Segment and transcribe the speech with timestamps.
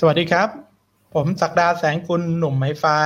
[0.00, 0.48] สวัสดีครับ
[1.14, 2.96] ผมศักดาแสงกุลหนุ่มไม้ฟ้า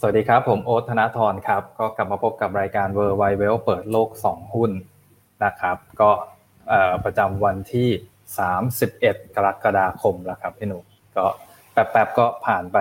[0.00, 4.70] สวัสดีครับ ผมโอ๊ตธนาธรครับ ก็กลับมาพบกับรายการเวอร์ไวเวลเปิดโลก 2 หุ้น
[5.44, 6.10] นะครับ ก็
[7.04, 7.88] ประจำวันที่
[8.60, 10.84] 31 กรกฎาคมแล้วครับพี่หนุ่ม
[11.16, 11.24] ก็
[11.72, 12.78] แป๊บๆก็ผ่านไป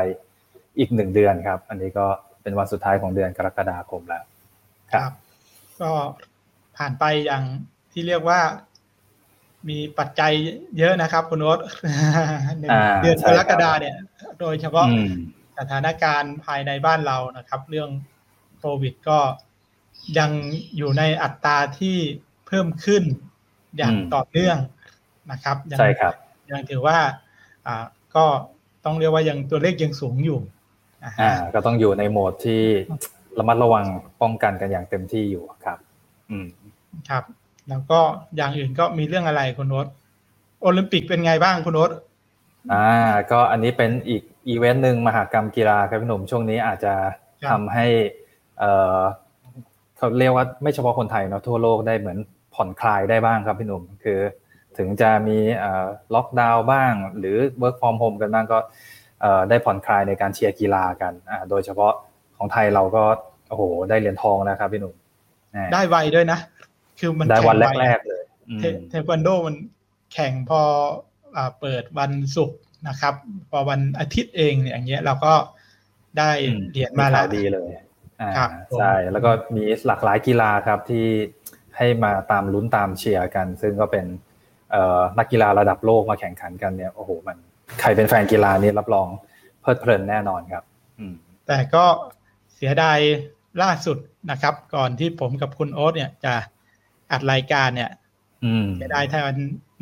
[0.79, 2.07] อีกหนึ่งเดือนครับ อันนี้ก็
[2.41, 4.23] เป็นวันสุดท้ายของเดือนกรกฎาคมแล้ว
[4.93, 5.11] ครับ
[5.81, 5.91] ก็
[6.77, 7.43] ผ่านไปอย่าง
[7.91, 8.39] ที่เรียกว่า
[9.69, 10.31] มีปัจจัย
[10.77, 11.59] เยอะนะครับ คุณโอ๊ต
[13.01, 13.95] เดือนกรกฎาเนี่ย
[14.39, 14.87] โดยเฉพาะ
[15.59, 17.89] สถานการณ์ภายในบ้านเรานะครับ เรื่อง
[18.59, 19.19] โควิดก็
[20.17, 20.31] ยัง
[20.77, 21.97] อยู่ในอัตราที่
[22.47, 23.03] เพิ่มขึ้น
[23.77, 24.57] อย่างต่อเนื่อง
[25.31, 26.13] นะครับใช่ครับ
[26.51, 26.97] ยังถือว่า
[27.67, 27.83] อ่า
[28.15, 28.25] ก็
[28.85, 30.39] ต้องเรียกว่ายังตัวเลขยังสูงอยู่
[31.21, 32.61] อ่าก็ต้องอยู่ในโหมดที่
[33.39, 33.85] ระมัดระวัง
[34.21, 35.77] ป้องกันกันอย่างเต็มที่อยู่ครับ
[36.31, 36.47] อืม
[37.09, 37.23] ครับ
[37.69, 37.99] แล้วก็
[38.35, 39.87] อย่างอื่นก็มีเรื่องอะไรคุณโน้ต
[40.61, 41.91] โอลิมปิกเป็นไงบ้างคุณโน้ต
[42.73, 42.89] อ่า
[43.31, 46.93] ก็อันนี้เป็นอีกอีเวนต์หนึ่งมหกรรมกีฬาครับพี่หนุ่มช่วงนี้อาจจะ
[47.51, 47.85] ทำให้
[48.59, 48.99] เอ่อ
[49.97, 52.17] เขาเรียกว่าไม่เฉพาะคนไทยเนาะทั่วโลกได้เหมือน
[52.55, 54.19] ผ่อนคลายได้บ้างครับพี่หนุ่มคือ
[54.77, 55.37] ถึงจะมี
[56.15, 58.59] ล็อกดาวน์บ้าง หรือ work from home กันบ้างก็
[59.49, 61.13] ได้ผ่อนคลายในการเชียร์กีฬากัน
[61.49, 61.93] โดยเฉพาะ
[62.37, 63.03] ของไทยเราก็
[63.49, 64.93] โอ้โหได้เหรียญทองนะครับพี่หนุ่ม
[65.73, 66.39] ได้ไวด้วยนะ
[66.99, 68.23] คือมันได้วันแรกๆเลย
[68.89, 69.55] เทควันโดมัน
[70.13, 70.61] แข่งพอ
[71.59, 73.13] เปิดวันศุกร์นะครับ
[73.51, 75.33] พอวันอาทิตย์เองเนี่ยอย่างเงี้ยเราก็
[76.17, 76.31] ได้
[76.71, 77.69] เหรียญมาหลายดีเลย
[78.79, 81.05] ใช่แล้วก็มีหลากหลายกีฬาครับที่
[81.77, 84.05] ให้มาตามลุ้นตามเชียร์กัน ซึ่งก็เป็น
[85.17, 87.37] นักกีฬาระดับโลกมาแข่งขันกันเนี่ยโอ้โหมัน
[87.79, 89.07] ใครเป็นแฟนกีฬานี่รับรอง
[89.61, 90.63] เพลิดเพลินแน่นอนครับ
[91.47, 91.85] แต่ก็
[92.55, 92.97] เสียดาย
[93.63, 93.97] ล่าสุด
[94.31, 96.33] นะครับ ก่อนที่ผมกับคุณโอ๊ตเนี่ยจะ
[97.11, 97.91] อัดรายการเนี่ย
[98.81, 99.33] จะได้แทน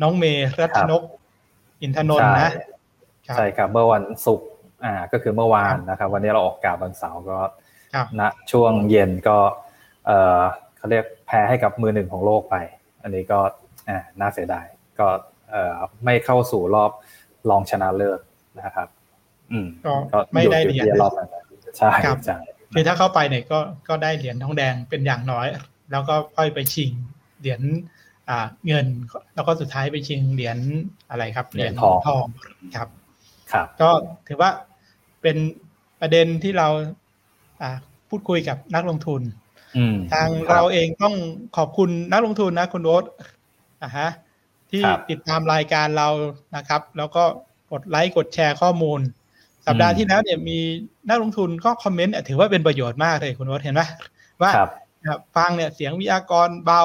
[0.02, 1.02] น้องเมย์รัตนก
[1.82, 2.50] อินทนนท์นะ
[3.36, 4.48] ใช่ครับเมื่อวันศุกร์
[4.84, 7.38] อ่าก็คือเมื่อวานนะครับ วันนี้เราออกกาบวันเสาร์ก็
[8.20, 9.38] ณช่วงเย็นก็
[10.06, 10.40] เออ
[10.76, 12.56] เขาเรียกแพ้ให้กับมือหนึ่งของโลกไป
[13.02, 13.38] อันนี้ก็
[13.88, 14.66] อ่าน่าเสียดาย
[14.98, 15.06] ก็
[15.50, 16.90] เอ่อไม่เข้าสู่รอบ
[17.50, 18.20] รองชนะเลิศ
[18.62, 18.88] นะครับ
[19.52, 19.66] อืม
[20.12, 21.28] ก็ไม่ได้เหรียญรอบนั้น
[21.78, 21.90] ใช่
[22.26, 22.38] ใช่
[22.74, 25.46] คือถ้าเข้าไปเนี่ยก็ก็ได้เหรียญทองแดงเป็นอย่างน้อย
[25.92, 26.90] แล้วก็ค่อยไปชิง
[27.40, 27.60] เหรียญ
[28.66, 28.86] เงิน
[29.34, 30.58] แล้วก็สุดท้ายไปชิงเหรียญ
[31.10, 32.24] อะไรครับเหรียญทองทอง
[32.76, 32.88] ครับ
[33.52, 33.90] ครับ ก็
[34.28, 34.50] ถือว่า
[35.22, 35.36] เป็น
[36.00, 36.68] ประเด็นที่เรา
[38.08, 39.22] พูดคุยกับนักลงทุน
[40.12, 41.14] ทางเราเองต้อง
[41.56, 43.04] ขอบคุณนักลงทุนนะคุณโอ๊ต
[43.82, 44.08] นะฮะ
[44.70, 46.08] ที่ติดตามรายการเรา
[46.56, 47.24] นะครับ แล้วก็
[47.72, 49.00] กดไลค์กดแชร์ข้อมูล
[49.66, 50.58] สัปดาห์ที่แล้วเนี่ยมี
[51.08, 53.82] นักลงทุนก็คอมเมนต์ถือว่าเป็นประโยชน์มากเลยคุณโอ๊ตเห็นไหม
[54.42, 54.50] ว่า
[55.36, 56.82] ฟังเนี่ยเสียงวิทยากรเบา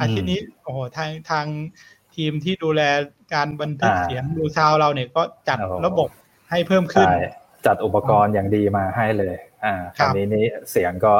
[0.00, 1.46] อาทิตย์นี้โอ้โหทางทาง
[2.16, 2.82] ทีมที่ดูแล
[3.34, 6.08] การบันทึกเสียงดูซาวเราเนี่ยก็จัดระบบ
[6.50, 7.08] ให้เพิ่มขึ้น
[7.66, 11.14] จัดอุปกรณ์อย่างดีมาให้เลย อ่าคราวนี้นี้เสียงก็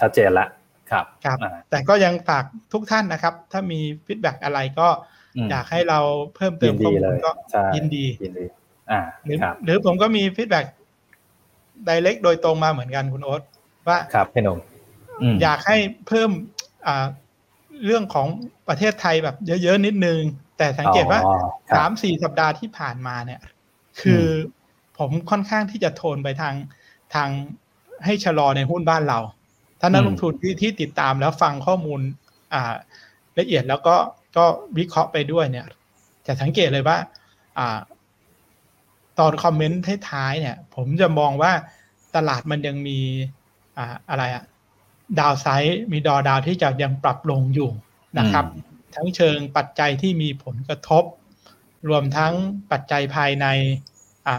[0.00, 0.46] ชัดเจนละ
[0.90, 1.38] ครับครับ
[1.70, 4.88] แต่ก็ยังฝากทุกท่านนะครับ ถ้ามี feedback อะไรก็
[5.50, 6.00] อยากให้เรา
[6.36, 7.32] เพิ่มเติมข้อมูลก็
[7.76, 8.46] ยินดียินดี
[8.90, 10.66] อ่าหรือหรือผมก็มี feedback
[11.84, 13.42] direct โดยตรงมาเหมือนกันคุณโอ๊ต
[13.88, 14.58] ว่าครับพี่หนุ่ม
[15.42, 15.76] อยากให้
[16.08, 16.30] เพิ่ม
[16.86, 17.06] อ่า
[17.84, 18.28] เรื่องของ
[18.68, 20.20] ประเทศไทยแบบเยอะๆนิดนึง
[20.58, 21.20] แต่สังเกตว่า
[21.76, 23.40] สามสี่สัปดาห์ที่ผ่านมาเนี่ย
[24.00, 24.24] คือ
[24.98, 26.54] ผมค่อนข้างที่จะโทนไปทาง
[27.14, 27.28] ทาง
[28.04, 29.18] ให้ชะลอในหุ้นบ้านเรา
[29.80, 32.00] ถ้านักลงทุนที่ที่ติดตามแล้วฟังข้อมูล
[32.54, 32.74] อ่า
[33.38, 33.96] ละเอียดแล้วก็
[34.36, 34.44] ก็
[34.78, 35.66] วิเคราะห์ไปด้วยเนี่ย
[36.26, 36.98] จะสังเกตเลยว่า
[37.58, 37.78] อ่า
[39.18, 41.52] ตอนคอมเมนต์ท้ายๆเนี่ย ผมจะมองว่า
[42.16, 42.98] ตลาดมันยังมี
[43.78, 44.44] อ่าอะไรอะ
[45.18, 47.70] ดาวไซด์มีดอดาวที่จะยังปรับลงอยู่
[48.18, 48.46] นะครับ
[48.94, 51.04] ทั้งเชิงปัจจัยที่มีผลกระทบ
[51.88, 52.32] รวมทั้ง
[52.72, 53.46] ปัจจัยภายใน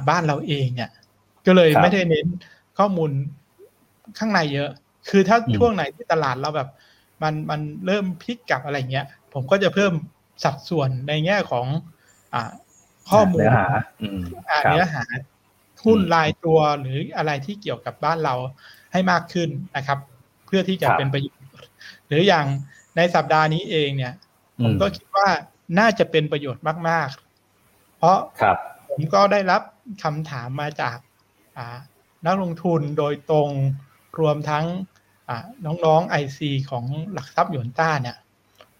[0.09, 0.91] บ้านเราเองเนี่ย
[1.45, 2.27] ก็เลยไม่ได้เน้น
[2.77, 3.11] ข้อมูล
[4.17, 4.69] ข้างในเยอะ
[5.09, 6.69] คือถ้าช่วงไหนที่ตลาดเราแบบ
[7.23, 9.93] มันมันเริ่มพลิกกลับอะไรเงี้ย ผมก็จะเพิ่ม
[10.43, 11.65] สัดส่วนในแง่ของ
[12.33, 12.51] อ่า
[13.11, 13.51] ข้อมูลเนื้อ
[14.49, 15.03] หาเนื้อหา
[15.85, 18.35] หุ้นรายตัวหรืออะไรที่เกี่ยวกับบ้านเรา
[18.91, 19.99] ให้มากขึ้นนะครับ
[20.49, 21.47] เพื่อที่จะเป็นประโยชน์
[22.07, 22.45] หรืออย่าง
[22.97, 24.13] ในสัปดาห์นี้เองเนี่ย
[24.63, 25.27] ผมก็คิดว่า
[25.79, 27.09] น่าจะเป็นประโยชน์มาก
[27.53, 28.17] ๆ เพราะ
[28.89, 29.61] ผมก็ได้รับ
[30.03, 30.97] คำถามมาจาก
[32.25, 33.49] นักลงทุนโดยตรง
[34.19, 34.65] รวมทั้ง
[35.65, 38.17] น้องๆไอซีของหลักทรัพย์หยวนต้าเนี่ย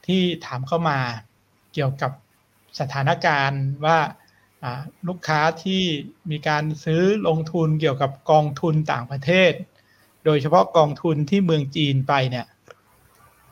[0.05, 0.99] ที่ถามเข้ามา
[1.73, 2.11] เกี่ยวกับ
[2.79, 3.99] สถานการณ์ว่า
[5.07, 5.83] ลูกค้าที่
[6.31, 9.51] มีการซื้อลงทุนเกี่ยวกับกองทุนต่างประเทศ
[10.25, 12.45] โดยเฉพาะกองทุนที่เมืองจีนไปเนี่ย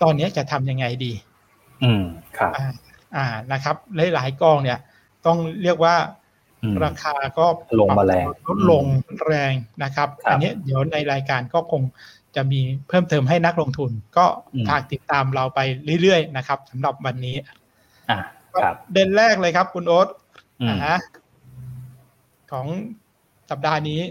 [0.02, 1.14] ตอนนี้จะทำยังไงดี
[1.84, 2.04] อืม
[2.38, 2.52] ครับ
[3.16, 3.76] อ่านะครับ
[4.14, 4.80] หลายๆกองเนี่ย
[5.26, 5.96] ต้องเรียกว่า
[6.86, 7.46] ราคาก็
[7.80, 8.86] ลงมาแรงลดลง
[9.28, 9.54] แรง
[9.84, 11.82] นะครับ อันนี้เดี๋ยวในรายการก็คง
[12.36, 14.26] จะมีเพิ่มเติมให้นักลงทุน ก็
[14.70, 15.60] ฝากติดตามเราไป
[16.02, 17.36] เรื่อยๆนะครับสำหรับวันนี้
[18.10, 18.18] อ่า
[18.94, 20.08] เด่นแรกเลยครับคุณโอ๊ต
[20.86, 20.98] นะ
[22.52, 22.68] ของ
[23.50, 24.02] สัปดาห์นี้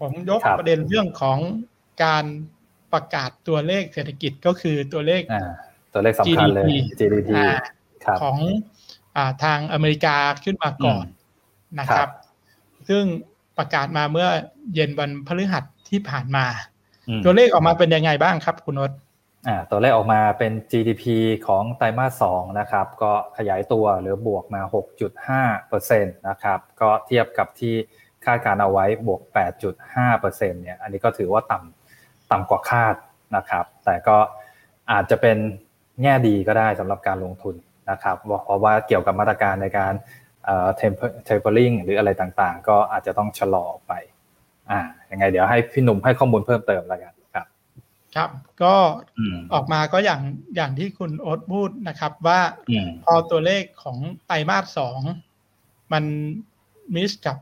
[0.00, 1.38] ผมยกประเด็นเรื่องของ
[2.02, 2.24] การ
[2.92, 5.22] ประกาศตัวเลขเศรษฐกิจก็คือตัวเลข
[5.94, 6.64] ตัวเลขสำคัญเลย
[6.98, 7.30] GDP
[8.22, 8.38] ของ
[9.16, 11.06] อทางอเมริกาขึ้นมาก่อน
[11.78, 12.08] นะครับ
[12.88, 13.04] ซึ่ง
[13.58, 14.28] ประกาศมาเมื่อ
[14.74, 16.46] เย็นวันพฤหัสที่ผ่านมา
[17.24, 18.90] ตัวเลขออกมาเป็นยังไงบ้างครับคุณนศ
[19.48, 21.04] อ่าตัวเลขออกมาเป็น GDP
[21.46, 24.62] ของไตรมาสสองนะครับ ก็ขยายตัวหรือบวกมา
[25.34, 27.74] 6.5%นะครับ ก็เทียบกับที่
[28.24, 29.20] คาดการเอาไว้บวก
[29.72, 31.83] 8.5%เนี่ย อันนี้ก็ถือว่าต่ำ
[32.30, 32.94] ต่ำกว่าคาด
[33.36, 34.16] นะครับ แต่ก็
[34.90, 35.36] อาจจะเป็น
[36.02, 37.54] แง่ดีก็ได้สำหรับการลงทุน
[37.90, 39.92] นะครับเพราะว่าเกี่ยวกับมาตรการในการ
[40.44, 40.68] เอ่อ
[41.28, 43.92] tapering หรืออะไรต่างๆ ก็อาจจะต้องชะลอไป
[44.70, 44.80] อ่า
[45.10, 47.46] ยังไงเดี๋ยวให้พี่หนุ่มให้ข้อมูลเพิ่มเติมแล้วกันครับ
[48.14, 48.30] ครับ
[48.62, 48.74] ก็
[49.54, 50.20] ออกมาก็อย่าง
[50.56, 52.40] อย่างที่คุณโอ๊ตพูดนะครับ ว่า
[53.04, 55.00] พอตัวเลขของไตรมาสสอง
[55.92, 56.04] มัน
[56.94, 57.36] มิสกับ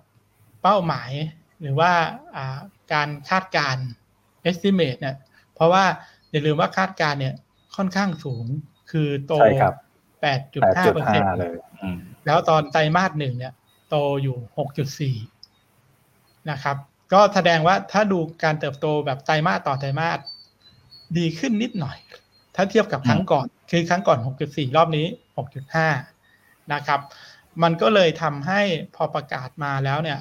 [0.62, 1.10] เป้าหมาย
[1.60, 1.92] หรือว่า
[2.92, 3.76] การคาดการ
[4.50, 5.16] estimate เนี่ย
[5.54, 5.84] เพราะว่า
[6.30, 7.34] อย่าลืมว่าคาดการเนี่ย
[7.76, 8.46] ค่อนข้างสูง
[8.90, 9.34] คือโต
[10.20, 11.54] แปดจุดห้าเปอร์เซ็นต์เลย
[12.26, 13.52] แล้วตอนไตรมาสหนึ่งเนี่ย
[13.88, 15.16] โตอยู่หกจุดสี่
[16.50, 16.76] นะครับ
[17.12, 20.18] ก็แสดงว่าถ้าดูการเติบโตแบบไตรมาสต่อไตรมาส
[21.18, 21.96] ดีขึ้นนิดหน่อย
[22.54, 25.06] ถ้าเทียบกับครั้งก่อน คือครั้งก่อนหกจุดสี่รอบนี้
[25.38, 25.88] หกจุดห้า
[26.72, 27.00] นะครับ
[27.62, 28.62] มันก็เลยทำให้
[28.94, 30.18] พอประกาศมาแล้วเนี่ย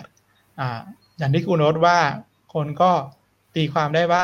[0.60, 0.80] อ่า
[1.18, 1.98] อย่างที่คุณโน้ตว่า
[2.54, 2.92] คนก็
[3.56, 4.24] ตีความได้ว่า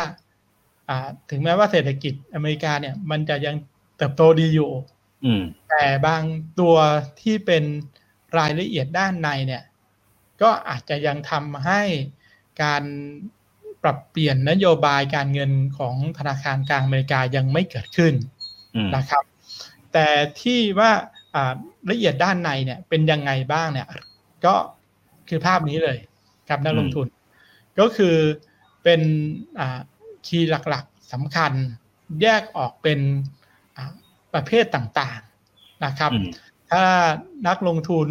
[1.29, 3.55] ถึงแม้ว่าเศรษฐกิจอเมริกาเนี่ย มันจะยัง
[3.97, 4.71] เติบโตดีอยู่
[5.69, 6.23] แต่บาง
[6.59, 6.75] ตัว
[7.21, 7.63] ที่เป็น
[8.37, 9.63] รายละเอียดด้านในเนี่ย
[10.41, 11.81] ก็อาจจะยังทำให้
[12.63, 12.83] การ
[13.83, 18.13] ปรับเปลี่ยนนโยบายการเงินของธนาคารกลางอเมริกายังไม่เกิดขึ้น
[18.95, 19.23] นะครับ
[19.93, 20.07] แต่
[20.41, 20.91] ที่ว่า
[21.91, 23.87] ละเอียดด้านในเนี่ยเป็นยังไงบ้างเนี่ย
[24.45, 24.55] ก็
[25.29, 25.97] คือภาพนี้เลย
[26.49, 27.07] ครับนักลงทุน
[27.79, 28.15] ก็คือ
[28.89, 29.05] เป็น
[30.27, 31.53] คีย์หลักๆสำคัญ
[32.21, 32.99] แยกออกเป็น
[34.33, 36.11] ประเภทต่างๆนะครับ
[36.71, 36.83] ถ้า
[37.47, 38.09] นักลงทุน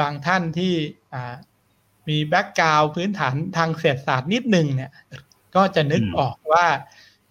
[0.00, 0.74] บางท่านที่
[2.08, 4.90] มีแบ็กกราวพื้นฐานทางเศรษฐศาสตร์นิดนึงเนี่ย
[5.56, 6.66] ก็จะนึกออกว่า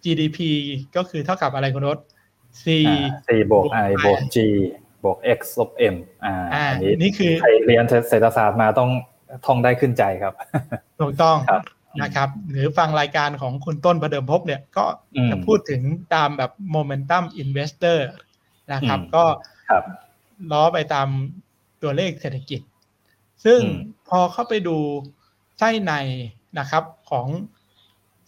[0.04, 0.40] GDP
[0.96, 2.00] ก็คือเท่ากับอะไรคุณรถ
[2.64, 2.66] C
[3.28, 4.38] C บวก I บวก G
[5.04, 5.96] บวก X ลบ M
[6.26, 8.90] อ่าอันนี้นี่คือใครเรียนเศรษฐศาสตร์มาต้อง
[9.46, 10.34] ท่องได้ขึ้นใจครับ
[11.00, 11.38] ถูกต้อง
[12.02, 14.86] นะครับ หรือฟังรายการของคุณต้นประเดิมพบเนี่ยก็
[15.30, 15.82] จะพูดถึง
[16.14, 18.08] ตามแบบ momentum investor
[18.74, 19.24] นะครับก็
[20.52, 21.08] ล้อไปตาม
[21.84, 22.62] ตัวเลขเศรษฐกิจ
[23.46, 23.60] ซึ่ง
[24.10, 24.78] พอเข้าไปดู
[25.58, 25.94] ไส้ใน
[26.60, 27.28] นะครับของ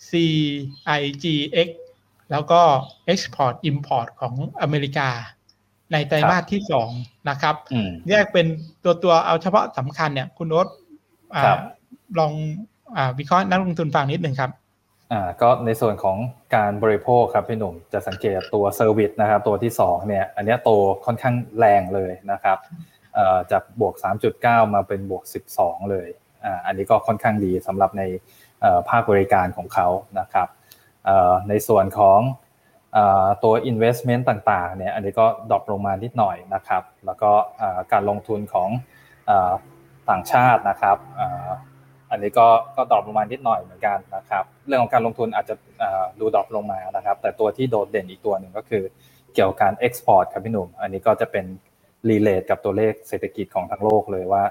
[0.10, 1.70] CIGX
[2.32, 2.62] แล้วก็
[3.12, 5.10] Export Import ของอเมริกา
[5.92, 6.90] ในไตรมาสที่สอง
[7.30, 7.56] นะครับ
[8.10, 8.48] แยกเป็น
[8.84, 10.68] ตัวตัวเอาเฉพาะสำคัญเนี่ย คุณโอ๊ต
[12.20, 12.34] ลอง
[13.20, 14.52] วิเคราะห์นักลงทุนฟังนิดหนึ่งครับ
[15.12, 16.18] อ่าก็ในส่วนของ
[16.56, 20.70] การบริโภคครับพี่หนุ่มจะสังเกตตัว service นะครับตัวที่2เนี่ยอันนี้โต
[21.06, 22.58] ค่อนข้างแรงเลยนะครับ
[23.16, 23.96] เอ่อจากบวก
[24.34, 25.24] 3.9 มาเป็นบวก
[25.58, 26.08] 12 เลย
[26.46, 28.04] อ่าอันนี้ก็ค่อนข้างดีสำหรับใน
[28.90, 29.88] ภาคบริการของเขา
[30.20, 30.48] นะครับ
[31.06, 32.20] เอ่อในส่วนของ
[33.44, 37.32] ตัว investment ต่างๆเนี่ยอันนี้ก็ drop ลงมานิดหน่อยนะครับแล้วก็
[37.92, 38.70] การลงทุนของ
[40.10, 40.98] ต่างชาตินะครับ
[42.12, 45.56] อันนี้ก็ก็ drop ลงมานิดหน่อยเหมือนกันนะครับ เรื่องของการลงทุนอาจจะ
[46.20, 48.84] ดู drop ลงมานะครับ แต่ตัวที่โดดเด่นอีกตัวหนึ่งก็คือ
[49.34, 51.46] เกี่ยวกับการ export ครับพี่หนุ่ม อันนี้ก็จะเป็น
[52.10, 54.44] relate กับตัวเลขเศรษฐกิจของทั้งโลกเลยว่า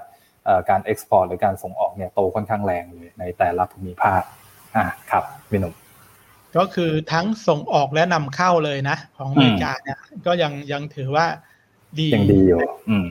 [0.69, 4.21] การ export หรือการส่งออกเนี่ยโตค่อนข้างแรงเลยในแต่ละภูมิภาค
[4.75, 5.73] อ่าครับพี่หนุ่ม
[6.57, 11.25] ก็คือทั้งส่งออกและนำเข้าเลยนะ ของอเมริกาเนี่ยก็ยังยังถือว่า
[11.99, 12.59] ดียังดีอยู่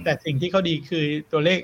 [0.04, 1.60] แต่สิ่งที่เขาดีคือตัวเลข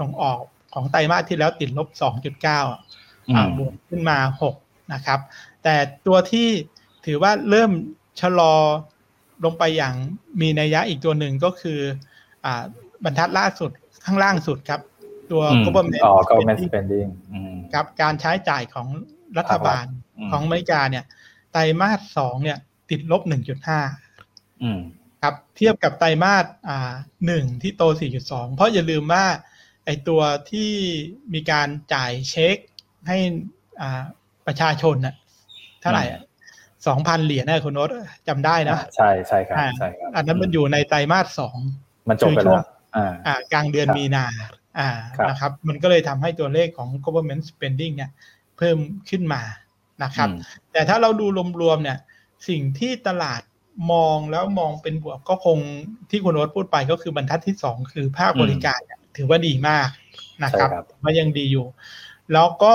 [0.00, 0.40] ส่งออก
[0.74, 4.18] ของไตรมาสที่แล้วติดลบ 2.9บวกขึ้นมา
[4.56, 5.20] 6 นะครับ
[5.62, 5.74] แต่
[6.06, 6.48] ตัวที่
[7.06, 7.70] ถือว่าเริ่ม
[8.20, 8.54] ชะลอ
[9.44, 9.94] ลงไปอย่าง
[10.40, 11.80] มีนัยยะอีกตัวหนึ่งก็คือ
[12.44, 12.46] อ
[13.04, 13.70] บรรทัดล่าสุด
[14.04, 14.80] ข้างล่างสุดครับ
[15.30, 15.42] ตัว
[16.26, 17.08] government spending
[17.74, 18.88] กับการใช้จ่ายของ
[19.38, 19.84] รัฐบาล
[20.30, 21.04] ของอเมริกาเนี่ย
[21.52, 22.58] ไตรมาสสองเนี่ย
[22.90, 23.22] ติดลบ
[24.22, 26.44] 1.5ครับ เทียบกับไตรมาส
[27.26, 27.82] หนึ่งที่โต
[28.20, 29.24] 4.2 เพราะอย่าลืมว่า
[29.84, 30.20] ไอตัว
[30.50, 30.70] ที่
[31.34, 32.56] มีการจ่ายเช็ค
[33.06, 33.18] ให้
[33.80, 34.02] อ่า
[34.46, 35.14] ประชาชนน่ะ
[35.80, 36.04] เท่าไหร่
[36.86, 37.88] สองพันเหรียญนะคุณโนต
[38.28, 41.56] จำได้นะ ใช่ใช่ครับใช่ครับอันนั้นมันอยู่ในไตรมาสสอง
[42.08, 42.64] มันจบไปแล้ว
[43.26, 44.26] อ่ากลางเดือนมีนา
[44.78, 44.88] อ่า
[45.28, 48.10] นะครับ มันก็เลยทำให้ตัวเลขของ government spending เนี่ย
[48.56, 48.76] เพิ่ม
[49.10, 49.42] ขึ้นมา
[50.02, 50.28] นะครับ
[50.72, 51.26] แต่ถ้าเราดู
[51.62, 51.98] รวมๆเนี่ย
[52.48, 53.42] สิ่งที่ตลาด
[53.92, 55.58] มองแล้วมองเป็นบวกก็คง
[56.10, 58.80] ที่คุณโอ๊ตพูดไปก็คือบรรทัดที่สองคือภาคบริการ
[59.16, 59.88] ถือว่าดีมาก
[60.44, 60.70] นะครับ
[61.02, 61.66] ว่ายังดีอยู่
[62.32, 62.74] แล้วก็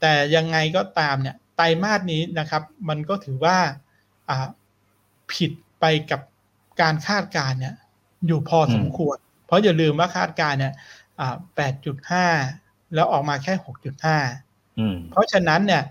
[0.00, 3.58] แต่ยังไงก็ตามเนี่ยไตรมาสนี้นะครับ มันก็ถือว่า
[5.32, 6.20] ผิดไปกับ
[6.80, 7.74] การคาดการเนี่ย
[8.26, 10.74] อยู่พอสมควร เพราะอย่าลืมว่าคาดการเนี่ย
[11.56, 12.26] แปดจุดห้า
[12.94, 14.18] แล้วออกมาแค่หกจุดห้า
[15.10, 15.82] เพราะฉะนั้นเนี่ย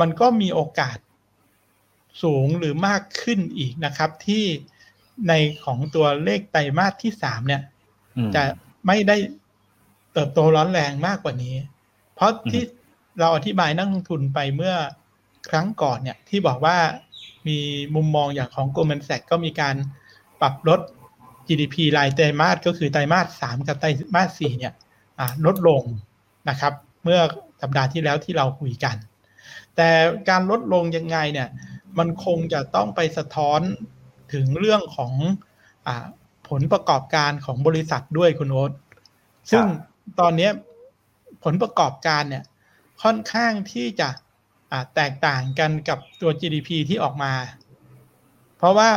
[0.00, 0.96] มันก็มีโอกาส
[2.22, 4.44] สูงหรือมากขึ้นอีกนะครับ ที่
[5.28, 5.32] ใน
[5.64, 7.62] ของตัวเลขไตรมาสที่สามเนี่ย
[8.34, 8.42] จะ
[8.86, 9.16] ไม่ได้
[10.12, 11.56] เติบโตร้อนแรงมากกว่านี้
[12.14, 12.62] เพราะที่
[13.20, 14.74] เราอธิบายนักลงทุนไปเมื่อ
[15.48, 16.76] ครั้งก่อนเนี่ยที่บอกว่า
[17.48, 17.58] มี
[17.94, 19.74] มุมมองอย่างของ Goldman Sachs ก็มีการ
[20.40, 20.80] ปรับลด
[21.48, 24.74] GDP รายไตรมาสก็คือไตรมาสสามกับไตรมาสสี่เนี่ย
[25.46, 25.82] ลดลง
[26.48, 26.72] นะครับ
[27.04, 27.20] เมื่อ
[27.62, 28.96] สัปดาห์ที่แล้วที่เราคุยกัน
[29.76, 29.90] แต่
[30.28, 31.48] การลดลงยังไงเนี่ย
[31.98, 33.60] มันคงจะต้องไปสะท้อน
[34.32, 35.12] ถึงเรื่องของ
[35.86, 35.88] อ
[36.52, 38.72] ผลประกอบการของบริษัทด้วยคุณโอ๊ต
[39.50, 39.64] ซึ่ง
[40.20, 40.48] ตอนนี้
[41.44, 42.44] ผลประกอบการเนี่ย
[43.02, 44.08] ค่อนข้างที่จะ
[44.94, 47.32] แตกต่างกันกับตัว GDP ที่ออกมา
[48.56, 48.90] เพราะว่า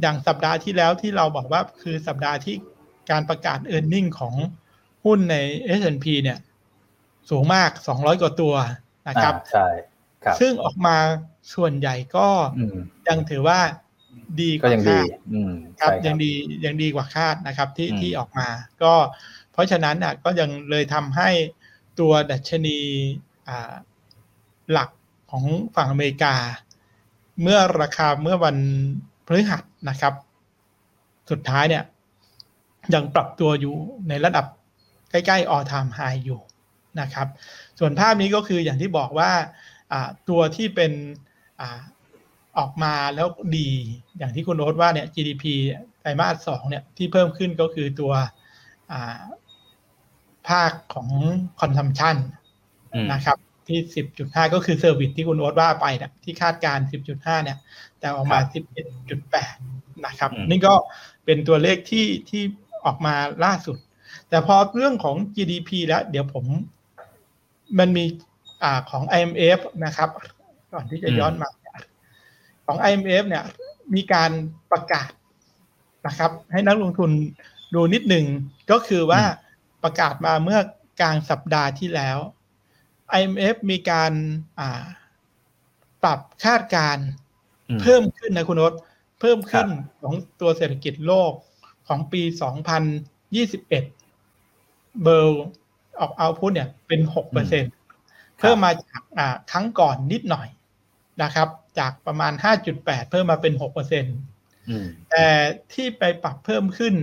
[0.00, 2.56] อย่างสัปดาห์ที่แล้วที่เราบอกว่าคือสัปดาห์ที่
[3.10, 4.34] การประกาศ e a r n i n g ของ
[5.04, 5.36] หุ้นใน
[5.78, 6.38] S&P เนี่ย
[7.30, 8.54] สูงมาก 200 กว่าตัว
[9.08, 9.66] นะครับ ใช่
[10.24, 10.96] ครับซึ่งออกมา
[11.54, 12.28] ส่วนใหญ่ก็
[13.08, 13.60] ยังถือว่า
[14.40, 15.06] ดีกว่าคาด
[15.80, 16.30] ครับยังดี
[16.64, 18.48] ยังดีกว่าคาดนะครับที่ที่ออกมา
[18.82, 18.92] ก็
[19.52, 21.30] เพราะฉะนั้นอะก็ยังเลยทำให้
[22.00, 22.78] ตัวดัชนี
[24.72, 24.88] หลัก
[25.30, 25.44] ของ
[25.76, 26.34] ฝั่งอเมริกา
[27.42, 28.56] เมื่อราคาเมื่อวัน
[29.26, 30.14] พฤหัสนะครับ
[31.30, 31.84] สุดท้ายเนี่ย
[32.94, 33.74] ยังปรับตัวอยู่
[34.08, 34.46] ในระดับ
[35.10, 36.40] ใกล้ๆ all time high อยู่
[37.00, 37.28] นะครับ
[37.78, 39.30] ส่วนภาพนี้ก็คืออย่างที่บอกว่า
[40.28, 40.92] ตัวที่เป็น
[42.58, 43.68] อออกมาแล้วดี
[44.18, 45.44] อย่างที่คุณโอ๊ตว่าเนี่ย GDP
[46.00, 48.12] ไตรมาสสองเนี่ยที่เพิ่มขึ้นก็คือตัว
[50.48, 51.08] ภาคของ
[51.60, 52.16] consumption
[53.12, 57.58] นะครับ ที่สิบจุดห้าก็คือ service ที่คุณโอ๊ตว่าไปเนี่ยที่คาดการณ์สิบจุดห้าเนี่ย
[57.98, 59.54] แต่ออกมาสิบเอ็ดจุดแปด
[60.06, 60.74] นะครับ นี่ก็
[61.24, 62.42] เป็นตัวเลขที่ที่
[62.84, 63.76] ออกมาล่าสุด
[64.28, 66.44] แต่พอเรื่องของ GDP แล้ว เดี๋ยวผม
[67.78, 68.04] มันมี
[68.62, 70.08] อ่าของ IMF นะครับ
[70.72, 71.48] ก่อนที่จะย้อนมา
[72.66, 73.44] ของ IMF เนี่ย
[73.94, 74.30] มีการ
[74.72, 75.10] ประกาศ
[76.06, 77.10] นะครับ ให้นักลงทุน
[77.74, 78.26] ดูนิดหนึ่ง
[78.70, 79.22] ก็คือว่า
[79.82, 80.60] ประกาศมาเมื่อ
[81.00, 82.18] กลางสัปดาห์ที่แล้ว
[83.18, 84.12] IMF มีการ
[86.02, 86.98] ปรับคาดการ
[87.80, 88.72] เพิ่มขึ้นนะคุณนศ
[89.20, 89.68] เพิ่มขึ้น
[90.02, 91.32] ของตัวเศรษฐกิจโลก
[91.88, 92.22] ของปี
[93.42, 93.68] 2021
[95.02, 95.44] เบอร์
[96.00, 97.00] ออกเอาพุทเนี่ยเป็น
[97.70, 99.02] 6%เพิ่มมาจาก
[99.50, 100.48] ครั้งก่อนนิดหน่อย
[101.22, 101.48] นะครับ
[101.78, 102.32] จากประมาณ
[102.72, 103.54] 5.8 เพิ่มมาเป็น
[104.32, 105.26] 6%แต่
[105.74, 106.94] ที่ไปปรับเพิ่มขึ้น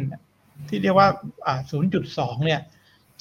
[0.69, 1.09] ที่เรียกว่า
[1.77, 2.61] 0.2 เนี่ย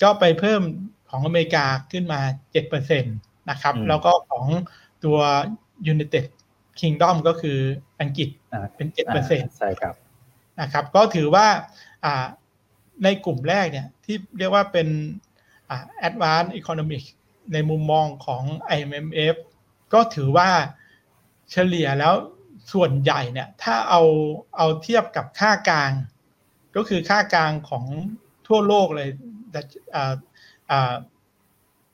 [0.02, 0.62] ก็ไปเพิ่ม
[1.10, 2.20] ของอเมริกาขึ้นมา
[2.84, 4.44] 7%นะครับ แล้วก็ของ
[5.04, 5.18] ตัว
[5.92, 6.24] United
[6.80, 7.58] Kingdom ก็คือ
[8.00, 8.28] อังกฤษ
[8.76, 8.88] เป็น
[9.22, 9.94] 7%ใช่ครับ
[10.60, 11.46] นะครับ ก็ถือว่า
[13.04, 14.88] ในกลุ่มแรกเนี่ย ที่เรียกว่าเป็น
[16.08, 17.04] advanced economic
[17.52, 18.42] ในมุมมองของ
[18.76, 19.36] IMF
[19.94, 20.50] ก็ถือว่า
[21.52, 22.14] เฉลี่ยแล้ว
[22.72, 24.02] ส่วนใหญ่เนี่ยถ้าเอา
[24.56, 25.92] เอาเทียบกับค่ากลาง
[26.76, 27.84] ก็คือค่ากลางของ
[28.46, 29.08] ทั่วโลกเลย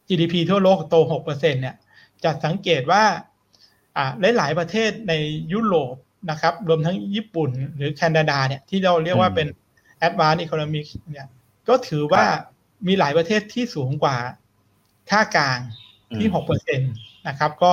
[0.09, 1.77] GDP ทั่วโลกโต6%เนี่ย
[2.25, 3.05] จะสังเกตว่า
[4.37, 5.13] หลาย ๆ ประเทศใน
[5.53, 5.95] ยุโรป
[6.31, 9.49] นะครับรวมทั้งญี่ปุ่นหรือแคนาดาเนี่ยที่เราเรียกว่าเป็น
[10.07, 11.29] advanced economy เนี่ย
[11.69, 12.25] ก็ถือว่า
[12.87, 14.17] มีหลายประเทศที่สูงกว่า
[15.11, 15.59] ค่ากลาง
[16.17, 17.73] ที่ 6%นะครับก็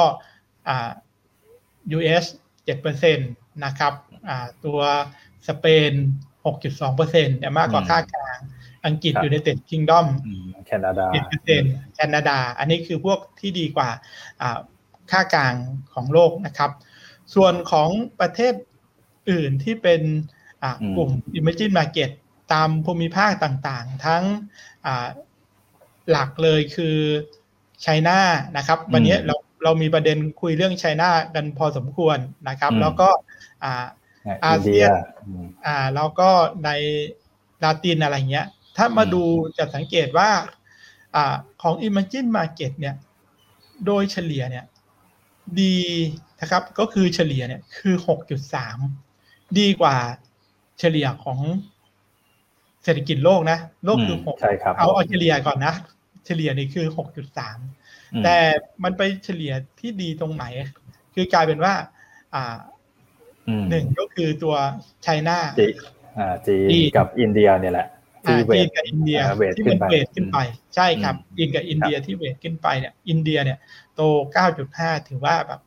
[1.98, 2.26] US
[2.66, 3.94] 7%นะครับ
[4.66, 4.80] ตัว
[5.48, 5.92] สเปน
[6.44, 8.38] 6.2เปอร์เซ็นต์เนี่ยมากกว่าค่ากลาง
[8.86, 10.08] อังกฤษอยู่ในเต็ดคิงดอม
[10.68, 13.90] แคนาดาเปอร์เซ็นต์แคนาดา อันนี้คือพวกที่ดีกว่า
[15.12, 15.56] ค่ากลาง
[15.94, 16.72] ของโลกนะครับ
[17.36, 18.54] ส่วนของประเทศ
[19.32, 20.02] อื่นที่เป็น
[20.96, 22.10] กลุ่ม emerging market
[22.54, 24.24] ตามภูมิภาคต่างๆ ทั้ง
[26.10, 26.98] หลักเลยคือ
[27.82, 28.20] ไชน่า
[28.58, 32.18] นะครับ วันนี้เรา เรามีประเด็นคุยเรื่องไชน่ากันพอสมควร
[32.50, 33.10] นะครับ แล้วก็
[34.46, 34.90] อาเซียน
[35.66, 36.30] อ่าแล้วก็
[36.66, 36.70] ใน
[37.64, 39.24] ลาตินอะไรเงี้ย ถ้ามาดู
[39.58, 40.30] จะสังเกตว่า
[41.16, 42.96] อ่าของ Imagine Market เนี่ย
[43.86, 44.66] โดยเฉลี่ยเนี่ย
[45.62, 45.78] ดี
[46.42, 47.96] นะครับก็คือเฉลี่ยเนี่ยคือ
[48.78, 49.96] 6.3 ดีกว่า
[50.80, 51.40] เฉลี่ยของ
[52.84, 55.74] เศรษฐกิจโลกนะ โลกคือหกใช่ครับเอาเอาเฉลี่ยก่อนนะ
[56.26, 57.58] เฉลี่ยนี่คือหกจุดสาม
[58.26, 58.38] แต่
[58.84, 60.46] มันไปเฉลี่ยที่ดีตรงไหน
[61.16, 61.74] คือกลายเป็นว่า
[62.36, 62.58] อ่า
[63.70, 64.56] หนึ่งก็คือตัว
[65.04, 65.38] ไชน่า
[66.18, 67.88] อ่าจีนกับอินเดียเนี่ยแหละ
[68.24, 69.20] ที่ weight กับอินเดีย
[69.58, 70.38] ที่มัน weight ขึ้นไป
[70.76, 73.58] ใช่ครับจีนกับอินเดียที่ weight ขึ้นไปเนี่ยอินเดียเนี่ย
[73.96, 74.02] โต
[74.56, 75.62] 9.5 ถือว่าแบบ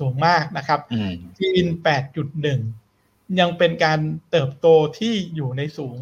[0.00, 0.80] สูงมากนะครับ
[1.38, 1.64] จีน
[2.52, 3.98] 8.1 ยังเป็นการ
[4.30, 4.66] เติบโต
[4.98, 5.98] ที่อยู่ในสูง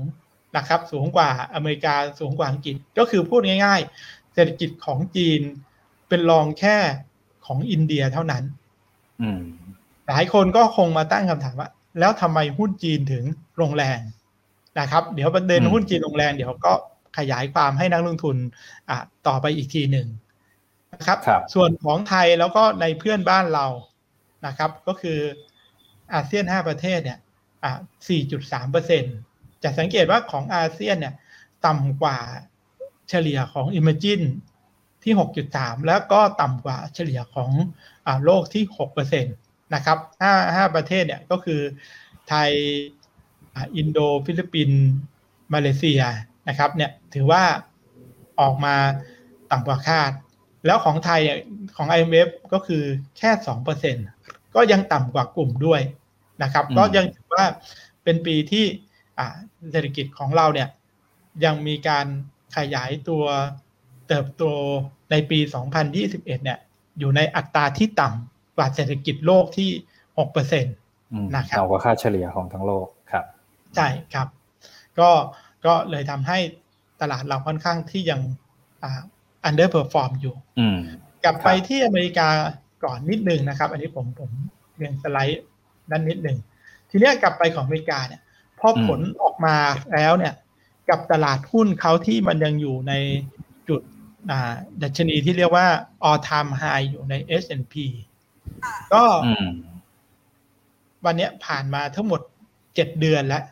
[0.57, 5.41] นะครับ สูงกว่าอเมริกาสูงกว่าอังกฤษก็คือพูดง่าย ๆ เศรษฐกิจของจีน
[6.15, 6.77] เป็นรองแค่
[7.47, 8.45] ของอินเดียเท่านั้น
[10.09, 13.25] หลายคนก็คงมาตั้งคำถามว่า แล้วทำไมหุ้นจีนถึง
[13.61, 13.99] ลงแรง
[14.81, 16.73] นะครับ เดี๋ยวประเด็นหุ้นจีนลงแรงเดี๋ยวก็
[17.19, 18.37] ขยายความให้นักลงทุน
[18.89, 20.09] อ่ต่อไปอีกทีหนึ่ง
[20.95, 23.67] นะครับรบส่วนของไทยแล้วก็ในเพื่อนบ้านเรา
[24.47, 25.19] นะครับ ก็คือ
[26.15, 27.19] อาเซียนห้าประเทศเนี่ย
[27.65, 27.79] อ่า
[28.25, 29.05] 4.3เปอร์เซ็น
[29.63, 31.15] จะสังเกตว่าของอาเซียนเนี่ย
[31.67, 32.19] ต่ำกว่า
[33.09, 34.21] เฉลี่ยของ i m a g i n
[35.05, 35.15] ที่
[35.51, 37.51] 6.3 แล้วก็ต่ำกว่าเฉลี่ยของ
[38.07, 38.65] อ่าโลกที่
[38.99, 41.61] 6%นะครับ5 5ประเทศเนี่ยก็คือ
[42.29, 42.51] ไทย
[43.77, 44.81] อินโดฟิลิปปินส์
[45.55, 46.03] มาเลเซีย
[46.49, 47.43] นะครับเนี่ยถือว่า
[48.41, 48.77] ออกมา
[49.51, 50.13] ต่ำกว่าคาด
[50.67, 51.21] แล้วของไทย
[51.77, 52.83] ของ IMF ก็คือ
[53.19, 53.97] แค่สองเปอร์เซ็นต์
[54.55, 55.81] ก็ยังต่ำกว่ากลุ่มด้วย
[56.43, 57.45] นะครับ ก็ยังถือว่า
[58.05, 58.65] เป็นปีที่
[59.71, 60.69] เศรษฐกิจของเราเนี่ย
[61.45, 62.07] ยังมีการ
[62.57, 63.25] ขยายตัว
[64.09, 64.45] เติบโต
[65.11, 65.39] ในปี
[65.87, 66.59] 2021 เนี่ย
[66.99, 69.71] อยู่ในอัตราที่ต่ำกว่าเศรษฐกิจโลกที่
[70.17, 73.25] 6%นะครับต่ำกว่าค่าเฉลี่ยของทั้งโลกครับ
[73.77, 74.29] ใช่ครับ
[74.99, 75.11] ก็
[75.67, 76.39] ก็เลยทำให้
[77.01, 78.21] ตลาดเราค่อนข้างที่ยัง
[79.45, 80.35] underperform อยู่
[81.25, 82.29] กลับไปที่อเมริกา
[82.85, 84.31] ก่อนนิดนึงนะครับ อันนี้ผมผม
[84.77, 85.43] เรียงสไลด์
[85.91, 86.39] นั้นนิดหนึ่ง
[86.91, 88.21] ทีนี้กลับไปของอเมริกาเนี่ย
[88.59, 89.57] พอผลออกมา
[89.93, 90.35] แล้วเนี่ย
[90.89, 92.93] กับตลาดหุ้นเขาที่มันยังอยู่ใน
[93.69, 93.81] จุด
[94.83, 95.67] ดัชนีที่เรียกว่า
[96.09, 97.75] all time high อยู่ใน S&P
[98.93, 99.05] ก็
[101.05, 102.21] วันนี้ผ่านมาทั้งหมด
[102.75, 103.45] เจ็ดเดือนแล้ว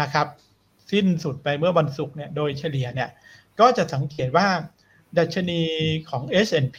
[0.00, 0.26] นะครับ
[0.90, 3.10] สิ้นสุดไปเมื่อวันศุกร์เนี่ยโดยเฉลี่ยเนี่ย
[3.60, 4.48] ก็จะสังเกตว่า
[5.18, 5.62] ดัชนี
[6.10, 6.78] ของ S&P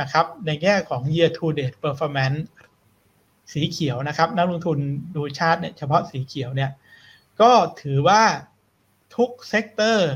[0.00, 2.40] นะครับ ในแง่ของ year to date performance
[3.52, 4.78] สีเขียวนะครับ นักลงทุน
[5.14, 6.70] ดูชาติเนี่ยเฉพาะสีเขียวเนี่ย
[7.40, 7.50] ก็
[7.82, 8.22] ถือว่า
[9.16, 10.12] ทุก sector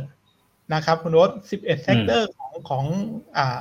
[0.75, 2.85] นะครับคุณโอ๊ต 11 sector ของของ
[3.37, 3.61] อ่า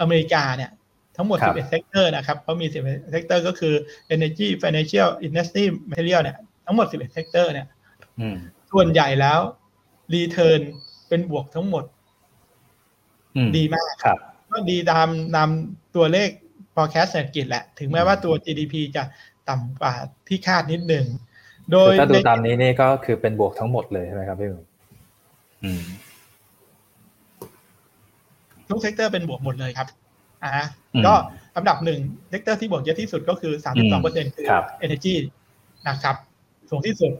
[0.00, 0.70] อเมริกาเนี่ย
[1.16, 3.74] ทั้งหมด 11 sector นะครับเขามี 11 sector ก็คือ
[4.14, 7.66] energy financial industry material เนี่ยทั้งหมด 11 sector เนี่ย
[8.72, 9.38] ส่วนใหญ่แล้ว
[10.14, 10.60] return
[11.08, 11.84] เป็นบวกทั้งหมด
[13.56, 14.18] ดีมากครับ
[14.50, 16.28] ก็ดีตามนำตัวเลข
[16.74, 19.02] forecast เศรษฐกิจแหละ ถึงแม้ว่าตัว GDP จะ
[19.48, 19.94] ต่ำกว่า
[20.28, 21.06] ที่คาดนิดหนึ่ง
[21.72, 24.64] โดยถ้าดูตามนี้นี่ก็คือเป็นบวกทั้งหมดเลยใช่ไหมครับพี่หนุ่ม
[28.70, 29.88] ทุก sector เป็นบวกหมดเลยครับ
[30.42, 30.50] อ่า
[31.06, 31.12] ก็
[31.56, 32.00] อันดับหนึ่ง
[32.30, 34.46] sector ที่บวกเยอะที่สุดก็คือสามสิบสองเปอร์เซ็นต์คือ
[34.84, 35.14] energy
[35.88, 36.16] นะครับ
[36.70, 37.12] สูงที่สุด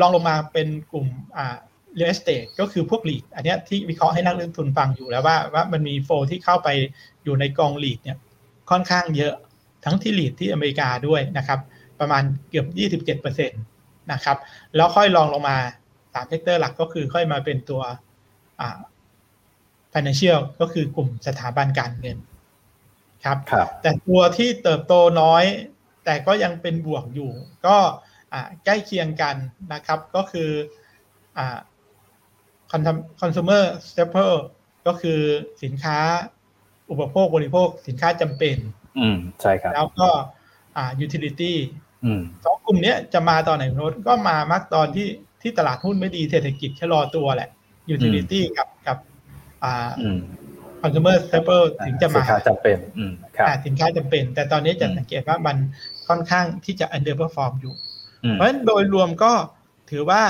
[0.00, 1.56] รองลงมาเป็นกลุ่มอ่า
[1.98, 6.68] real estate ก็คือพวก REIT อันนี้ที่วิเคราะห์ให้นักลงทุนฟังอยู่แล้วว่าว่ามันมี flow ที่เข้าไป
[7.24, 8.18] อยู่ในกอง REIT เนี่ย
[8.70, 9.34] ค่อนข้างเยอะ
[9.84, 11.60] ทั้งที่ REIT ที่อเมริกาด้วยนะครับ
[12.00, 12.66] ประมาณเกือบ
[13.16, 14.36] 27%นะครับ
[14.76, 15.58] แล้วค่อยรองลงมา
[16.14, 17.82] สาม sector หลักก็คือค่อยมาเป็นตัว
[18.60, 18.78] อ่า
[19.92, 22.18] financial ก็คือกลุ่มสถาบันการเงิน
[23.24, 25.44] ครับครับแต่ตัวที่เติบโตน้อย
[26.04, 27.32] แต่ก็ยังเป็นบวกอยู่
[27.66, 27.76] ก็
[28.64, 29.36] ใกล้เคียงกัน
[29.72, 30.50] นะครับ ก็คือ
[31.38, 31.58] อ่า
[33.20, 34.36] consumer staple
[34.86, 35.20] ก็คือ
[35.62, 35.98] สินค้า
[36.90, 38.56] อุปโภคบริโภค สินค้าจำเป็น
[38.98, 40.08] อืมใช่ครับ แล้วก็
[40.76, 41.52] อ่า utility
[42.44, 45.08] สองกลุ่มนี้จะมาตอนไหนโน้ตก็มามักตอนที่
[45.42, 47.50] ที่ตลาดหุ้นไม่ดีเศรษฐกิจชะลอตัวแหละ
[47.94, 48.98] utility กับกับ
[49.64, 49.90] อ่า
[50.80, 52.78] consumer staple ถึงจะมาสินค้าจำเป็น
[53.66, 55.56] สินค้าจำเป็น แต่ตอนนี้จะสังเกตว่ามัน
[56.08, 57.74] ค่อนข้างที่จะ underperform อยู่
[58.32, 59.32] เพราะฉะนั้นโดยรวมก็
[59.90, 60.22] ถือว่า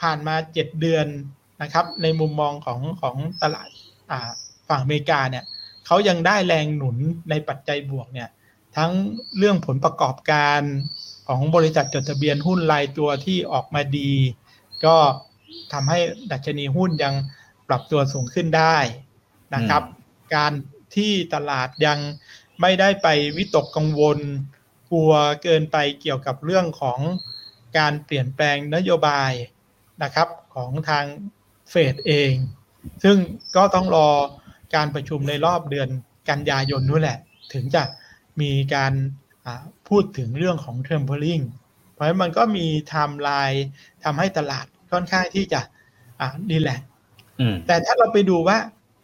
[0.00, 1.06] ผ่านมาเจ็ดเดือน
[1.62, 3.68] นะครับ ในมุมมองของของตลาด
[4.68, 5.44] ฝั่งอเมริกาเนี่ย
[5.86, 6.96] เขายังได้แรงหนุน
[7.30, 8.28] ในปัจจัยบวกเนี่ย
[8.76, 8.92] ทั้ง
[9.38, 10.60] เรื่องผลประกอบการ
[11.28, 14.12] ของบริษัทจดทะเบียนหุ้นรายตัวที่ออกมาดี
[14.84, 14.96] ก็
[15.72, 15.98] ทำให้
[16.32, 17.14] ดัชนีหุ้นยัง
[17.68, 18.76] ปรับตัวสูงขึ้นได้
[19.54, 19.82] นะครับ
[20.34, 20.52] การ
[20.96, 21.98] ที่ตลาดยัง
[22.60, 24.18] ไม่ได้ไปวิตกกังวล
[24.90, 27.00] กลัวเกินไปเกี่ยวกับเรื่องของ
[27.78, 29.32] การเปลี่ยนแปลงนโยบาย
[30.02, 31.04] นะครับของทาง
[31.70, 32.32] เฟดเอง
[33.04, 33.16] ซึ่ง
[33.56, 34.08] ก็ต้องรอ
[34.74, 35.88] การประชุมในรอบเดือน
[36.30, 37.18] กันยายนนู่นแหละ
[37.52, 37.82] ถึงจะ
[38.40, 38.92] มีการ
[39.88, 41.40] พูดถึงเรื่องของ tapering
[41.92, 43.64] เพราะฉะนั้นมันก็มีไทม์ไลน์
[44.04, 45.60] ทำให้ตลาดค่อนข้างที่จะ
[46.20, 46.91] อ่าดีแหละอืม
[47.66, 48.58] แต่ถ้าเราไปดูว่า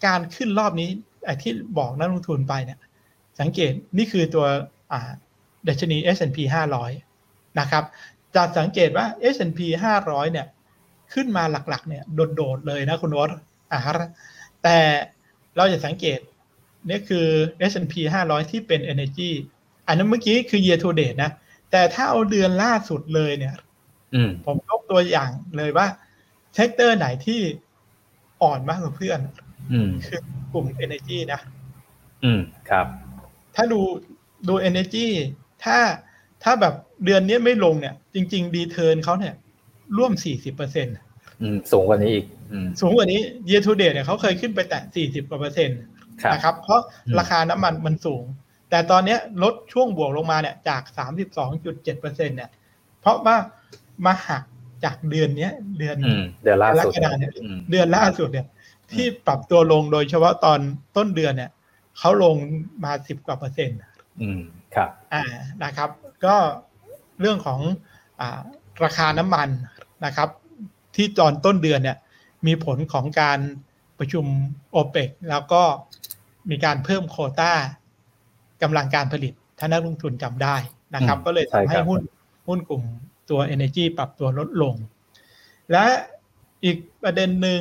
[0.06, 0.88] การขึ้นรอบนี้
[1.24, 2.78] ไอ้ที่บอกนักลงทุนไปเนี่ย
[3.40, 4.46] สังเกตนี่คือตัว
[4.92, 5.10] อ่า
[5.68, 6.38] ดัชนี S&P
[6.96, 7.84] 500 นะครับ
[8.34, 9.60] จะสังเกตว่า S&P
[9.98, 10.46] 500 เนี่ย
[11.14, 12.02] ขึ้นมาหลักๆ เนี่ย
[12.36, 13.30] โดดๆเลยนะคุณโอ๊ต
[13.72, 13.80] อ่า
[14.62, 14.78] แต่
[15.56, 16.18] เราจะสังเกต
[16.88, 17.26] นี่คือ
[17.70, 17.94] S&P
[18.26, 19.30] 500 ที่เป็น Energy
[19.86, 21.30] อันนั้นเมื่อกี้คือ year to date นะ
[21.70, 23.54] แต่ถ้าเอาเดือนล่าสุดเลยเนี่ย
[24.14, 25.86] อืมผมยกตัวอย่างเลยว่า
[26.54, 27.40] sector ไหนที่
[28.42, 29.18] อ่อนมากกว่าเพื่อน
[29.72, 30.20] อืมคือ
[30.52, 31.40] กลุ่ม Energy นะ
[32.24, 32.86] อืมครับ
[33.56, 33.80] ถ้าดู
[34.48, 35.06] ดู Energy
[35.64, 35.78] ถ้า
[36.42, 36.74] ถ้าแบบ
[37.04, 39.34] เดือนนี้ไม่ลงเนี่ย จริง ๆ return เขาเนี่ย
[39.96, 40.86] ร่วม40เปอร์เซ็นต์
[41.40, 45.78] อืมสูงกว่านี้อีกอืมสูงกว่านี้ year to date เนี่ยเขาเคยขึ้นไปแตะ40กว่าเปอร์เซ็นต์
[46.22, 48.24] ครับนะครับ เพราะอืมราคาน้ำมันมันสูง
[48.70, 50.82] แต่ตอนเนี้ยลดช่วงบวกลงมาเนี่ยจาก
[51.36, 52.50] 32.7เปอร์เซ็นต์เนี่ย
[53.00, 53.36] เพราะว่า
[54.06, 54.42] มาหัก
[54.84, 58.46] จากเดือนเนี้ย เดือนอืมเดี๋ยวล่าสุดกรกฎาเนี่ยอืมเดือนล่าสุดเนี่ย
[58.92, 60.60] ที่ปรับตัวลงโดยเฉพาะตอน
[60.96, 61.50] ต้นเดือนเนี่ย
[61.98, 62.36] เขาลง
[62.84, 63.78] มาสิบกว่าเปอร์เซ็นต์
[64.22, 64.42] อืม
[64.74, 65.24] ครับ อ่า
[65.64, 65.90] นะครับ
[66.24, 66.36] ก็
[67.20, 67.60] เรื่องของ
[68.20, 68.40] อา
[68.84, 69.48] ราคาน้ำมัน
[70.04, 70.28] นะครับ
[70.96, 71.98] ที่ตอนต้นเดือนเนี่ย
[72.46, 73.38] มีผลของการ
[73.98, 74.24] ประชุม
[74.70, 75.62] โอเปกแล้วก็
[76.50, 77.52] มีการเพิ่มโควต้า
[78.62, 80.56] กำลังการผลิต ถ้านักลงทุนจำได้
[80.94, 82.00] นะครับอืมก็เลยใช่ทำคให้รับหุ้น
[82.48, 82.82] หุ้นกลุ่ม
[83.30, 84.74] ตัว Energy ปรับตัวลดลง
[85.72, 85.86] และ
[86.64, 87.60] อีกประเด็นหนึ่ง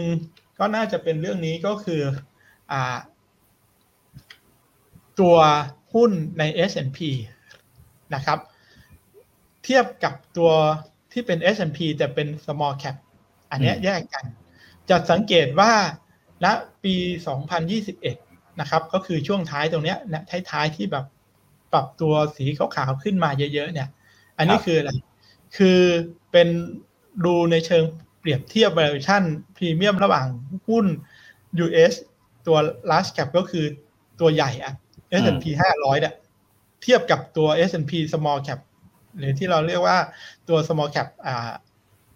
[0.60, 2.02] ก็น่าจะเป็นเรื่องนี้ก็คือ
[2.72, 2.74] อ
[5.20, 5.38] ตัว
[5.94, 7.00] หุ้นใน S&P
[8.16, 8.40] นะครับ
[9.64, 10.52] เทียบกับตัว
[11.12, 12.96] ที่เป็น S&P แต่เป็น small cap
[13.52, 14.26] อันนี้แยกกัน
[14.90, 15.72] จะสังเกตว่า
[16.46, 16.48] ณ
[16.84, 16.96] ปี
[17.78, 21.06] 2021 นะครับ ก็คือช่วงท้ายตรงเนี้ยนะท้ายๆที่แบบ
[21.74, 23.90] ปรับตัวสีขาวๆขึ้นมาเยอะๆเนี่ย
[24.38, 24.92] อันนี้คืออะไร
[25.56, 25.80] คือ
[26.32, 26.48] เป็น
[27.26, 27.84] ดูในเชิง
[28.20, 29.24] เปรียบเทียบ valuation
[29.56, 30.26] พรีเมียมระหว่าง
[30.68, 30.86] หุ้น
[31.66, 31.94] US
[32.48, 32.58] ตัว
[32.90, 33.66] large cap ก็คือ
[34.20, 34.74] ตัวใหญ่อะ
[35.22, 36.14] S&P 500เนี่ย
[36.82, 38.60] เทียบกับตัว S&P small cap
[39.18, 39.98] หรือที่เราเรียกว่า
[40.50, 41.52] ตัว small cap อ่า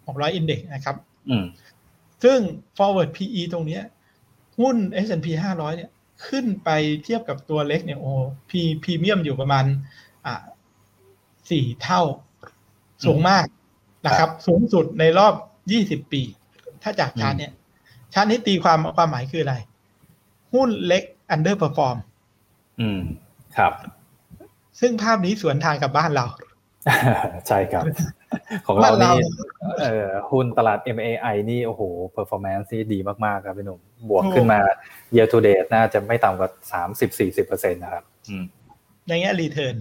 [0.06, 0.96] 600 index นะครับ
[1.28, 1.44] อืม
[2.24, 2.38] ซึ่ง
[2.76, 3.82] forward PE ตรงเนี้ย
[4.58, 5.90] หุ้น S&P 500 เนี่ย
[6.28, 6.70] ขึ้นไป
[7.04, 8.12] เทียบกับตัวเล็กเนี่ยโอ้
[8.50, 9.64] พีพรีเมียมอยู่ประมาณ
[10.26, 10.44] อ่า
[11.50, 12.02] สี่เท่า
[13.04, 13.46] สูงมาก
[14.06, 15.34] นะครับ สูงสุดในรอบ
[16.04, 16.22] 20ปี
[16.82, 17.52] ถ้าจากชาร์ตเนี่ย
[18.14, 19.56] ชาร์ตนี้ตีความความหมายคืออะไร
[20.52, 21.02] หุ้นเล็ก
[21.34, 21.96] underperform
[22.80, 23.00] อืม
[23.56, 23.72] ครับ
[24.80, 26.26] ซึ่งภาพนี้สวนทางกับบ้านเรา
[27.48, 27.84] ใช่ครับ
[28.66, 29.30] ของเราบ้านเรานี่
[29.80, 31.82] เอ่อหุ้นตลาด MAI นี่โอ้โห
[32.16, 34.60] performance นี่ดีมาก ๆ ครับพี่หนุ่ม บวกขึ้นมา
[35.14, 38.44] year to date น่าจะไม่ต่ำกว่าสามสิบสี่สิบเปอร์เซ็นต์นะครับอืม
[39.08, 39.74] ในแง่รีเทิร์น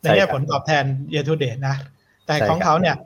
[0.00, 1.76] ในใช่แง่ครับผลตอบแทน year to date นะ
[2.28, 2.96] แต่ใช่ของครับเขาเนี่ย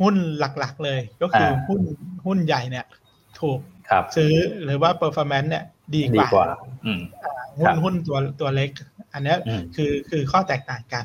[0.00, 1.80] หุ้นหลักๆเลย ก็คืออาหุ้น
[2.26, 2.84] หุ้นใหญ่เนี่ย
[3.40, 3.58] ถูก
[3.90, 6.48] ครับซื้อหรือว่า performance เนี่ย ดีกดีว่ากว่า
[6.84, 7.00] อืม
[7.58, 8.70] หุ้ครันบหุ้นตัวตัวเล็ก
[9.12, 11.04] อันเนี้ยอืมคือคือข้อแตกต่างกัน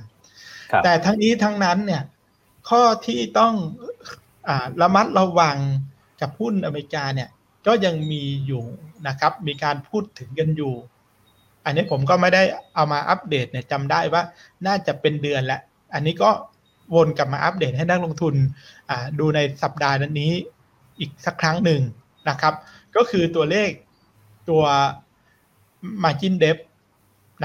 [0.72, 2.04] ครับแต่ทั้งนี้ทั้งนั้นเนี่ย
[2.70, 3.54] ข้อที่ต้อง
[4.48, 5.58] อ่าระมัดระวัง
[6.22, 7.30] กับหุ้นอเมริกาเนี่ย
[7.68, 8.64] ก็ยังมีอยู่
[9.08, 10.74] นะครับ มีการพูดถึงกันอยู่
[11.66, 12.44] อันนี้ผมก็ไม่ได้
[12.76, 14.24] เอามาอัปเดตเนี่ยจำได้ว่า
[14.68, 15.62] น่าจะเป็นเดือนแล้ว
[15.94, 16.32] อันนี้ก็
[16.94, 18.36] วนกลับมาอัปเดตให้นักลงทุน
[18.90, 20.32] อ่าดูในสัปดาห์นี้
[21.00, 21.82] อีกสักครั้งหนึ่ง
[22.30, 22.54] นะครับ
[22.96, 23.70] ก็คือตัวเลข
[24.50, 24.64] ตัว
[26.04, 26.58] margin debt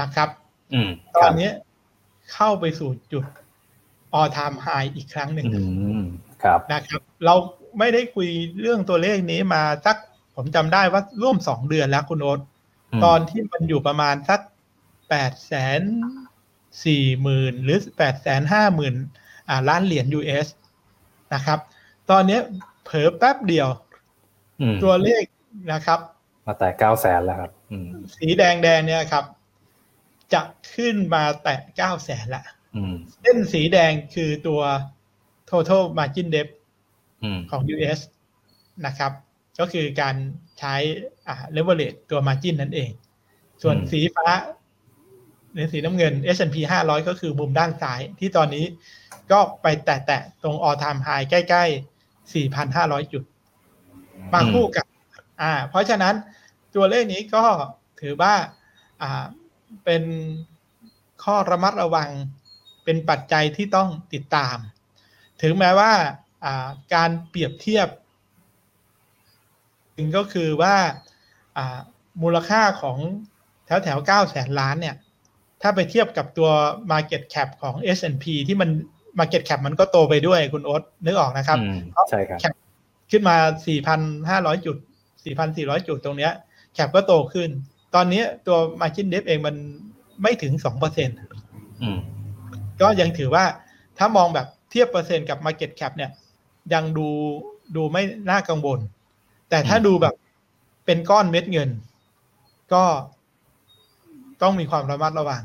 [0.01, 0.29] นะครับ
[0.73, 1.51] อืมตคอรันบนี้
[2.33, 3.25] เข้าไปสู่จุด
[4.19, 5.61] all time high อีกครั้งหนึ่งอื
[6.01, 6.03] ม
[6.43, 7.35] ครับนะครับ เรา
[7.79, 8.29] ไม่ได้คุย
[8.61, 9.97] เรื่องตัวเลขนี้มาสัก
[10.35, 12.39] ผมจำได้ว่าร่วมสองเดือนแล้วคุณโอ๊ต
[12.91, 14.39] อืมตอนที่มันอยู่ประมาณสัก
[15.09, 15.81] แปดแสน
[16.85, 19.26] สี่หมื่นหรือแปดแสนห้าหมื่นอ่า
[19.69, 20.47] ล้านเหรียญ US
[21.33, 21.59] นะครับ
[22.09, 22.39] ตอนนี้
[22.85, 23.67] เผลอแป๊บเดียว
[24.61, 25.23] อืมตัวเลข
[25.73, 25.99] นะครับ
[26.45, 29.25] มาแต่เก้าแสนแล้วครับอืมสีแดงแดงๆเนี่ยครับ
[30.33, 30.41] จะ
[30.73, 32.43] ขึ้นมาแตะเก้าแสนละ
[32.75, 34.61] อืมเส้นสีแดงคือตัว
[35.49, 36.47] total margin debt
[37.23, 37.99] อืมของ US
[38.85, 39.11] นะครับ
[39.59, 40.15] ก็คือการ
[40.59, 40.75] ใช้
[41.27, 42.91] อ่า leverage ตัว margin นั่นเอง
[43.63, 44.27] ส่วนอืมสีฟ้า
[45.53, 48.65] หรือสีน้ำเงิน S&P 500 ก็คือมุมด้านซ้ายที่ตอนนี้
[49.31, 53.23] ก็ไปแตะๆตรง all time high ใกล้ๆ 4,500 จุด
[54.33, 54.85] มาคู่กับ
[55.41, 56.15] อ่า เพราะฉะนั้น
[56.75, 57.45] ตัวเลขนี้ก็
[58.01, 58.33] ถือว่า
[59.01, 59.23] อ่า
[59.85, 60.03] เป็น
[61.23, 62.09] ข้อระมัดระวัง
[62.83, 64.57] เป็นปัจจัยที่ต้องติดตาม
[65.41, 65.91] ถึงแม้ว่า
[66.45, 67.87] อ่าการเปรียบเทียบ
[69.95, 70.75] ถึงก็คือว่า
[71.57, 71.77] อ่า
[72.23, 72.97] มูลค่าของ
[73.65, 74.95] แถวแถวเก้าแสนล้านเนี่ย
[75.61, 76.49] ถ้าไปเทียบกับตัว
[76.91, 78.69] Market Cap ของ S&P ที่มัน
[79.19, 82.53] Market Cap มันก็โตไปด้วยคุณโอ๊ตนึกออกนะครับอืมใช่ครับ Cap
[83.11, 83.35] ขึ้นมา
[83.95, 84.77] 4,500 จุด
[85.31, 86.31] 4,400 จุดตรงเนี้ย
[86.73, 87.49] แคปก็โตขึ้น
[87.95, 89.55] ตอนนี้ตัว Margin Dip เองมัน
[90.21, 90.71] ไม่ถึง 2%
[92.81, 93.43] ก็ยังถือว่า
[93.97, 96.11] ถ้ามองแบบเทียบเปอร์เซ็นต์กับ Market Cap เนี่ย
[96.73, 97.07] ยังดู
[97.75, 98.79] ดูไม่น่ากังวล
[99.49, 100.15] แต่ถ้าดูแบบ
[100.85, 101.69] เป็นก้อนเม็ดเงิน
[102.73, 102.83] ก็
[104.41, 105.41] ต้องมีความระมัดระวัง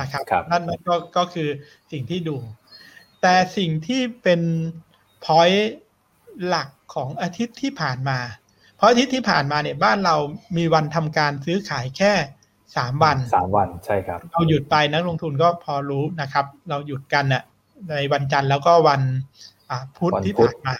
[0.00, 1.48] นะครับนั่นก็ก็คือ
[1.92, 2.36] สิ่งที่ดู
[3.22, 4.40] แต่สิ่งที่เป็น
[5.24, 5.72] พอยต์
[6.46, 8.18] หลักของอาทิตย์ที่ผ่านมา
[8.76, 10.16] เพราะอาทิตย์ที่ผ่านมาเนี่ยบ้านเรา
[10.56, 12.12] มีวันทำการซื้อขายแค่
[12.76, 17.42] สามวันสามวันใช่ครับ เราหยุดไปนักลงทุนก็พอรู้นะครับ เราหยุดกันน่ะ
[17.90, 19.02] ในวันจันทร์แล้วก็วัน
[19.96, 20.74] พุธที่ผ่านมา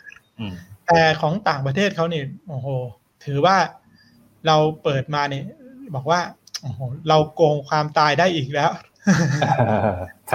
[0.87, 2.68] แต่ของต่างประเทศเขาเนี่ยโอ้โห
[3.24, 3.57] ถือว่า
[4.46, 5.44] เราเปิดมาเนี่ย
[5.94, 6.20] บอกว่า
[6.62, 8.70] โอ้โหเราโกงความตายได้อีกแล้ว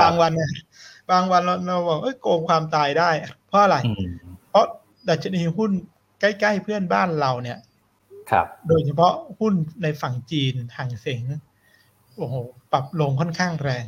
[0.01, 0.51] บางวันเนี่ย
[1.09, 3.09] บางวันเราเราบอกเอ้ยโกงความตายได้
[3.47, 3.77] เพราะอะไร
[4.49, 4.65] เพราะ
[5.09, 5.71] ดัชนีหุ้น
[6.21, 7.59] ใกล้ๆเพื่อนบ้านเราเนี่ย
[8.31, 11.21] ครับ โดยเฉพาะหุ้นในฝั่งจีนห่างเสง
[12.15, 12.35] โอ้โห
[12.71, 13.85] ปรับลงค่อนข้างแรง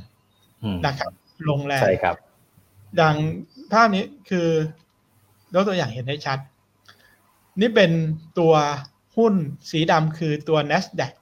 [0.85, 1.11] นะครับ
[1.49, 2.15] ลงแรงใช่ครับ
[3.01, 3.15] ดัง
[3.71, 4.47] ภาพนี้คือ
[5.53, 6.39] ยกตัวอย่างเห็นได้ชัด
[7.61, 7.91] นี่เป็น
[8.39, 8.53] ตัว
[9.17, 9.33] หุ้น
[9.71, 11.13] สีดำคือตัว NASDAQ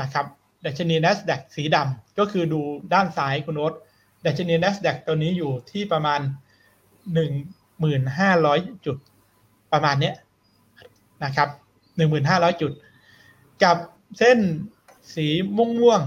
[0.00, 0.26] นะครับ
[0.64, 2.60] ดัชนี NASDAQ สีดำก็คือดู
[2.94, 3.72] ด้านซ้ายคุณโอ๊ต
[4.24, 6.20] ดัชนี NASDAQ ตัวนี้อยู่ที่ประมาณ
[7.52, 8.96] 1,500 จุด
[9.72, 10.14] ประมาณเนี้ย
[11.24, 11.48] นะครับ
[12.04, 12.72] 1,500 จุด
[13.64, 13.76] กับ
[14.18, 14.38] เส้น
[15.14, 16.00] สีม่วงม่วง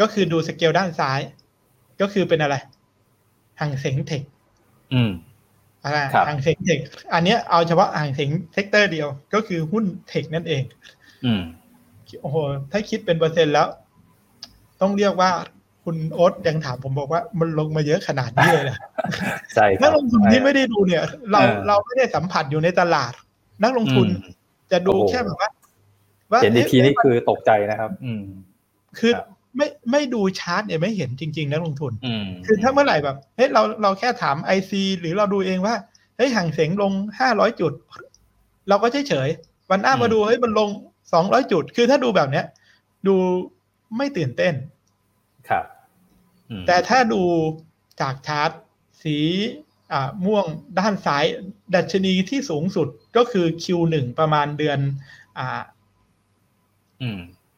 [0.00, 1.20] ก็คือดูสเกลด้านซ้าย
[2.00, 2.56] ก็คือเป็นอะไร
[3.60, 4.22] Hang Seng Tech
[4.94, 5.10] อืม
[6.28, 6.78] Hang Seng Tech
[7.14, 10.62] อันนี้เอาเฉพาะ Hang Seng sector เดียว ก็คือหุ้นเทคนั่นเอง
[11.24, 11.42] อืม
[12.20, 12.36] โอ้โห
[12.70, 13.68] ถ้าคิดเป็นเปอร์เซ็นต์แล้ว
[14.80, 15.30] ต้องเรียกว่า
[15.84, 18.64] คุณโอ๊ตยังถามผมบอกว่ามันลงมาเยอะขนาดนี้เลย
[19.54, 23.12] ใช่นักลงทุนที่ไม่ได้ดูเนี่ย เราเราไม่ได้สัมผัสอยู่ในตลาด
[23.62, 24.08] นักลงทุน
[24.72, 25.50] จะดูแค่แบบว่า
[26.42, 28.22] เห็นอีกทีนี่คือตกใจนะครับ อืม
[28.98, 29.12] คือ
[29.56, 31.92] ไม่ไม่ดูชาร์ตเนี่ยไม่เห็นจริง ๆ นักลงทุน
[32.46, 35.74] คือถ้าเมื่อไหร่แบบเฮ้ยเราเราแค่ถามไอซีหรือเราดูเองว่า
[36.16, 37.72] เฮ้ยห่างเสงลงห้าร้อยจุด
[38.68, 39.28] เราก็เฉยเฉย
[39.70, 40.68] วันหน้ามาดูเฮ้ยมันลง
[41.12, 42.46] สองร้อยจุด คือถ้าดูแบบเนี้ย
[43.06, 43.14] ดู
[43.96, 44.54] ไม่ตื่นเต้น
[45.48, 45.64] ครับ
[46.66, 47.22] แต่ถ้าดู
[48.00, 48.50] จากชาร์ต
[49.02, 49.18] สี
[49.92, 50.46] อ่าม่วง
[50.78, 51.24] ด้านซ้าย
[51.74, 54.78] ดัชนีที่สูงสุดก็คือ Q1 ประมาณเดือน
[55.38, 55.60] อ่า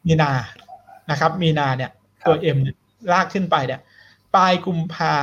[0.06, 0.32] มีนา
[1.10, 1.90] นะครับ มีนาเนี่ย
[2.26, 2.58] ตัวเอ็ม
[3.12, 3.80] ลากขึ้นไปเนี่ย
[4.34, 5.14] ปลายกุมภา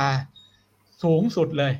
[1.02, 1.72] สูงสุดเลย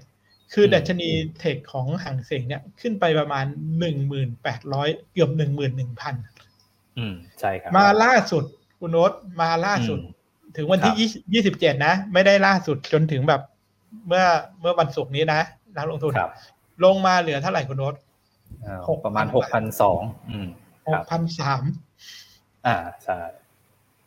[0.53, 3.45] คือดัชนีเทคของห่างเสงเนี่ยขึ้นไปประมาณ
[3.79, 6.15] หนึ่งหมื่นแปดร้อยเกือบหนึ่งหมื่นหนึ่งพัน
[6.99, 8.45] อืมใช่ครับ มาล่าสุด
[8.79, 9.99] คุณโน้ตมาล่าสุด
[10.57, 10.95] ถึงวันที่
[11.33, 13.41] ยี่สิบเจ็ดนะ ไม่ได้ล่าสุดจนถึงแบบ
[14.07, 14.25] เมื่อ
[14.61, 15.41] เมื่อวันศุกร์นี้นะ
[15.77, 16.13] นักลงทุน
[16.85, 17.95] ลงมาเหลือเท่าไหร่คุณโน้ต
[18.89, 20.03] หกประมาณหกพันสอง
[20.89, 21.63] หกพันสาม
[22.67, 23.19] อ่าใช่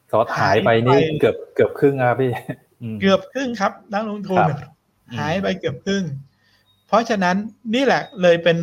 [0.08, 2.32] เขาหายไปนี่เกือบเกือบครึ่งครับพี่
[3.02, 4.44] เกือบครึ่งครับนักลงทุน
[5.18, 6.04] หายไปเกือบครึ่ง
[6.88, 7.36] เพราะฉะนั้น
[7.76, 8.58] นี่แหละเลยเป็น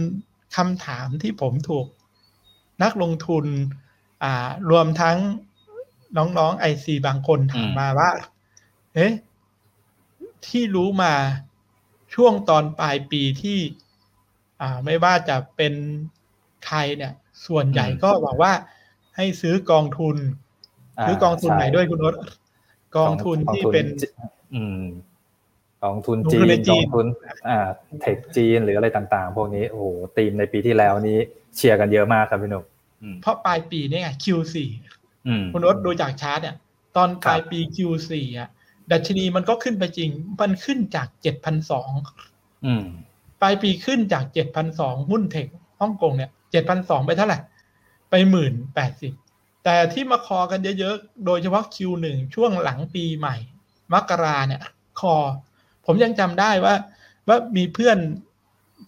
[0.57, 1.87] คำถามที่ผมถูก
[2.83, 3.45] นักลงทุน
[4.25, 5.17] อ่ารวมทั้ง
[6.17, 8.11] น้องๆไอซีบางคนถามมาว่า
[8.95, 9.13] เอ๊ะ
[10.47, 11.15] ที่รู้มา
[12.15, 13.59] ช่วงตอนปลายปีที่
[14.61, 15.75] อ่า ไม่ว่าจะเป็น
[16.67, 17.13] ใครเนี่ย
[17.47, 18.53] ส่วนใหญ่ก็บอกว่า
[19.17, 20.17] ให้ซื้อกองทุน
[21.07, 22.15] ซื้อกองทุนไหนด้วยคุณนศ
[22.97, 23.87] กองทุนที่เป็น
[25.85, 27.07] กองทุนจีนกองทุน
[27.49, 27.59] อ่า
[28.01, 31.19] เทคจีนหรืออะไรต่างๆ พวกนี้โอ้โหทีมในปีที่แล้วนี้
[31.57, 32.65] เชียร์กันเยอะมากครับพี่หนุ่ม
[33.23, 34.57] เพราะปลายปีนี่ไง Q4
[35.53, 36.57] คุณนศดูจากชาร์ตเนี่ย
[36.97, 38.51] ตอนปลายปี Q4 อะ
[38.93, 41.91] ดัชนีมันก็ขึ้นไปจริง มันขึ้นจากเจ็ดพันสอง
[43.41, 45.47] ปลายปีขึ้นจากเจ็ดพันสองหุ้นเทค
[45.81, 47.39] ฮ่องกงเนี่ยเจ็ดพันสองไปเท่าไหร่
[48.11, 49.13] ไปหมื่นแปดสิบ
[49.65, 53.37] แต่ที่มาคอกันเยอะๆ โดยเฉพาะ Q1 ช่วงหลังปีใหม่
[53.93, 54.63] มกราเนี่ย
[55.01, 55.15] คอ
[55.87, 56.75] ผมยังจำได้ว่า
[57.29, 57.99] ว่ามีเพื่อน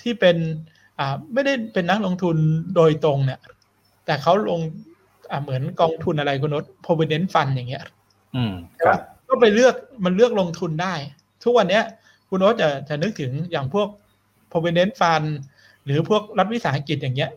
[0.03, 0.37] ที่เป็น
[0.99, 2.37] อ่า ไม่ได้เป็นนักลงทุน
[2.77, 3.41] โดยตรงเนี่ย
[4.07, 4.61] แต่เขาลง
[5.33, 7.85] อ่าเหมือนกองทุนอะไรคุณนศ provident fund อย่างเงี้ย
[8.37, 8.53] อืม
[8.85, 10.95] ครับก็ไปเลือกมันเลือกลงทุนได้
[11.45, 11.85] ทุกวันเนี้ย
[12.29, 13.89] คุณนศจะจะนึกถึงอย่างพวก
[14.53, 15.29] provident fund
[15.85, 17.31] หรือพวกรัฐวิสาหกิจอย่างเงี้ย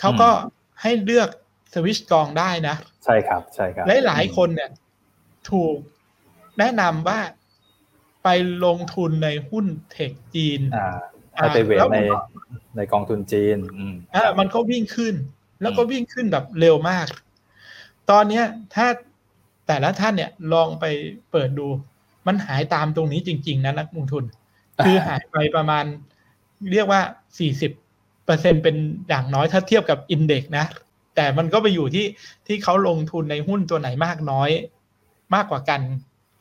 [0.00, 0.28] เขาก็
[0.82, 1.28] ให้เลือก
[1.74, 4.70] สวิชกองได้นะ ใช่ครับ ใช่ครับหลายหลายคนเนี่ย
[5.50, 5.76] ถูก
[6.58, 7.20] แนะนำว่า
[8.24, 8.28] ไป
[8.64, 11.98] ลงทุนในหุ้นเทคจีนอ่าไปเวทใน
[12.76, 15.14] ในกองทุนจีน อืมอ่ามันก็วิ่งขึ้น
[15.62, 17.06] แล้วก็วิ่งขึ้นแบบเร็วมาก
[18.10, 18.44] ตอนเนี้ย
[18.74, 18.86] ถ้า
[19.66, 20.84] แต่ละท่านเนี่ยลองไป
[21.30, 21.66] เปิดดู
[22.26, 24.24] มันหายตามตรงนี้จริง ๆนะนักลงทุน
[24.84, 25.84] คือหายไปประมาณ
[26.72, 27.00] เรียกว่า
[27.38, 27.72] สี่สิบ
[28.24, 28.76] เปอร์เซ็นต์เป็น
[29.08, 30.64] อย่างน้อยถ้าเทียบกับอินเด็กนะ
[31.16, 32.06] แต่มันก็ไปอยู่ที่
[32.46, 34.50] ที่เขาลงทุนในหุ้นตัวไหนมากน้อย
[35.34, 35.80] มากกว่ากัน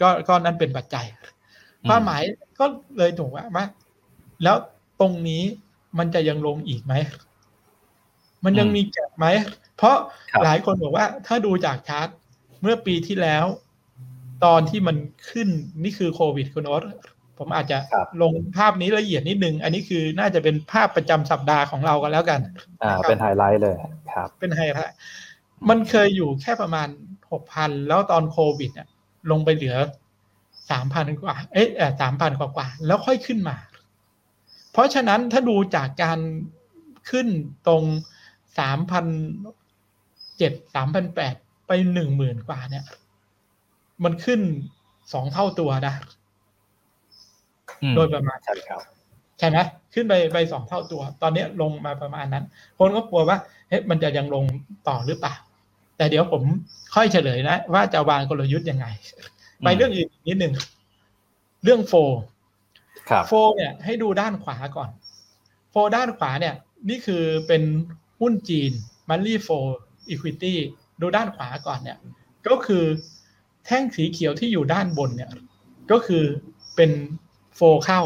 [0.02, 1.06] ก็ก็นั่นเป็นปัจจัย
[1.88, 2.22] ความหมาย
[2.60, 2.66] ก็
[2.98, 3.46] เลยถูกว่า
[4.44, 4.56] แล้ว
[5.02, 5.44] ตรงนี้
[5.98, 6.94] มันจะยังลงอีกไหม
[8.46, 9.26] มันยังมีแก็บไหม
[9.78, 9.98] เพราะ
[10.44, 12.08] หลายคนบอกว่าถ้าดูจากชาร์ต
[12.62, 13.46] เมื่อปีที่แล้ว
[14.46, 14.98] ตอนที่มัน
[15.32, 15.48] ขึ้น
[15.84, 16.84] นี่คือโควิดคุณโอ๊ต
[17.40, 17.78] ผมอาจจะ
[18.22, 22.40] ลงภาพนี้ละเอียดนิดนึง อันนี้คือน่าจะเป็นภาพประจำสัปดาห์ของเรากันแล้วกัน
[22.84, 23.76] อ่า เป็นไฮไลท์เลย
[24.14, 24.96] ครับ เป็นไฮไลท์
[25.70, 26.88] มันเคยอยู่แค่ประมาณ
[27.32, 28.88] หกพันแล้วตอนโควิดเนี่ย
[29.32, 29.78] ลงไปเหลือ
[30.72, 31.68] สามพันกว่า เอ๊ะ
[32.02, 33.58] สามพันกว่ากว่า แล้วค่อยขึ้นมา
[34.72, 36.20] เพราะฉะนั้นถ้าดูจากการ
[37.10, 37.28] ขึ้น
[37.68, 37.84] ตรง
[38.60, 39.06] สามพัน
[40.38, 41.34] เจ็ดสามพันแปด
[41.68, 42.86] ไปหนึ่งหมื่นกว่าเนี่ย
[44.04, 44.42] มันขึ้น
[45.14, 45.94] สองเท่าตัวนะ
[47.96, 48.82] โดยประมาณใช่ครับ
[49.40, 49.58] ใช่ไหม
[49.94, 52.46] ขึ้นไปไปสองเท่าตัว ตอนนี้ลงมาประมาณนั้น
[52.78, 53.38] คนก็กลัวว่า
[53.70, 54.46] เฮ้ยมันจะยังลง
[54.88, 55.34] ต่อหรือเปล่า
[55.98, 56.44] แต่เดี๋ยวผม
[56.96, 58.86] ค่อยเฉลยนะ ว่าจะวางกลยุทธ์ยังไง
[59.60, 60.54] ไปเรื่องอื่นนิดหนึ่ง
[61.64, 61.94] เรื่องโฟ
[63.28, 64.90] โฟเนี่ย ให้ดูด้านขวาก่อน
[65.72, 66.56] flow ด้านขวาเนี่ย
[66.90, 67.64] นี่คือเป็น
[68.22, 68.72] หุ้นจีน
[69.10, 69.50] monthly flow
[70.10, 70.58] equity
[71.02, 71.98] ดูด้านขวาก่อนเนี่ย
[72.48, 72.84] ก็คือ
[73.66, 75.32] แท่งสีเขียวที่อยู่ด้านบนเนี่ย
[75.92, 76.24] ก็คือ
[76.76, 76.92] เป็น
[77.56, 78.02] flow เข้า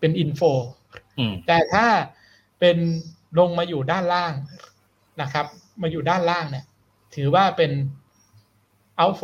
[0.00, 0.42] เป็น inflow
[1.46, 1.86] แต่ถ้า
[2.60, 2.76] เป็น
[3.38, 4.32] ลงมาอยู่ด้านล่าง
[5.22, 5.46] นะครับ
[5.82, 6.64] มาอยู่ด้านล่างเนี่ย
[7.14, 7.72] ถือว่าเป็น
[8.96, 9.22] เอาโฟ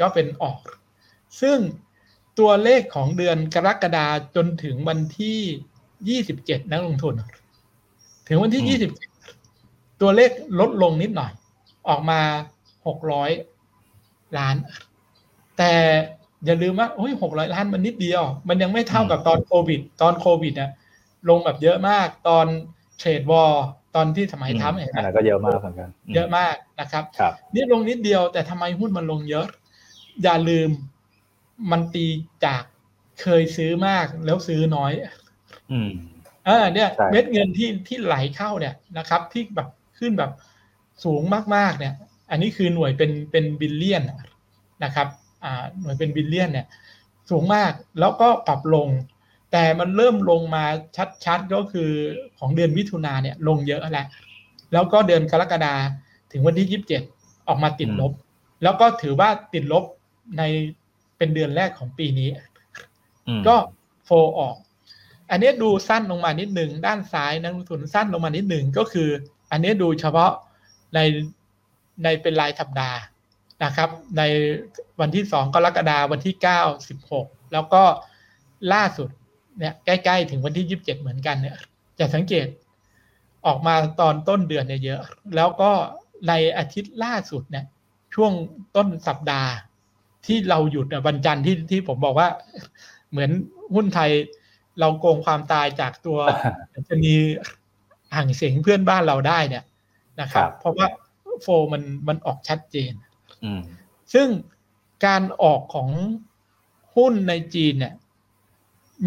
[0.00, 0.58] ก็เป็นออก
[1.40, 1.58] ซึ่ง
[2.38, 5.40] ตัวเลขของเดือนกรกฎาจนถึงวันที่
[6.08, 7.14] ยี่สิบเจ็ดนักลงทุน
[8.28, 8.90] ถึงวันที่ยี่สิบ
[10.00, 11.32] ตัวเลขลดลงนิดหน่อย
[11.88, 12.20] ออกมา
[12.86, 13.30] หกร้อย
[14.38, 14.56] ล้าน
[15.58, 15.72] แต่
[16.44, 20.70] อย่าลืมว่าโอ้ยหกร้อยล้านมันนิดเดียว มันยังไม่เท่ากับตอนโควิด ตอนโควิดเนี่ย
[21.28, 22.46] ลงแบบเยอะมาก ตอน
[22.98, 23.52] เทรดวอล
[23.94, 29.46] ตอนที่สมัยทรัมป์เห็นไหมก็เยอะมากเหมือนกัน เยอะมากนะครับครับนี่ลงนิดเดียวแต่ทำไมหุ้นมันลงเยอะ
[30.22, 30.70] อย่าลืม
[31.70, 32.06] มันตี
[32.44, 32.62] จาก
[33.22, 34.92] เคยซื้อมากแล้วซื้อน้อย
[35.72, 35.90] อืม
[36.48, 39.68] อ่าเนี่ยเม็ดเงินที่ที่ไหลเข้าเนี่ยนะครับ ที่แบบ
[40.00, 40.32] ขึ้นแบบ
[41.04, 41.22] สูง
[41.54, 41.94] มากๆเนี่ย
[42.30, 44.02] อันนี้คือหน่วยเป็นเป็น billion
[44.84, 45.08] นะครับ
[45.80, 46.66] หน่วยเป็น billion เนี่ย
[47.30, 48.88] สูงมากแล้วก็ปรับลง
[49.52, 50.64] แต่มันเริ่มลงมา
[51.24, 51.90] ชัดๆก็คือ
[52.38, 54.06] ของเดือนมิถุนาเนี่ยลงเยอะแล้ว
[54.72, 55.74] แล้วก็เดือนกรกฎา
[56.32, 57.02] ถึงวันที่ยี่สิบเจ็ด
[57.48, 58.12] ออกมาติดลบ
[58.62, 59.84] แล้วก็ถือว่าติดลบ
[60.38, 60.42] ใน
[61.16, 62.28] เป็นเดือนแรกของปีนี้
[63.46, 63.56] ก็
[64.04, 64.56] โฟออก
[65.30, 69.08] อันนี้ดูสั้นลงมานิดหนึ่งด้านซ้ายนักลงทุนสั้นลงมานิดหนึ่งก็คือ
[69.50, 70.32] อันนี้ดูเฉพาะ
[70.94, 70.98] ใน
[72.02, 72.98] ในเป็นรายสัปดาห์
[73.64, 74.22] นะครับ ใน
[75.00, 77.82] วันที่สองกรกฎาวันที่เก้าสิบหกแล้วก็
[78.72, 79.08] ล่าสุด
[79.58, 81.56] เนี่ยใกล้ ๆ ถึงวันที่ยี่สิบเจ็ดเหมือนกันเนี่ย
[81.98, 82.46] จะสังเกต
[83.46, 85.00] ออกมาตอนต้นเดือนเนี่ยเยอะ
[85.36, 85.70] แล้วก็
[86.28, 87.64] ในอาทิตย์ล่าสุดเนี่ย
[88.14, 88.32] ช่วง
[88.76, 89.50] ต้นสัปดาห์
[90.26, 92.28] ที่เราหยุดวันจันทร์ที่ที่ผมบอกว่า
[93.10, 93.30] เหมือน
[93.74, 94.10] หุ้นไทย
[94.80, 96.18] เราโกงความตายจากตัว
[96.88, 97.14] จะมี
[98.16, 99.64] ห่างเสียงเพื่อนบ้านเราได้เนี่ย
[100.20, 100.86] นะครับ เพราะว่า
[101.42, 102.92] โฟมันมันออกชัดเจน
[104.14, 104.28] ซึ่ง
[105.06, 105.88] การออกของ
[106.96, 107.94] หุ้นในจีนเนี่ย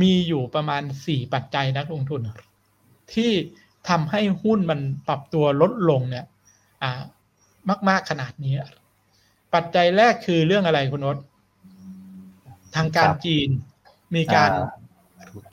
[0.01, 2.21] มีอยู่ประมาณสี่ปัจจัยนักลงทุน
[3.13, 3.31] ที่
[3.89, 6.25] ทำให้หุ้นมันปรับตัวลดลงเนี่ย
[6.83, 7.01] อ่า
[7.89, 8.53] มาก ๆ ขนาดนี้
[9.53, 11.17] ปัจจัยแรกคือเรื่องอะไรคุณนศ
[12.75, 13.49] ทางการจีน
[14.15, 14.49] มีการ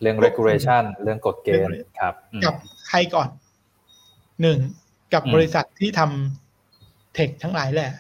[0.01, 2.55] เรื่อง regulation เรื่องกฎเกณฑ์ครับ กับ
[2.91, 3.29] ใครก่อน
[4.43, 4.59] หนึ่ง
[5.15, 7.91] กับบริษัทที่ทำเทคทั้งหลายแหละ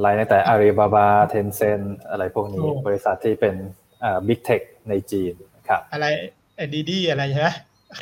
[0.00, 3.54] ไล่ตั้งแต่อาลีบาบาเทนเซนอะไรพวกนี้ บริษัทที่เป็น
[4.04, 5.32] อ่าบิ๊กเทคในจีน
[5.68, 6.06] ครับอะไร
[6.74, 7.48] ดีดีอะไรใช่ไหม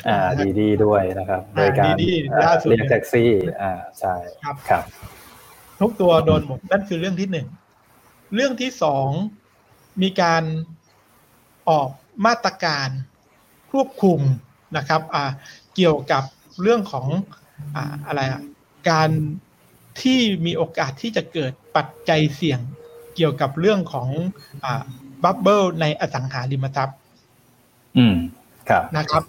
[0.07, 1.85] อ่าดีดีด้วยนะครับบริการ
[2.69, 4.83] เรียกแท็กซี่ อ่าใช่ครับครับ
[5.79, 7.47] ทุกตัวโดนหมดนั่นคือเรื่องที่หนึ่ง
[8.35, 9.09] เรื่องที่สอง
[10.01, 10.43] มีการ
[11.69, 11.89] ออก
[12.25, 12.89] มาตรการ
[13.71, 14.19] ควบคุม
[14.77, 15.31] นะครับอ่า
[15.75, 16.23] เกี่ยวกับ
[16.61, 17.07] เรื่องของ
[17.75, 18.41] อ่าอะไรอะ
[18.89, 19.09] การ
[20.01, 22.59] ที่มีโอกาสที่จะเกิดปัจจัยเสี่ยง
[23.15, 24.07] เกี่ยวกับเรื่องของ
[24.65, 24.83] อ่า
[25.23, 26.97] บับเบิลในอสังหาริมทรัพย์
[27.97, 28.15] อืม
[28.69, 29.23] ครับนะครับ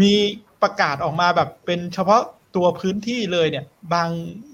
[0.00, 0.14] มี
[0.62, 2.22] ประกาศออกมาแบบเป็นเฉพาะ
[2.56, 4.08] ตัวพื้นที่เลยเนี่ย บาง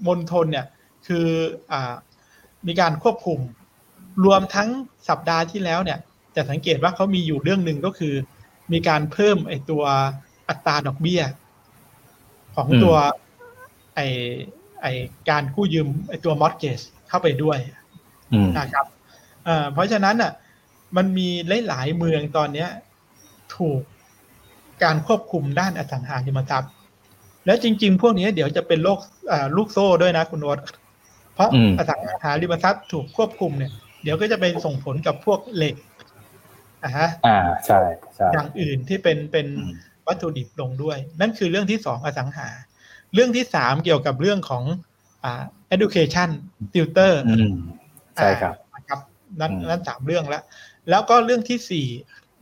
[0.07, 0.65] มณฑลเนี่ย
[1.07, 1.27] คือ
[1.71, 1.93] อ่า
[2.67, 3.39] มีการควบคุม
[4.25, 4.69] รวมทั้ง
[5.09, 5.99] สัปดาห์ที่แล้วเนี่ย
[6.35, 8.13] จะสังเกตว่าเขามีอยู่เรื่องหนึ่งก็คือ
[8.71, 9.83] มีการเพิ่มไอตัว
[10.49, 11.21] อัตราดอกเบี้ย
[12.55, 12.95] ของตัว
[13.95, 14.01] ไอ
[14.81, 14.87] ไอ
[15.29, 17.57] การกู้ยืมไอตัวมอร์เกจเข้าไปด้วย
[18.57, 18.85] นะครับ
[19.73, 20.31] เพราะฉะนั้นอะ
[20.97, 21.29] มันมี
[21.67, 22.69] หลายๆเมืองตอนเนี้ย
[23.55, 23.81] ถูก
[24.83, 26.71] การควบคุมด้านอสังหาริมทรัพย์
[27.45, 28.99] แล้วจริง ๆ พวกนี้เดี๋ยวจะเป็นโลก
[29.57, 30.59] ลูกโซ่ด้วยนะคุณโอ๊ต
[31.33, 33.71] เพราะอสังหาริมทรัพย์ถูกควบคุมเนี่ย
[34.03, 35.75] เดี๋ยวก็จะไปส่งผลกับพวกเหล็ก
[36.83, 37.79] อ่าฮะอ่าใช่
[38.15, 39.47] ใช่อย่างอื่นที่เป็นเป็น
[40.07, 42.49] วัตถุดิบลงด้วย นั่นคือเรื่องที่สองอสังหา
[43.13, 44.63] เรื่องที่สามเกี่ยวกับเรื่องของ
[45.23, 45.43] อ่า
[45.75, 46.29] education
[46.73, 47.13] tutor
[48.15, 48.55] ใช่ครับ
[48.89, 48.99] ครับ
[49.39, 50.43] นั่นนั่นสามเรื่องแล้ว
[50.89, 51.87] แล้วก็เรื่องที่สี่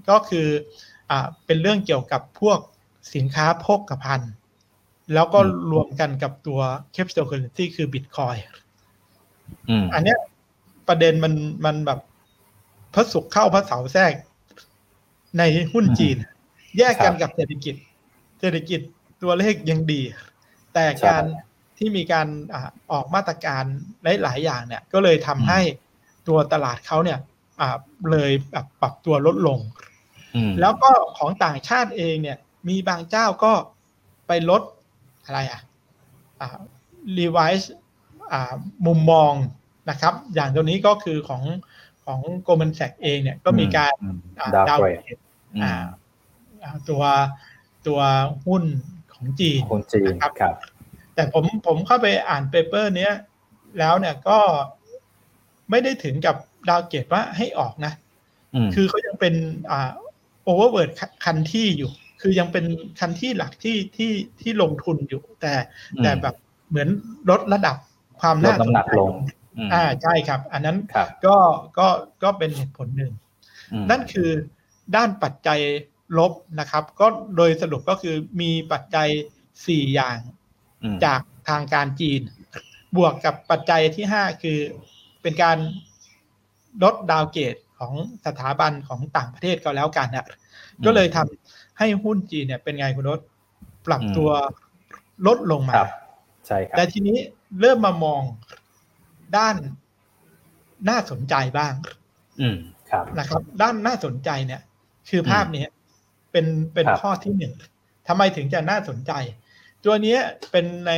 [0.10, 0.48] ก็คือ
[1.12, 2.60] อ่าเป็นเรื่องเกี่ยวกับพวก
[3.16, 4.34] สินค้าโภคภัณฑ์
[5.14, 5.40] แล้วก็
[5.72, 6.60] รวมกันกับตัว
[6.96, 8.40] cryptocurrency คือ bitcoin
[9.94, 10.18] อันเนี้ย
[10.88, 11.34] ประเด็นมัน
[11.66, 12.00] มันแบบ
[12.94, 14.14] พระศุกร์เข้าพระเสาร์แทรก
[15.38, 15.44] ใน
[15.74, 16.18] หุ้นจีน
[16.78, 17.76] แยกกันกับเศรษฐกิจ
[18.40, 18.80] เศรษฐกิจ
[19.24, 20.02] ตัวเลขยังดี
[20.74, 21.24] แต่การ
[21.78, 22.28] ที่มีการ
[22.92, 23.64] ออกมาตรการ
[24.24, 25.60] หลายๆอย่างเนี่ย ก็เลยทำให้
[26.28, 27.20] ตัวตลาดเขาเนี่ย
[28.12, 28.32] เลย
[28.82, 29.60] ปรับตัวลดลง
[30.62, 33.54] แล้วก็ของต่างชาติเองเนี่ย มีบางเจ้าก็
[34.28, 34.62] ไปลด
[35.26, 35.62] อะไรอะ
[37.18, 37.74] revise
[38.86, 39.34] มุมมอง
[39.90, 41.44] นะครับ อย่างตัวนี้ก็คือของ
[42.06, 43.94] ของ Goldman Sachs เองเนี่ยก็มีการ
[44.70, 45.02] downgrade
[46.90, 47.04] ตัว
[47.88, 48.00] ตัว
[48.46, 48.64] หุ้น
[49.14, 50.54] ของจีนของจีนครับ
[51.16, 53.14] แต่ผมผมเข้าไปอ่าน paper เนี้ย
[53.80, 54.40] แล้วเนี่ยก็
[55.70, 56.36] ไม่ได้ถึงกับ
[56.70, 57.94] downgrade ว่าให้ออกนะ
[58.76, 59.34] คือเขายังเป็น
[59.72, 59.90] อ่า
[60.44, 61.92] overweight country อยู่
[62.22, 62.66] คือยังเป็น
[63.00, 64.12] country หลักที่ที่
[64.42, 65.54] ที่ลงทุนอยู่ แต่
[66.04, 66.36] แต่แบบ
[66.70, 66.90] เหมือน
[67.30, 67.78] ลดระดับ
[68.20, 69.14] ความน่าสนใจลง
[69.74, 70.78] อ่าใช่ครับ อันนั้น
[71.26, 71.36] ก็
[71.78, 71.88] ก็
[72.24, 73.14] ก็เป็นเหตุผลหนึ่ง
[73.90, 74.30] นั่นคือ
[74.96, 75.60] ด้านปัจจัย
[76.18, 79.10] ลบนะครับ ก็โดยสรุปก็คือมีปัจจัย
[79.68, 80.18] สี่อย่าง
[81.06, 82.22] จากทางการจีน
[82.96, 84.60] บวกกับปัจจัยที่ห้าคือ
[85.22, 85.58] เป็นการ
[86.84, 87.94] ลดดาวเกตของ
[88.26, 90.28] สถาบันของต่างประเทศก็แล้วกันนะ
[90.86, 93.20] ก็เลยทำให้หุ้นจีนเนี่ยเป็นไงคุณรถ
[93.88, 94.30] ปรับตัว
[95.28, 95.76] ลดลงมา
[96.48, 97.18] ใช่ครับแต่ทีนี้
[97.62, 98.22] เริ่มมามอง
[99.38, 99.56] ด้าน
[100.90, 101.74] น่าสนใจบ้าง
[102.42, 102.58] อืม
[102.92, 104.62] ครับนะครับ ด้านน่าสนใจเนี่ย
[105.10, 105.66] คือภาพนี้
[106.36, 107.54] เป็นเป็นข้อที่หนึ่ง
[108.08, 109.12] ทำไมถึงจะน่าสนใจ
[109.84, 110.18] ตัวนี้
[110.52, 110.92] เป็นใน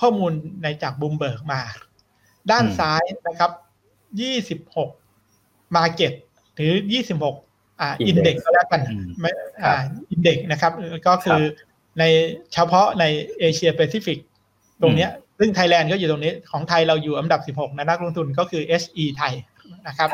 [0.00, 0.32] ข้อมูล
[0.62, 1.60] ในจากบูมเบิร์กมา
[2.50, 3.50] ด้านซ้ายนะครับ
[4.20, 4.90] ยี่สิบหก
[5.76, 6.12] market
[6.54, 7.36] หรือยี่สิบหก
[7.80, 8.80] อ่า index ก็แล้วกัน
[9.20, 9.30] ไม่
[9.64, 10.72] อ่า index นะครับ
[11.06, 11.40] ก็คือ
[11.98, 12.04] ใน
[12.52, 13.04] เฉพาะใน
[13.38, 14.18] เอเชียแปซิฟิก
[14.82, 19.32] ตรงเนี้ยซึ่งไทยแลนด์ก็อยู่ตรงนี้ของไทยเราอยู่อันดับ 16 นะนักลงทุนก็คือ SET ไทย
[19.86, 20.08] นะครับ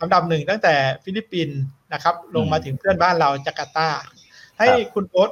[0.00, 0.74] อันดับหนึ่งตั้งแต่
[1.04, 1.58] ฟิลิปปินส์
[1.92, 3.88] นะครับ ลงมาถึงเพื่อนบ้านเราจาการ์ตา
[4.58, 5.30] ให้คุณโอ๊ต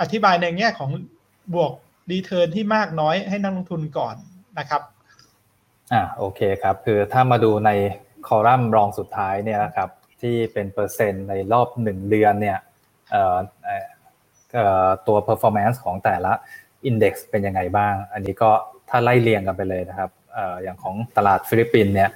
[0.00, 0.90] อธิบายในแง่ของ
[1.54, 1.72] บวก
[2.10, 4.14] return ที่มากน้อยให้นักลงทุนก่อน
[4.58, 4.82] นะครับ
[5.92, 7.70] อ่าโอเคครับ คือถ้ามาดูใน
[8.26, 9.88] คอลัมน์รองสุดท้ายเนี่ยนะครับ
[10.20, 12.58] ที่เป็นเปอร์เซ็นต์ในรอบหนึ่งเดือนเนี่ย
[13.10, 13.36] เอ่อ
[15.06, 16.32] ตัว performance ของแต่ละ
[16.84, 18.50] index เป็นยังไงบ้าง อันนี้ก็
[18.88, 20.10] ถ้าไล่เรียงกันไปเลยนะครับ
[20.62, 22.10] อย่างของตลาดฟิลิปปินส์เนี่ย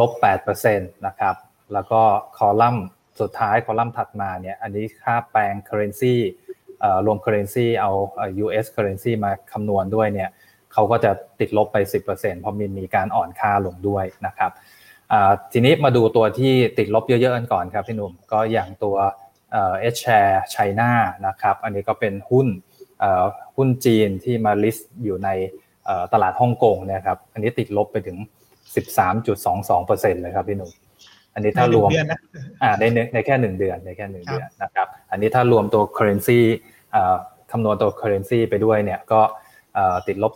[0.00, 0.10] ลบ
[0.58, 1.34] 8%นะครับ
[1.72, 2.02] แล้วก็
[2.36, 2.86] คอลัมน์
[3.20, 6.14] สุดท้ายคอลัมน์ถัดมาเนี่ย อันนี้ค่าแปลง currency
[7.06, 7.92] รวม currency เอา
[8.44, 10.30] US currency มาคำนวณด้วยเนี่ย
[10.72, 11.10] เขาก็จะ
[11.40, 14.50] ติดลบไป 10%เพราะมีมีการอ่อนค่าลงด้วยนะครับ
[15.52, 18.96] ทีนี้มาดูตัวที่ติดลบเยอะๆกันก่อนครับพี่หนุ่มก็อย่างตัว
[19.50, 20.92] H-Share China
[21.26, 22.46] นะครับ อันนี้ก็เป็นหุ้น
[23.56, 25.28] หุ้นจีนที่มาลิสต์อยู่ใน
[26.12, 28.16] ตลาดฮ่องกงนี่ยครับ อันนี้ติดลบไปถึง
[28.76, 30.70] 13.22%เลยครับพี่หนุ่ม
[31.34, 31.90] อันนี้ถ้ารวม
[32.62, 36.40] อ่าในในแค่หนึ่งเดือนในแค่หนึ่งเดือนนะครับ อันนี้ถ้ารวมตัว currency
[37.52, 39.20] คำนวณตัว currency ไปด้วยเนี่ยก็
[40.06, 40.32] ติดลบ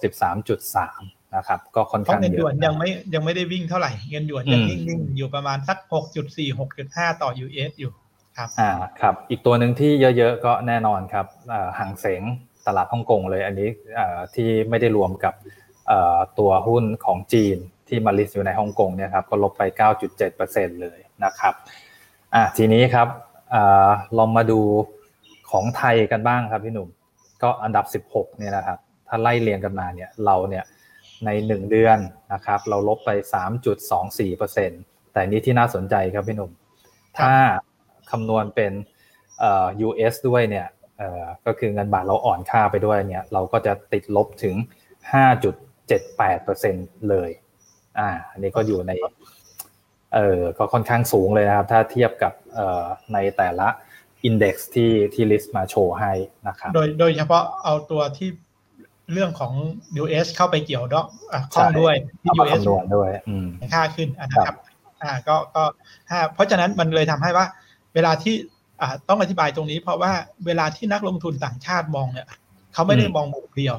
[0.67, 5.79] 13.3 นะครับ ก็ค่อนข้างเยอะเงินหยวนยังไม่ยังไม่ได้วิ่งเท่าไหร่ เงินหยวนยังนิ่งๆ อยู่ประมาณสัก
[6.25, 7.93] 6.4 6.5 ต่อ US อยู่
[8.37, 8.71] ครับอ่า
[9.01, 11.27] ครับอีกตัวหนึ่งที่เยอะๆ ก็แน่นอนครับ
[11.79, 12.23] ห่างเสง
[12.67, 13.69] ตลาดฮ่องกงเลยอันนี้
[14.35, 15.35] ที่ไม่ได้รวมกับ
[16.39, 17.57] ตัวหุ้นของจีน
[17.95, 19.63] ที่มาลิสอยู่ในฮ่องกงเนี่ยครับก็ลบไป
[20.23, 21.55] 9.7%เลยนะครับ
[22.35, 23.09] อ่าทีนี้ครับ
[24.19, 24.61] ลองมาดู
[25.51, 26.89] ของไทยกันบ้างครับพี่หนุ่ม
[27.43, 28.79] ก็อันดับ 16เนี่ยนะครับ
[29.09, 30.65] ถ้าไล่เรียงกันมาเนี่ยเราเนี่ย
[31.25, 31.99] ใน 1 เดือน
[32.33, 33.11] นะครับเราลบไป
[33.93, 36.51] 3.24%แต่นี้ที่น่าสนใจครับพี่หนุ่ม
[37.19, 37.33] ถ้า
[38.11, 38.73] คำนวณเป็น
[39.87, 40.67] US ด้วยเนี่ย
[41.47, 44.55] ก็คือเงินบาทเราอ่อนค่าไปด้วยเนี่ยเราก็จะติดลบถึง
[45.93, 47.31] 5.78%เลย
[47.99, 48.93] อ่าอันนี้ก็อยู่ใน
[50.15, 53.69] เออก็ค่อนข้างสูงเลยนะครับ ถ้าเทียบกับเอ่อในแต่ละ
[54.25, 56.13] อินเด็กซ์ที่ที่ลิสต์มาโชว์ให้
[56.49, 58.29] นะครับ โดยโดยเฉพาะเอาตัวที่
[59.13, 59.53] เรื่องของ
[60.03, 61.07] US เข้าไปเกี่ยวดอก
[61.55, 63.11] ข้องด้วยที่ US คำนวณด้วย
[63.75, 64.55] ค่าขึ้นนะครับ
[65.03, 65.63] อ่าก็ก็
[66.35, 67.47] เพราะฉะนั้นมันเลยทำให้ว่า
[67.95, 68.35] เวลาที่
[68.81, 70.13] อ่าต้องอธิบายตรงนี้ เพราะว่า
[70.47, 72.29] เวลาที่นักลงทุนต่างชาติมองเนี่ย
[72.75, 73.77] เขาไม่ได้มองมุมเดียว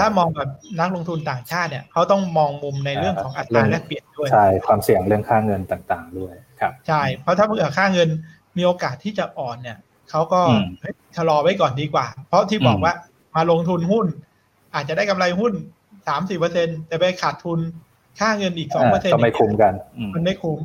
[0.00, 0.48] ถ้ามองแบบ
[0.80, 8.08] นักลงทุนต่างชาติเนี่ยเขาต้องมองมุมในเรื่องของอัตราแลกเปลี่ยนด้วยใช่ความเสี่ยงเรื่องค่าเงินต่างๆด้วยครับใช่เพราะถ้าเผื่อค่าเงิน
[8.56, 9.78] มีโอกาสที่จะอ่อนเนี่ย
[10.10, 10.40] เขาก็
[11.16, 12.94] ชะลอไว้ก่อนดีกว่า เพราะที่บอกว่า
[13.36, 14.06] มาลงทุนหุ้น
[14.74, 15.52] อาจจะได้กำไรหุ้น
[16.08, 17.58] สามสี่เปอร์เซ็นแต่ไปขาดทุน
[18.20, 19.72] ค่าเงินอีกสองเปอร์เซ็นต์ก็ไม่คุ้มกัน
[20.14, 20.58] มันไม่คุ้ม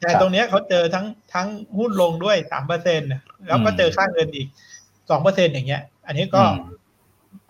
[0.00, 1.48] แต่ตรงนี้เขาเจอทั้งทั้ง
[1.78, 3.00] หุ้นลงด้วยสามเปอร์เซ็น
[3.48, 4.48] แล้วก็เจอค่าเงินอีก
[5.10, 6.42] สองเปอร์เซ็นอย่างเงี้ย อันนี้ก็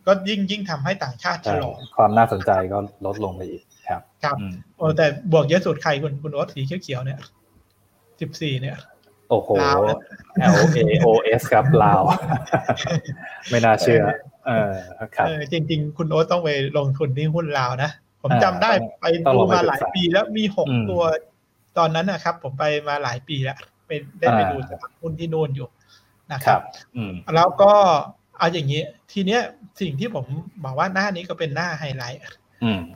[0.07, 4.37] ก็ยิ่งยิ่งทำให้ต่างชาติชะลอความน่าสนใจก็ลดลงไปอีกครับ ครับ
[4.77, 7.19] โอ้แต่บวกเยอะสุดใครคุณคุณโอ๊ตสีเขียวๆเนี่ย
[8.21, 8.77] สิบสี่เนี่ย
[9.31, 9.51] โอ้โห
[10.51, 11.09] L A O
[11.41, 12.03] S ครับลาว
[13.51, 14.03] ไม่น่าเชื่อ
[14.47, 14.73] เออ
[15.17, 17.91] ครับจริง ๆ คุณโอ๊ตต้องไปลงทุนที่หุ้นลาวนะ
[18.23, 18.71] ผมจำได้
[19.01, 21.03] ไปดูมาหลายปีแล้วมีหกตัว
[21.79, 23.91] ตอนนั้นนะครับ ผมไปมาหลายปีแล้วไป
[24.21, 24.57] ได้ไปดู
[25.01, 25.69] หุ้นที่นู่นอยู่
[26.33, 26.61] นะครับ
[27.35, 27.73] แล้วก็
[28.41, 28.83] เอาอย่างนี้
[29.13, 29.41] ทีเนี้ย
[29.81, 30.25] สิ่งที่ผม
[30.65, 32.21] บอกว่าหน้านี้ก็เป็นหน้าไฮไลท์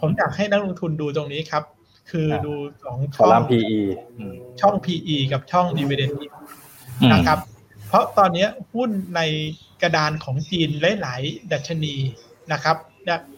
[0.01, 1.65] ผมอยากให้นักลงทุนดูตรงนี้ครับ
[2.11, 3.81] คือดูสองช่อง PE
[4.61, 6.15] ช่อง PE กับช่อง Dividend
[7.13, 7.39] นะครับ
[7.89, 9.21] เพราะตอนนี้หุ้นใน
[9.83, 10.69] กระดานของจีน
[11.03, 11.95] หลาย ๆ ดัชนี
[12.53, 12.77] นะครับ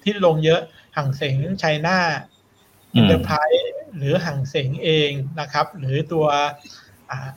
[0.02, 0.60] ที่ลงเยอะ
[0.96, 6.26] Hang Seng China Enterprises หรือ Hang Seng เองนะครับ หรือตัว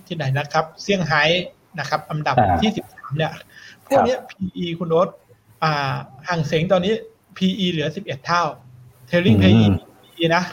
[0.05, 1.23] ที่ไหนนะครับ เซี่ยงไฮ้
[1.79, 3.33] นะครับอันดับที่สิบสามเนี่ย
[3.89, 5.09] พวกนี้ PE คุณโอ๊ต
[6.27, 6.93] Hang Seng ตอนนี้
[7.37, 8.43] PE เหลือสิบเอ็ดเท่า
[9.07, 10.43] trailing PE นะ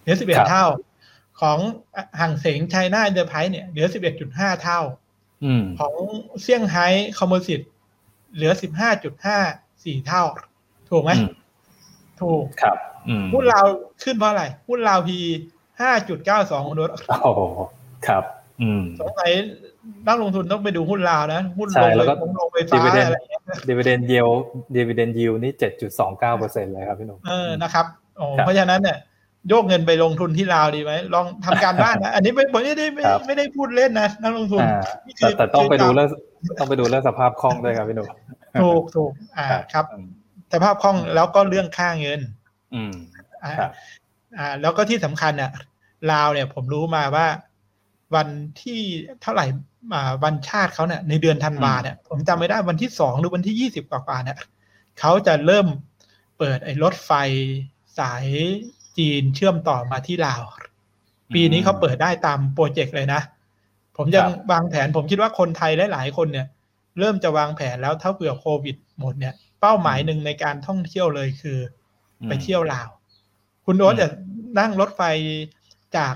[0.00, 0.64] เหลือสิบเอ็ดเท่า
[1.40, 1.58] ของ
[2.20, 4.80] Hang Seng China Enterprises เนี่ยเหลือสิบเอ็ดจุดห้าเท่า
[5.78, 5.94] ของ
[6.42, 6.86] เซี่ยงไฮ้
[7.18, 7.60] Composite
[8.34, 9.38] เหลือสิบห้าจุดห้า
[9.84, 10.22] สี่เท่า
[10.90, 11.10] ถูกไหม
[12.20, 12.76] ถูกครับ
[13.32, 13.62] หุ้นลาว
[14.02, 15.18] ขึ้นเพราะอะไรหุ้นลาว PE
[15.80, 16.78] ห้าจุดเก้าสองคุณ
[17.22, 17.32] โอ้
[18.06, 18.24] ครับ
[18.60, 19.30] อืมสงสัย
[20.06, 24.28] นักลงทุนต้องไปดูหุ้นลาวนะ หุ้นลงแล้วก็ลงไปฟ้าอะไรเงี้ยดีเวเดนเยียว
[24.74, 28.98] ดีเวเดนยิวนี่เจ็ดจุดสองเก้าเปอร์เซ็นต์เลยครับพี่หนุ่มเออนะครับโอ้เพราะฉะนั้นเนี่ย
[29.48, 32.86] โยกเงินไปลงทุนที่ลาวดีไหมลองทำการบ้านนะ อันนี้ไม่ผมไม่ได้
[33.26, 34.64] ไม่ได้พูดเล่นนะนักลงทุน
[35.36, 36.08] แต่ต้องไปดูเรื่อง
[36.58, 38.08] ต้องไปดูเรื่องสภาพคล่องด้วยครับพี่หนุ่ม
[38.62, 39.84] ถูกถูกอ่าครับ
[40.52, 42.20] สภาพคล่องแล้วก็เรื่องค่าเงิน
[42.74, 42.94] อืม
[43.44, 45.50] อ่า แล้วก็ที่สำคัญเนี่ย
[46.12, 47.26] ลาวเนี่ย ผมรู้มาว่า
[48.14, 48.28] วัน
[48.62, 48.80] ที่
[49.22, 49.46] เท่าไหร่
[50.24, 54.38] วันชาติเขาเนี่ยในเดือนธันวาเนี่ยผมจำไม่ได้วันที่สองหรือวันที่ยี่สิบกว่าเนี่ย
[55.00, 55.66] เขาจะเริ่ม
[56.38, 57.12] เปิดไอ้รถไฟ
[57.98, 58.26] สาย
[58.98, 60.42] จีนเชื่อมต่อมาที่ลาว
[61.34, 63.20] ปีนี้เขาเปิดได้ตามโปรเจกต์เลยนะ
[63.96, 66.46] ผมยังวางแผนผมคิดว่าคนไทยหลายๆคนเนี่ย
[66.98, 71.58] เริ่มจะวางแผนแล้วถ้าเผื่อโควิดหมดเนี่ย เป้าหมายหนึ่งในการท่องเที่ยวเลยคือ
[72.28, 72.88] ไปเที่ยวลาว
[73.66, 74.08] คุณโอ๊ตจะ
[74.58, 75.02] นั่งรถไฟ
[75.96, 76.14] จาก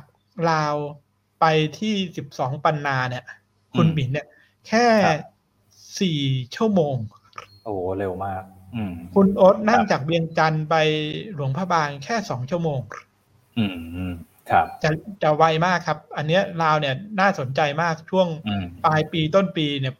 [0.50, 0.74] ลาว
[1.40, 1.44] ไป
[1.78, 3.24] ที่สิบสองปันนาเนี่ย
[3.76, 4.26] คุณบินเนี่ย
[4.68, 4.86] แค่
[6.00, 6.18] สี่
[6.56, 6.96] ชั่วโมง
[7.64, 8.42] โอ้เร็วมาก
[8.74, 10.74] อืม คุณโอ๊ตนั่งจากเบียงจันไป
[11.34, 12.80] หลวงพระบางแค่สองชั่วโมง
[13.58, 13.64] อื
[14.08, 14.12] ม
[14.50, 14.90] ครับ จะ
[15.22, 18.26] จะไวมากครับ อันเนี้ยลาวเนี่ยน่าสนใจมากช่วง
[18.84, 19.94] ปลายปีต้นปีเนี่ย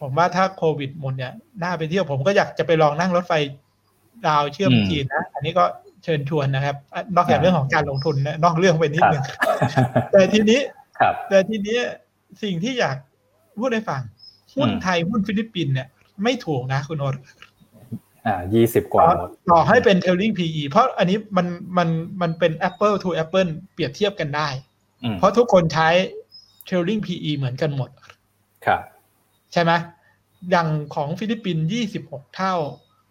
[0.00, 3.32] ผมว่าถ้าโควิดหมดเนี่ยน่าไปเที่ยวผมก็อยากจะไปลองนั่งรถไฟ
[4.28, 5.64] ลาวเชื่อมจีนนะ อันนี้ก็
[6.04, 6.76] เชิญชวนนะครับ
[7.16, 9.22] นอกจากเรื่องของการลงทุนนะนอกเรื่องไปนิดนึง
[10.12, 10.60] แต่ทีนี้
[11.28, 11.78] แต่ทีนี้
[12.42, 12.96] สิ่งที่อยาก
[13.60, 14.02] พูดให้ฟัง
[14.56, 15.88] หุ้นไทยหุ้นฟิลิปปินส์เนี่ย
[16.22, 17.14] ไม่ถูกนะคุณโอ๊ต
[18.26, 19.04] อ่ายี่สิบกว่า
[19.50, 21.46] ต่อให้เป็นเทลลิง PE เพราะอันนี้มัน
[21.78, 21.88] มัน
[22.22, 24.48] มันเป็น Apple to Apple เปรียบเทียบกันได้
[25.18, 25.88] เพราะทุกคนใช้
[26.66, 27.90] trailing PE เหมือนกันหมด
[28.66, 28.80] ครับ
[29.52, 29.72] ใช่ไหม
[30.50, 32.54] อย่างของฟิลิปปินส์ยี่สิบหกเท่า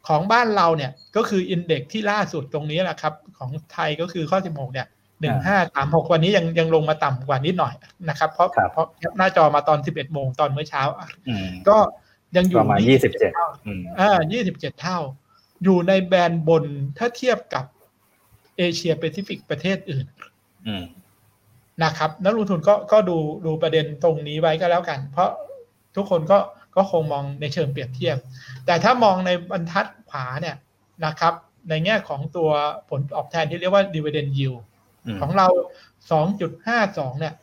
[0.07, 4.87] ของบ้านเราเนี่ยก็คือ index ที่ล่าสุดตรงนี้แหละครับ ของไทยก็คือข้อสิบหกเนี่ย
[5.21, 7.73] หนึ่งห้าสามหกวันนี้ยังยังลงมาต่ำกว่านิดหน่อย
[8.09, 10.83] นะครับ เพราะเพราะหน้าจอมาตอนสิบเอ็ดโมงตอนเมื่อเช้า
[11.69, 11.77] ก็
[12.35, 13.31] ยังอยู่ประมาณยี่สิบเจ็ด
[13.99, 14.99] อ่ายี่สิบเจ็ดเท่า
[15.63, 16.63] อยู่ใน band บน
[16.97, 17.65] ถ้าเทียบกับ
[18.57, 20.05] เอเชียแปซิฟิกประเทศอื่น
[21.83, 25.29] นะครับนักลงทุนก็ก็ดูดูประเด็นตรงนี้ไว้ก็แล้วกัน เพราะ
[25.95, 26.37] ทุกคนก็
[26.75, 28.17] ก็คงมองในเชิงเปรียบเทียบ
[28.65, 30.55] แต่ถ้ามองในบรรทัดขวาเนี่ย
[31.05, 31.33] นะครับ
[31.69, 32.49] ในแง่ของตัว
[32.89, 34.59] ผลตอบแทนที่เรียกว่า dividend yield
[35.21, 35.47] ของเรา
[36.09, 37.33] 2.52เนี่ย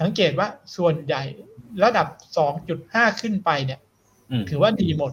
[0.00, 1.22] สังเกตว่าส่วนใหญ่
[1.84, 2.06] ระดับ
[2.64, 3.80] 2.5ขึ้นไปเนี่ย
[4.50, 5.12] ถือว่าดีหมด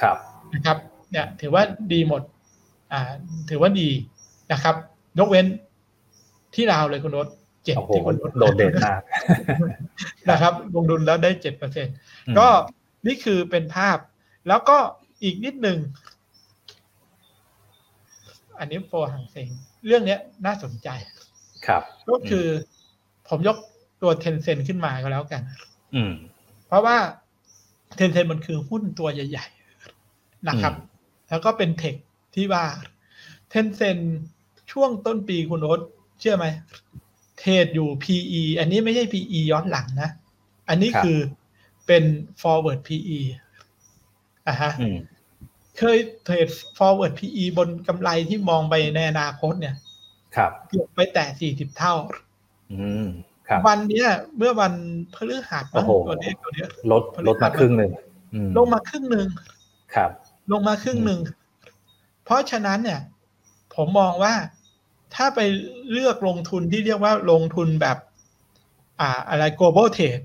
[0.00, 0.16] ครับ
[0.54, 0.76] นะครับ
[1.10, 1.62] เนี่ย ถือว่า
[1.92, 2.22] ดีหมด
[2.92, 3.12] อ่า
[3.50, 3.88] ถือว่าดี
[4.52, 4.74] นะครับ
[5.18, 5.46] ยกเว้น
[6.54, 7.28] ที่ลาวเลยคุณรถ
[7.64, 9.00] เจ็ดที่คุณรถโดดเด่นมาก
[10.30, 11.86] นะครับลงดุลแล้วได้เจ็ดเปอร์เซ็น
[12.38, 12.46] ก็
[13.06, 13.98] นี่คือเป็นภาพ
[14.48, 14.78] แล้วก็
[15.22, 15.78] อีกนิดหนึ่ง
[18.58, 19.48] อันนี้โฟหังเซง
[19.86, 20.16] เรื่องนี้
[20.46, 20.88] น่าสนใจ
[21.66, 22.46] ครับ ก็คือ
[23.28, 23.56] ผมยก
[24.02, 25.42] ตัวเทนเซนขึ้นมาก็แล้วกัน
[25.94, 26.12] อืม
[26.66, 26.96] เพราะว่า
[27.96, 29.46] เทนเซ็นมันคือหุ้นตัวใหญ่
[29.96, 30.74] ๆ นะครับ
[31.28, 31.94] แล้วก็เป็นเทค
[32.34, 32.64] ที่ว่า
[33.48, 33.98] เทนเซ็น
[34.72, 35.80] ช่วงต้นปีคุณโอ๊ต
[36.20, 36.46] เชื่อไหม
[37.38, 40.10] เทรดอยู่ PE อันนี้ไม่ใช่ PE ย้อนหลังนะ
[40.68, 41.18] อันนี้คือ
[41.86, 42.04] เป็น
[42.40, 43.18] forward PE
[44.48, 44.72] อะฮะ
[45.78, 46.48] เคยเทรด
[46.78, 49.76] forward PE บนกำไรที่มองไปในอนาคตเนี่ย
[50.36, 51.94] ครับเกือบไปแต่สี่สิบเท่า
[52.72, 53.06] อืม
[53.48, 54.72] ครับวันเนี้ย เมื่อวัน
[55.14, 55.64] พฤหัส
[56.06, 57.92] ตัวนี้ตัวนี้ลดลดมาครึ่งหนึ่ง
[58.56, 59.26] ลงมาครึ่งหนึ่ง
[59.94, 60.10] ครับ
[60.52, 61.20] ลงมาครึ่งหนึ่ง
[62.24, 63.00] เพราะฉะนั้นเนี่ย
[63.74, 64.34] ผมมองว่า
[65.14, 65.40] ถ้าไป
[65.92, 67.96] เลือกลงทุนที่เรียกว่าลงทุนแบบ
[69.00, 70.22] อ่า อะไร global trade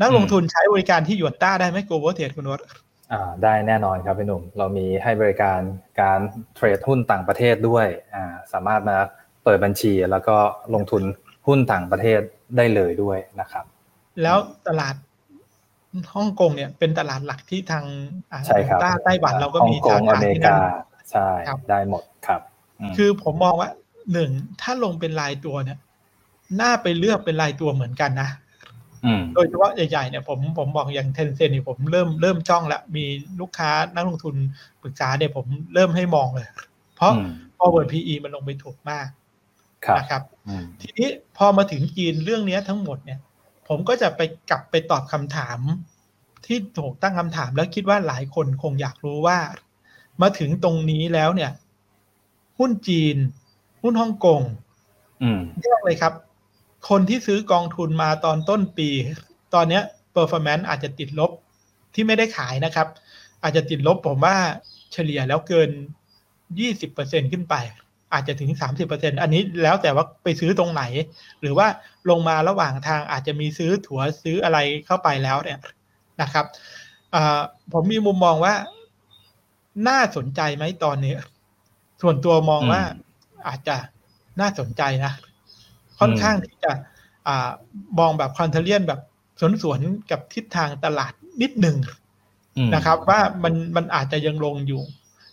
[0.00, 2.74] นักลงทุนใช้บริการที่หยวนต้าได้ไหม global trade คุณวศอ่า
[3.42, 5.60] ได้แน่นอนครับพี่หนุ่ม เรามีให้บริการ
[6.00, 6.20] การ
[6.54, 8.96] เทรดหุ้นต่างประเทศด้วยอ่าสามารถมา
[9.44, 10.36] เปิดบัญชีแล้วก็
[10.74, 11.02] ลงทุน
[11.46, 12.20] หุ้นต่างประเทศ
[12.56, 13.64] ได้เลยด้วยนะครับ
[14.22, 14.36] แล้ว
[14.68, 14.94] ตลาด
[16.14, 17.84] ฮ่องกงเนี่ยเป็นตลาดหลักที่ทาง
[18.46, 20.56] ใช่ครับไต้หวันเราก็มีสาขาอเมริกา
[21.10, 21.28] ใช่
[21.70, 22.40] ได้หมดครับ
[22.96, 23.70] คือผมมองว่า
[24.12, 24.30] หนึ่ง
[24.60, 25.78] ถ้าลงเป็นรายตัวเนี่ย
[26.60, 28.30] น่าไปเลือกเป็นรายตัวเหมือนกันนะ
[29.34, 33.04] โดยเฉพาะใหญ่ๆเนี่ยผมผมบอกอย่างเทนเซ็นนี่ผมเริ่มเริ่มจ้องแล้วมี
[33.40, 34.34] ลูกค้านักลงทุน
[34.82, 36.48] ปรึกษาเนี่ยผมเริ่มให้มองเลย
[36.96, 37.12] เพราะ
[37.58, 39.08] พอเวิร์ดพีมันลงไปถูกมาก
[39.98, 40.22] นะครับ
[40.80, 43.18] ทีนี้พอมาถึงจีนเรื่องนี้ทั้งหมดเนี่ย
[43.68, 44.20] ผมก็จะไป
[44.50, 45.58] กลับไปตอบคำถาม
[46.46, 49.38] ที่ถูกตั้งคำถามแล้วคิดว่าหลายคนคงอยากรู้ว่า
[50.22, 51.52] มาถึงตรงนี้แล้วเนี่ย
[52.58, 53.16] หุ้นจีน
[53.82, 54.42] หุ้นฮ่องกง
[55.62, 56.12] แยกเลยครับ
[56.88, 58.88] คนที่ซื้อกองทุนมาตอนต้นปี
[59.54, 59.82] ตอนเนี้ย
[60.12, 61.30] performance อาจจะติดลบ
[61.94, 62.88] ที่ไม่ได้ขายนะครับ
[63.42, 64.36] อาจจะติดลบผมว่า
[64.92, 65.70] เฉลี่ยแล้วเกิน
[66.58, 67.54] ยี่สิบเปอร์เซ็นต์ขึ้นไป
[68.12, 70.82] อาจจะถึงสามสิบเปอร์เซ็นต์อันนี้แล้วแต่ว่าไปซื้อตรงไหน
[71.40, 71.66] หรือว่า
[72.10, 75.58] ลงมาระหว่างทางอาจจะมีซื้อถัวซื้ออะไรเข้าไปแล้วเนี่ย
[76.22, 76.46] นะครับ
[77.72, 78.54] ผมมีมุมมองว่า
[79.88, 81.14] น่าสนใจไหมตอนนี้
[82.02, 82.82] ส่วนตัวมองว่า
[83.48, 83.76] อาจจะ
[84.40, 85.12] น่าสนใจนะ
[86.00, 86.72] ค่อนข้างที่จะ
[87.28, 87.30] อ
[87.98, 89.00] มองแบบคอนเทเลียนแบบ
[89.40, 89.80] สวนสวน
[90.10, 91.76] กับทิศทางตลาดนิดหนึ่ง
[92.74, 94.82] นะครับ ว่ามันมันอาจจะยังลงอยู่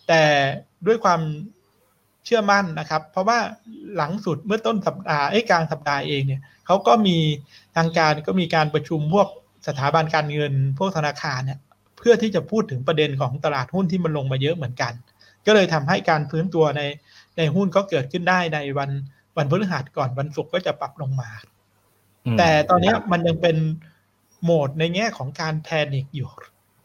[0.07, 0.21] แต่
[0.87, 1.21] ด้วยความ
[2.25, 3.39] เชื่อมั่นนะครับ เพราะว่า
[3.97, 7.17] หลังสุดเมื่อต้นสัปดาห์ไอ้กลางสัปดาห์เองเนี่ยเขาก็มี
[7.75, 9.27] ทางการก็มีการประชุมพวก
[9.67, 11.59] สถาบันการเงิน พวกธนาคารเนี่ย
[11.97, 14.93] เพื่อที่จะพูดถึงประเด็นของตลาดหุ้นที่มันลงมาเยอะเหมือนกัน
[15.45, 16.81] ก็เลยทำให้การฟื้นตัวใน
[17.37, 18.89] ในหุ้นก็เกิดขึ้นได้ในวัน
[19.37, 21.29] วันพฤหัสก่อนวันศุกร์ก็จะปรับลงมา
[22.37, 23.57] แต่ตอนนี้มันยังเป็น
[24.43, 26.29] โหมดในแง่ของการแพนิคอยู่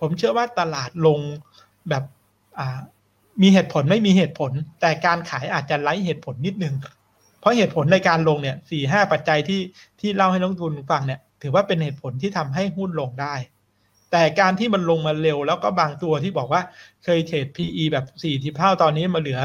[0.01, 1.19] ผมเชื่อว่าตลาดลง
[1.89, 2.05] แบบ
[2.59, 2.79] อ่า
[3.43, 6.75] มีเหตุผลไม่มีเหตุผล แต่การขายอาจจะไร้เหตุผลนิดนึง
[7.41, 9.61] เพราะเหตุผลในการลงเนี่ยสี่ห้าปัจจัยที่
[10.01, 13.35] ที่เล่าให้นักทุนฟังเนี่ย ถือว่าเป็นเหตุผลที่ทำให้หุ้นลงได้
[14.13, 16.63] แต่การที่มันลงมาเร็วแล้วก็บางตัวที่บอกว่า
[17.05, 19.41] เคย trade PE แบบสี่สิบเท่าตอนนี้มาเหลือ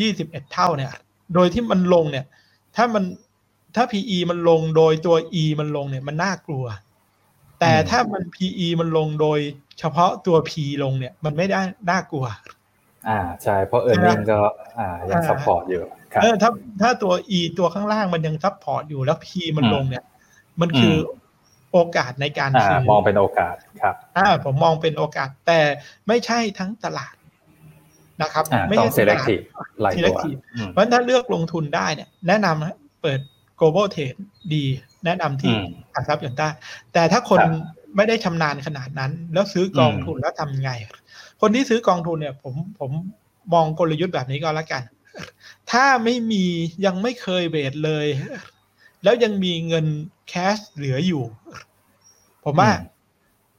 [0.00, 0.92] ยี่สิบเอ็ดเท่าเนี่ย
[1.34, 2.26] โดยที่มันลงเนี่ย
[2.76, 3.04] ถ้ามัน
[3.74, 6.64] ถ้า PE มันลงโดยตัว E มันลงเนี่ยมันน่ากลัว
[7.60, 9.38] แต่ถ้ามัน PE มันลงโดย
[9.78, 10.52] เฉพาะตัว P
[10.82, 11.60] ลงเนี่ย มันไม่ได้
[11.90, 12.26] น่ากลัว
[13.08, 14.38] อ่าใช่เพราะ earning ก็
[14.78, 16.50] อ่ายัง support อยู่ครับเออถ้า
[16.82, 20.04] ถ้าตัว E ตัวข้างล่างมันยัง support อยู่แล้ว P มันลงเนี่ย
[20.60, 20.96] มันคือ
[21.72, 25.60] โอกาสในการซื้อมองเป็นโอกาสครับ อ่า ผมมองเป็นโอกาสแต่
[26.08, 27.14] ไม่ใช่ทั้งตลาด
[28.22, 29.42] นะครับไม่ใช่ selective
[29.80, 30.16] หลายตัว
[30.72, 33.20] เพราะถ้าเลือกลงทุนได้เนี่ยแนะนำเปิด
[33.58, 34.18] global trade
[34.54, 34.64] ดี
[35.04, 35.54] แนะนำที่
[35.92, 36.48] หลักทรัพย์ยนต้า
[36.92, 37.40] แต่ถ้าคน
[37.96, 40.70] ไม่ได้ชำนาญขนาดนั้น แล้วซื้อกองทุนแล้วทำไง
[41.40, 42.90] คนที่ซื้อกองทุนเนี่ยผมผม
[43.54, 44.82] มองกลยุทธ์แบบนี้ก็แล้วกัน
[45.70, 46.44] ถ้าไม่มี
[46.86, 48.06] ยังไม่เคยเบดเลย
[49.04, 49.86] แล้วยังมีเงิน
[50.28, 51.24] แคชเหลืออยู่
[52.44, 52.70] ผมว่า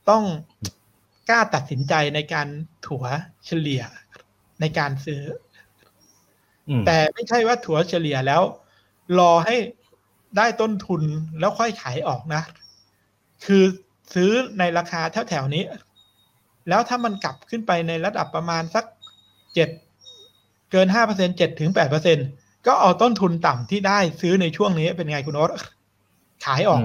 [0.09, 0.23] ต้อง
[1.29, 2.47] กล้าตัดสินใจในการ
[2.85, 3.05] ถัว
[3.45, 3.83] เฉลี่ย
[4.61, 5.21] ในการซื้อ
[6.85, 8.41] แต่ไม่ใช่ว่าถัวเฉลี่ยแล้ว
[9.19, 9.55] รอให้
[10.37, 11.01] ได้ต้นทุน
[11.39, 12.41] แล้วค่อยขายออกนะ
[13.45, 13.63] คือ
[14.13, 15.63] ซื้อในราคาแถวๆนี้
[16.69, 18.85] แล้วถ้ามันกลับขึ้นไปในระดับประมาณสัก
[19.53, 19.69] เจ็ด
[20.71, 22.17] เกินห้าเปอร์เซ็นเจ็ดถึงแปดเปอร์เซ็น
[22.67, 25.51] ก็เอาต้นทุนต่ำที่ได้ซื้อในช่วงนี้เป็นไงคุณโอ๊ต
[26.45, 26.81] ขายออก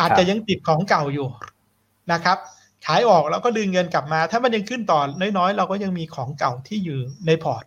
[0.00, 1.28] อาจจะยังติดของเก่าอยู่
[2.12, 2.38] นะครับ
[2.86, 5.00] ขายออกแล้วก็ดึงเงินกลับมา ถ้ามันยังขึ้นต่อ
[5.38, 7.64] น้อยๆ เราก็ยังมีของเก่าที่อยู่ในพอร์ต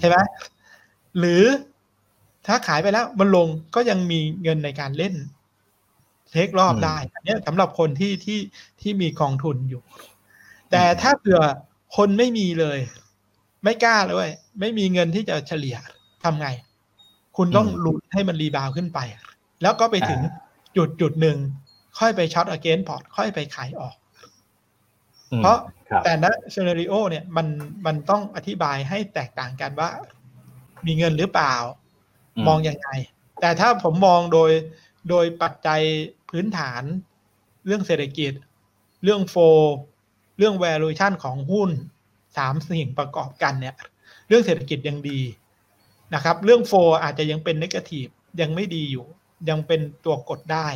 [0.00, 0.16] ใช่ไหม
[1.18, 1.42] หรือ
[2.46, 5.14] ถ้าขายไปแล้วมันลงก็ยังมีเงินในการเล่น
[6.30, 8.38] เทครอบได้อันนี้สำหรับคนที่ที่
[8.80, 9.82] ที่มีกองทุนอยู่
[10.70, 11.40] แต่ถ้าเผื่อ
[11.96, 12.78] คนไม่มีเลย
[13.64, 14.28] ไม่กล้าเลย
[14.60, 15.76] ไม่มีเงินที่จะเฉลี่ย
[16.24, 16.48] ทำไง
[17.36, 18.98] คุณต้องลุ้นให้มัน rebound ขึ้นไป
[19.62, 20.20] แล้วก็ไปถึง
[20.76, 21.36] จุดจุดหนึ่ง
[21.98, 23.96] ค่อยไป short against port ค่อยไปขายออก
[25.38, 25.58] เพราะ
[26.04, 27.46] แต่ละ scenario เนี่ยมัน
[27.86, 29.90] มันต้องอธิบายให้แตกต่างกันว่า
[30.86, 31.54] มีเงินหรือเปล่า
[32.46, 32.88] มองยังไง
[33.40, 34.50] แต่ถ้าผมมองโดย
[35.10, 35.80] โดยปัจจัย
[36.30, 36.82] พื้นฐาน
[37.66, 38.32] เรื่องเศรษฐกิจ
[39.04, 39.36] เรื่องโฟ
[40.38, 41.70] เรื่อง valuation ของหุ้น
[42.36, 43.76] สามสิ่งประกอบกันเนี่ย
[44.28, 45.20] เรื่องเศรษฐกิจยังดี
[46.14, 46.72] นะครับ เรื่องโฟ
[47.02, 48.06] อาจจะยังเป็นนกาทีฟ
[48.40, 49.06] ยังไม่ดีอยู่
[49.48, 50.68] ยังเป็นตัวกดได้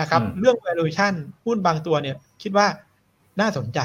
[0.00, 2.66] นะครับ เรื่อง valuation หุ้นบางตัวเนี่ย คิดว่า
[3.40, 3.80] น่าสนใจ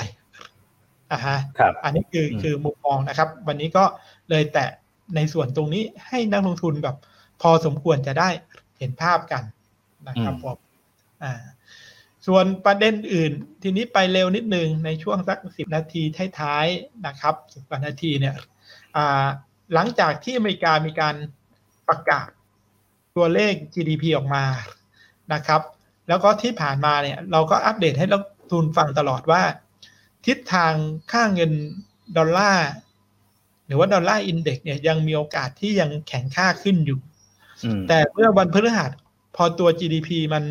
[1.12, 1.38] อ่าฮะ
[1.84, 3.84] อันนี้คือคือมุมมองนะครับ วันนี้ก็
[4.30, 4.70] เลยแตะ
[5.16, 6.96] ในส่วนตรงนี้ให้นักลงทุนแบบ
[7.42, 8.30] พอสมควรจะได้
[8.78, 9.44] เห็นภาพกัน
[10.08, 10.58] นะครับผม
[11.24, 11.34] อ่า
[12.28, 13.32] ส่วนประเด็นอื่น
[13.62, 16.02] ทีนี้ไปเร็วนิดนึงในช่วงสักสิบนาที
[16.40, 18.36] ท้ายๆนะครับสิบนาทีเนี่ย
[18.96, 19.26] อ่า
[19.74, 21.16] หลังจากที่อเมริกามีการ
[21.88, 22.30] ประกาศ
[23.16, 24.46] ตัวเลข GDP ออกมา
[25.34, 25.62] นะครับ
[26.12, 29.42] แล้วก็ที่ผ่านมาเนี่ย เราก็อัปเดตให้นักทุนฟังตลอดว่า
[30.26, 30.74] ทิศทาง
[31.12, 31.52] ค่าเงิน
[32.18, 32.70] ดอลลาร์
[33.68, 37.00] หรือว่าดอลลาร์อินเด็กเนี่ยยังมีโอกาสที่ยังแข็งค่าขึ้นอยู่
[37.88, 38.92] แต่เมื่อวันพฤหัส
[39.36, 40.44] พอตัว GDP มัน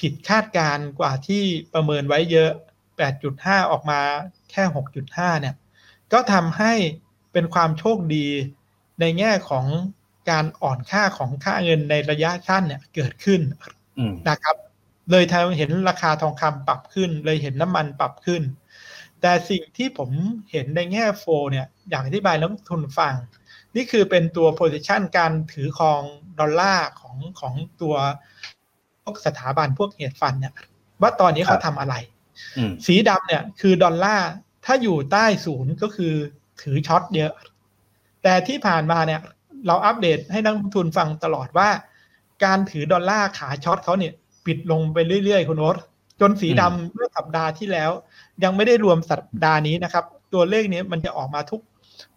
[0.00, 1.42] ผิดคาดการกว่าที่
[1.74, 2.50] ประเมินไว้เยอะ
[3.10, 4.00] 8.5 ออกมา
[4.50, 4.62] แค่
[5.02, 5.54] 6.5 เนี่ย
[6.12, 6.72] ก็ทำให้
[7.32, 8.26] เป็นความโชคดี
[9.00, 9.66] ในแง่ของ
[10.30, 13.40] การอ่อนค่าของค่าเงินในระยะสั้นเนี่ยเกิดขึ้น
[14.28, 14.56] นะครับ
[15.10, 18.42] เลยทำเห็นราคาทองคำปรับขึ้น เลยเห็นน้ำมันปรับขึ้น
[19.20, 20.10] แต่สิ่งที่ผม
[20.50, 23.14] เห็นในแง่โฟเนี่ยอยากอธิบายนักทุนฟัง
[23.76, 26.02] นี่คือเป็นตัว position การถือครอง
[26.40, 27.94] ดอลลาร์ของของตัว
[29.02, 30.54] พวกสถาบันพวกเหตุฟันเนี่ย
[31.00, 31.94] ว่าตอนนี้เขาทำอะไร
[32.86, 34.28] สีดำเนี่ยคือดอลลาร์
[34.64, 36.14] ถ้าอยู่ใต้ศูนย์ก็คือ
[36.62, 37.32] ถือช็อตเยอะ
[38.22, 39.20] แต่ที่ผ่านมาเนี่ย
[39.66, 41.68] เราอัปเดตให้นักลงทุนฟังตลอดว่า
[42.44, 44.14] การถือดอลลาร์ขาช็อตเขาเนี่ย
[44.46, 45.76] ปิดลงไปเรื่อยๆ คุณโอ๊ต
[46.20, 47.90] จนสีดำเมื่อสัปดาห์ที่แล้ว
[48.44, 51.60] ยังไม่ได้รวมสัปดาห์นี้นะครับ ตัวเลขนี้มันจะออกมาทุก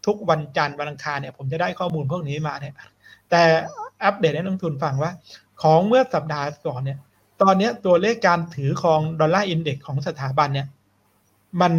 [0.05, 2.75] ทุกวันจันทร์วันอังคารเนี่ย ผมจะได้ข้อมูลพวกนี้มาเนี่ย
[3.29, 3.43] แต่
[4.03, 5.11] อัปเดตให้นักลงทุนฟังว่า
[5.61, 6.99] ของเมื่อสัปดาห์ก่อนเนี่ย
[7.41, 10.67] ตอนนี้ตัวเลขการถือครองดอลลาร์อินเด็กของสถาบันเนี่ย
[11.61, 11.73] มัน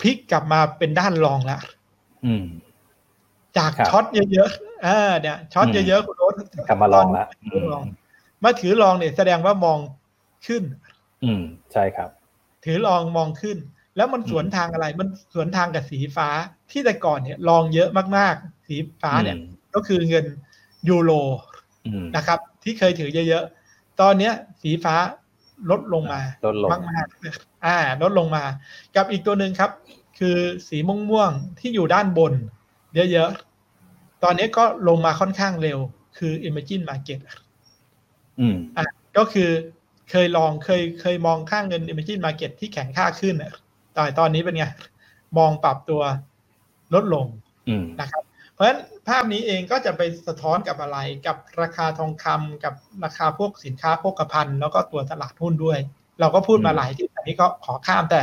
[0.00, 1.60] พลิกกลับมาเป็นด้านรองแล้ว
[3.58, 6.34] จากช็อตเยอะๆอ่าเนี่ยช็อตเยอะๆคุณโอ๊ต
[6.68, 7.26] กลับมาลองแล้ว
[8.44, 9.78] มาถือลองเนี่ยแสดงว่ามอง
[10.46, 10.62] ขึ้น
[11.24, 12.10] อืมใช่ครับ
[12.64, 13.56] ถือลองมองขึ้น
[13.96, 16.28] แล้วมันสวนทางอะไร มันสวนทางกับสีฟ้า
[16.70, 19.36] ที่แต่ก่อนเนี่ยลองเยอะมากๆ สีฟ้าเนี่ย
[19.74, 20.26] ก็คือเงิน
[20.88, 21.10] ยูโร
[22.16, 24.32] นะครับ ที่เคยถือเยอะๆ ตอนเนี้ย
[24.62, 24.94] สีฟ้า
[25.70, 28.44] ลดลงมาลดลงมากๆอ่า ลดลงมา
[28.96, 29.70] กับอีกตัวหนึ่งครับ
[30.18, 30.36] คือ
[30.68, 32.32] สีม่วงม่วงที่อยู่ด้านบน
[32.94, 35.78] เยอะๆ ตอนนี้ก็ลงมาค่อนข้างเร็ว
[36.18, 37.47] คือ Imagine Market อื
[38.54, 38.84] มอ่า
[39.16, 39.50] ก็คือ
[40.10, 43.34] เคยลองเคยเคยมองค่างเงิน Imagine Market ที่แข็งค่าขึ้น
[43.94, 44.66] แต่ตอนนี้เป็นไง
[45.38, 46.02] มองปรับตัว
[46.94, 47.26] ลดลง
[48.00, 48.22] นะครับ
[48.54, 52.74] เพราะฉะนั้นภาพนี้เองก็จะไปสะท้อนกับอะไรกับราคาทองคำกับ
[53.04, 55.78] ราคาพวกสินค้าโภคภัณฑ์ แล้วก็ตัวตลาดหุ้นด้วย
[56.20, 58.20] เราก็พูดมาหลายที่อันนี้ก็ขอข้ามแต่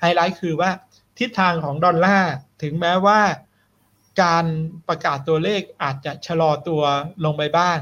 [0.00, 0.70] ไฮไลท์คือว่า
[1.18, 3.20] ทิศทางของดอลลาร์ถึงแม้ว่า
[4.22, 4.44] การ
[4.88, 6.82] ประกาศตัวเลขอาจจะชะลอตัว
[7.24, 7.78] ลงไปบ้าง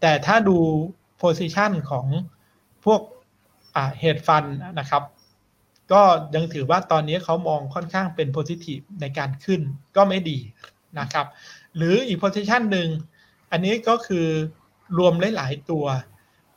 [0.00, 0.58] แต่ถ้าดู
[1.20, 2.06] position ของ
[2.84, 3.00] พวก
[3.98, 4.44] hedge fund
[4.78, 5.02] นะครับ
[5.92, 6.02] ก็
[6.34, 9.60] ยังถือว่าตอนนี้เขามองค่อนข้างเป็น positive ในการขึ้น
[9.96, 10.38] ก็ไม่ดี
[10.98, 11.26] นะครับ
[11.76, 12.88] หรืออีก position หนึ่ง
[13.50, 14.26] อันนี้ก็คือ
[14.98, 15.86] รวมหลาย ๆ ตัว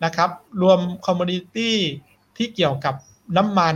[0.06, 0.30] นะครับ
[0.62, 1.78] รวม commodity
[2.38, 2.96] ที่เกี่ยวกับ
[3.38, 3.76] น้ำมัน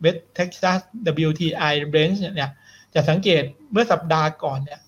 [0.00, 0.80] West Texas
[1.28, 2.50] WTI Brent เนี่ย
[2.94, 4.80] จะสังเกตเมื่อสัปดาห์ก่อนเนี่ย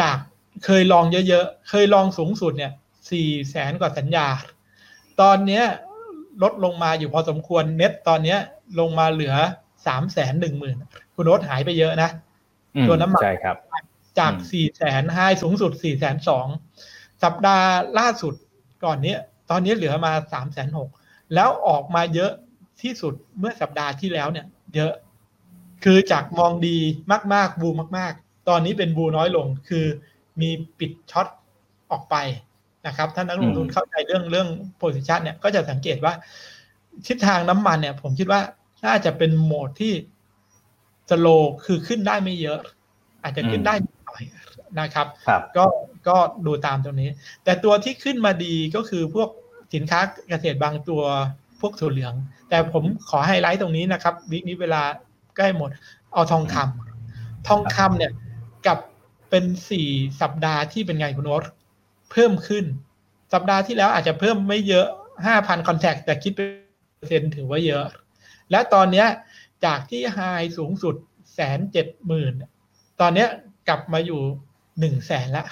[0.00, 0.16] จาก
[0.64, 2.72] เคย long เยอะ ๆ เคย long สูงสุดเนี่ย
[3.10, 4.26] สี่แสนกว่าสัญญา
[5.20, 5.64] ตอนเนี้ย
[6.42, 8.38] ลดลงมาอยู่พอสมควรเน็ตตอนเนี้ย
[8.80, 9.34] ลงมาเหลือ
[9.86, 10.76] สามแสนหนึ่งหมื่น
[11.14, 12.10] คุณโน้ตหายไปเยอะนะ
[12.88, 13.56] ตัวน้ำมันใช่ครับ
[14.18, 16.46] จากสี่แสน high สูงสุดสี่แสนสอง
[17.22, 18.34] สัปดาห์ล่าสุด
[18.84, 19.18] ก่อนเนี้ย
[19.50, 20.88] ตอนนี้เหลือมาสามแสนหก
[21.34, 22.32] แล้วออกมาเยอะ
[22.82, 24.92] ที่สุดเมื่อสัปดาห์ที่แล้วเนี่ย เยอะ
[25.84, 26.76] คือจากมองดี
[27.34, 29.86] มาก ๆ บูมาก ๆ ตอนนี้เป็นบูน้อยลงคือ
[30.40, 31.26] มีปิดช็อต
[31.90, 32.16] ออกไป
[32.86, 36.12] นะครับถ้านักลงทุนเข้าใจเรื่องเรื่องโพซิชันเนี่ยก็จะสังเกตว่า
[37.06, 38.40] ทิศทางน้ำมันเนี่ย ผมคิดว่า
[38.86, 39.92] น่าจะเป็นโหมดที่
[41.10, 41.26] สโล
[41.64, 42.60] คือขึ้นได้ไม่เยอะ
[43.22, 43.74] อาจจะขึ้นได้
[44.06, 44.22] หน่อย
[44.80, 45.64] นะครับรบก็
[46.08, 46.16] ก็
[46.46, 47.10] ดูตามตรงนี้
[47.44, 49.28] แต่ตัวที่ขึ้นมาดีก็คือพวก
[49.74, 51.02] สินค้าเกษตรบางตัว
[51.60, 52.14] พวกถั่วเหลือง
[52.48, 54.82] แต่ผมขอไฮไลท์ตรงนี้นะครับวิกนี้เวลา
[55.36, 55.70] ใกล้หมด
[56.12, 58.12] เอาทองคำทองคำเนี่ย
[58.66, 58.78] กับ
[59.30, 59.86] เป็นสี่
[60.20, 61.44] สัปดาห์ที่เป็นไงคุณโอ๊ต
[62.10, 62.64] เพิ่มขึ้น
[63.32, 64.86] สัปดาห์ที่แล้วอาจจะเพิ่มไม่เยอะ
[65.26, 66.48] ห้าพันคอนแทคแต่คิดเป็น
[66.96, 67.84] เปอร์เซ็นต์ถือว่าเยอะ
[68.50, 69.06] และตอนเนี้ย
[69.64, 70.18] จากที่ไฮ
[70.58, 70.94] สูงสุด
[71.34, 72.34] แสนเจ็ดหมื่น
[73.00, 73.28] ตอนเนี้ย
[73.68, 74.20] กลับมาอยู่
[74.80, 75.44] หนึ่งแสนละ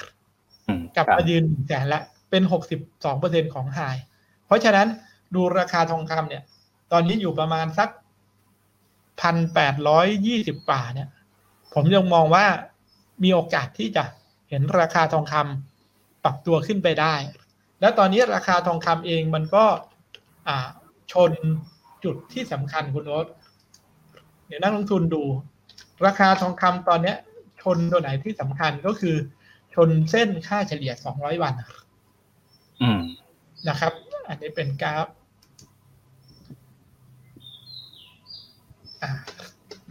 [0.97, 2.01] กลับมายืนหนึ่งแสนละ
[2.31, 3.81] เป็นหกสิบสองเปอร์เซ็นของไฮ
[4.47, 4.89] เพราะฉะนั้น
[5.35, 6.43] ดูราคาทองคำเนี่ย
[6.93, 7.89] ตอนนี้อยู่ประมาณสัก
[9.21, 11.09] พันแปดร้อยยี่สิบบาทเนี่ย
[11.75, 12.47] ผมยังมองว่า
[13.23, 14.05] มีโอกาสที่จะ
[14.49, 15.68] เห็นราคาทองคำป
[16.29, 17.15] รับตัวขึ้นไปได้
[17.81, 19.65] แล้วตอนนี้ราคาทองคำเองมันก็
[20.49, 20.69] อ่า
[21.13, 21.33] ชน
[22.05, 23.27] จุดที่สำคัญคุณโอ๊ต
[24.47, 25.23] เดี๋ยวนักลงทุนดู
[26.07, 27.17] ราคาทองคำตอนเนี้ย
[27.63, 29.17] ชนตัวไหนที่สำคัญก็คือ
[29.75, 31.55] ชนเส้นค่าเฉลี่ยสองร้อยวัน
[33.69, 33.93] นะครับ
[34.29, 35.07] อันนี้เป็นกราฟ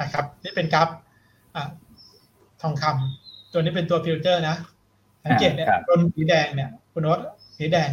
[0.01, 0.89] นะครับ นี่เป็นกราฟ
[2.61, 4.57] ทองคำตัวนี้เป็นตัวฟิวเจอร์นะ
[5.25, 7.19] สังเกตเนี่ยตัวสีแดงเนี่ยคุณโน้ต
[7.57, 7.89] สีแดง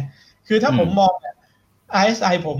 [0.47, 1.35] คือถ้าผมมองเนี่ย
[2.01, 2.59] RSI ผม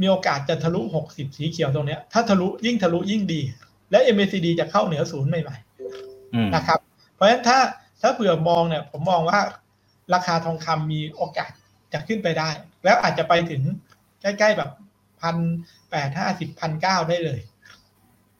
[0.00, 3.40] มีโอกาสจะทะลุหกสิบสีเขียวตรงเนี้ย ถ้าทะลุยิ่งทะลุยิ่งดี
[3.90, 6.80] และ MACD จะเข้าเหนือศูนย์ใหม่ๆนะครับ
[7.14, 7.58] เพราะฉะนั้นถ้า
[8.00, 9.40] ถ้าเผื่อมองเนี่ย ผมมองว่า
[10.14, 11.50] ราคาทองคำมีโอกาส
[11.92, 12.48] จะขึ้นไปได้
[12.84, 13.62] แล้วอาจจะไปถึง
[14.22, 14.70] ใกล้ ๆ แบบ
[15.20, 15.36] พัน
[15.90, 17.40] แปดห้าสิบพันเก้าได้เลย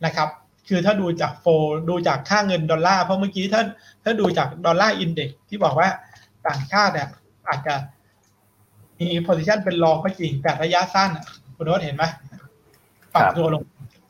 [0.05, 0.29] นะครับ
[0.69, 1.47] คือถ้าดูจากโฟ
[1.89, 3.63] ดูจากค่าเงินดอลลาร์เพราะเมื่อกี้ถ้า
[4.05, 5.89] ถ้าดูจาก Dollar Index ที่บอกว่า
[6.47, 7.09] ต่างชาติเนี่ย
[7.49, 7.75] อาจจะ
[9.01, 11.11] มี position เป็น long ก็จริงแต่ระยะสั้น
[11.57, 12.05] คุณโน้ตเห็นไหม
[13.15, 13.63] ปรับตัวลง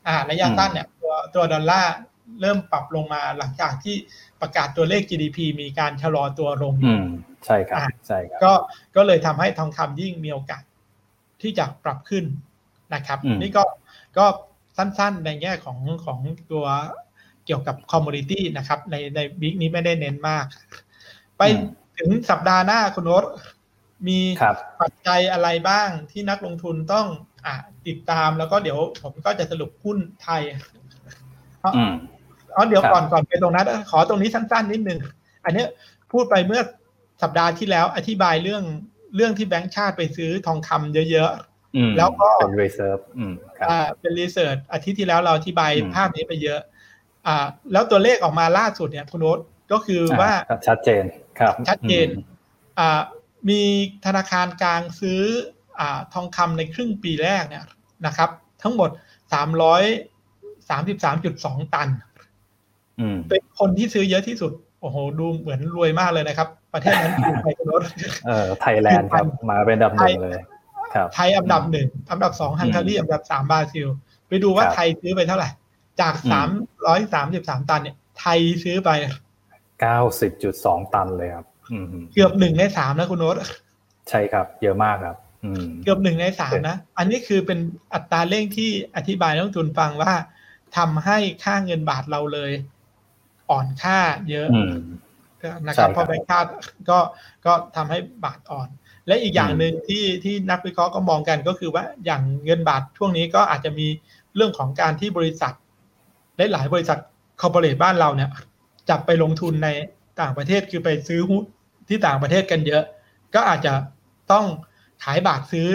[0.07, 1.93] อ่า ระยะสั้นเนี่ย ตัวตัวดอลลาร์
[2.41, 3.95] เริ่มปรับลงมาหลังจากที่
[4.41, 7.05] ประกาศตัวเลข GDP มีการชะลอตัวลงอืม
[7.45, 8.53] ใช่ครับใช่ครับก็
[8.95, 10.63] ก็เลยทำให้ทองคำยิ่งมีโอกาส
[11.41, 12.23] ที่จะปรับขึ้น
[12.93, 13.63] นะครับ นี่ก็
[14.17, 14.25] ก็
[14.77, 16.19] สั้นๆ ในแง่ของของ
[16.51, 16.65] ตัว
[17.45, 20.45] เกี่ยวกับคอมมูนิตี้นะครับ ในในวิกนี้ไม่ได้เน้นมาก
[21.37, 21.41] ไป
[21.99, 23.25] ถึงสัปดาห์หน้าคุณโอ๊ต
[24.07, 24.19] มี
[24.81, 27.07] ปัจจัยอะไรบ้างที่นักลงทุนต้อง
[27.45, 27.55] อ่า
[27.87, 30.41] ติดตามแล้วก็เดี๋ยวผมก็จะสรุปหุ้นไทย
[32.55, 34.99] อ๋อเดี๋ยวก่อนก่อนไปตรงนั้นขอตรงนี้สั้น ๆ นิดนึง
[35.45, 35.65] อันนี้
[36.11, 36.61] พูดไปเมื่อ
[37.21, 38.63] สัปดาห์ที่แล้วอธิบายเรื่อง
[39.15, 41.52] เรื่องที่แบงก์ชาติไปซื้อทองคำเยอะๆ
[41.97, 42.97] แล้วก็เป็น reserve
[43.69, 46.59] อ่าเป็น reserve อาทิตย์ที่แล้วเราอธิบายภาพนี้ไปเยอะ
[47.27, 49.39] อ่า แล้วตัวเลขออกมาล่าสุดเนี่ยคุณโน้ต
[49.71, 50.31] ก็คือว่า
[50.67, 51.03] ชัดเจน
[51.39, 52.07] ครับชัดเจน
[52.79, 53.01] อ่า
[53.49, 53.61] มี
[54.05, 55.21] ธนาคารกลางซื้อ
[55.79, 57.65] อ่า ทองคำในครึ่งปีแรกเนี่ย
[58.05, 58.29] นะครับ
[58.63, 58.89] ทั้งหมด
[59.33, 59.83] สามร้อย
[60.69, 61.89] สามสิบสามจุดสองตัน
[63.29, 64.51] เป็นคนที่ซื้อเยอะที่สุด
[64.81, 67.81] โอ้โห ดูเหมือนรวยมากเลยนะครับ ประเทศนั้นคือไทยรถ
[68.25, 70.52] เออไทยแลนด์ครับมาเป็นอันดับหนึ่งเลยครับ
[71.15, 73.87] ไทยอันดับหนึ่งอันดับสองฮังการีอันดับสามบราซิล
[74.27, 75.49] ไปดูว่าไทยซื้อไปเท่าไหร่
[76.01, 76.49] จากสาม
[76.87, 78.89] ร้อยสามสิบสามตันเนี่ย ไทยซื้อไป
[79.81, 81.45] เก้าสิบจุดสองตันเลยครับ
[82.13, 83.35] เกือบหนึ่งในสามนะคุณโน้ต
[84.09, 85.17] ใช่ครับ เยอะมากครับ
[85.83, 87.59] เกือบหนึ่งในสามนะ อันนี้คือเป็น
[87.93, 90.13] อัตราเร่งที่อธิบายนักลงทุนฟังว่า
[90.77, 92.51] ทำให้ค่าเงินบาทเราเลย
[93.49, 94.47] อ่อนค่าเยอะ
[95.67, 96.49] นะครับเพราะแบงค์ชาติ
[96.89, 96.99] ก็
[97.45, 98.69] ก็ทำให้บาทอ่อน
[99.07, 103.87] และอีกอย่างหนึ่งที่ที่นักวิเคราะห์ก็มองกันก็คือว่าอย่างเงินบาทช่วงนี้ก็อาจจะมี
[104.35, 105.53] เรื่องของการที่บริษัท
[106.37, 106.99] ได้หลายบริษัท
[107.41, 108.29] คอร์ปอเรทบ้านเราเนี่ย
[108.89, 109.69] จับไปลงทุนใน
[110.21, 111.43] ต่างประเทศคือไปซื้อหุ้น
[111.89, 112.83] ที่ต่างประเทศกันเยอะ
[113.35, 113.73] ก็อาจจะ
[114.31, 114.45] ต้อง
[115.03, 115.67] ขายบาทซื้อ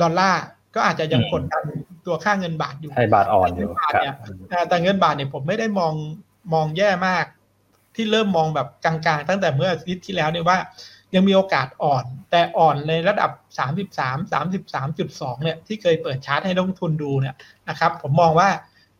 [0.00, 0.42] ดอลลาร์
[0.74, 1.64] ก็อาจจะยังกดดัน
[2.06, 3.70] ตัวค่าเงินบาทอยู่ให้บาทอ่อนอยู่
[4.68, 5.94] แต่เงินบาทเนี่ยผมไม่ได้มอง
[6.54, 7.24] มองแย่มาก
[7.96, 10.58] ที่เริ่มมองแบบกลางๆ ตั้งแต่เมื่ออาทิตย์ที่แล้วเนี่ยว่า
[11.16, 13.30] ยังมีโอกาสอ่อน แต่อ่อนในระดับ
[13.96, 17.36] 33 33.2เนี่ยที่เคยเปิดชาร์ตให้นักลงทุนดูเนี่ย
[17.68, 18.48] นะครับ ผมมองว่า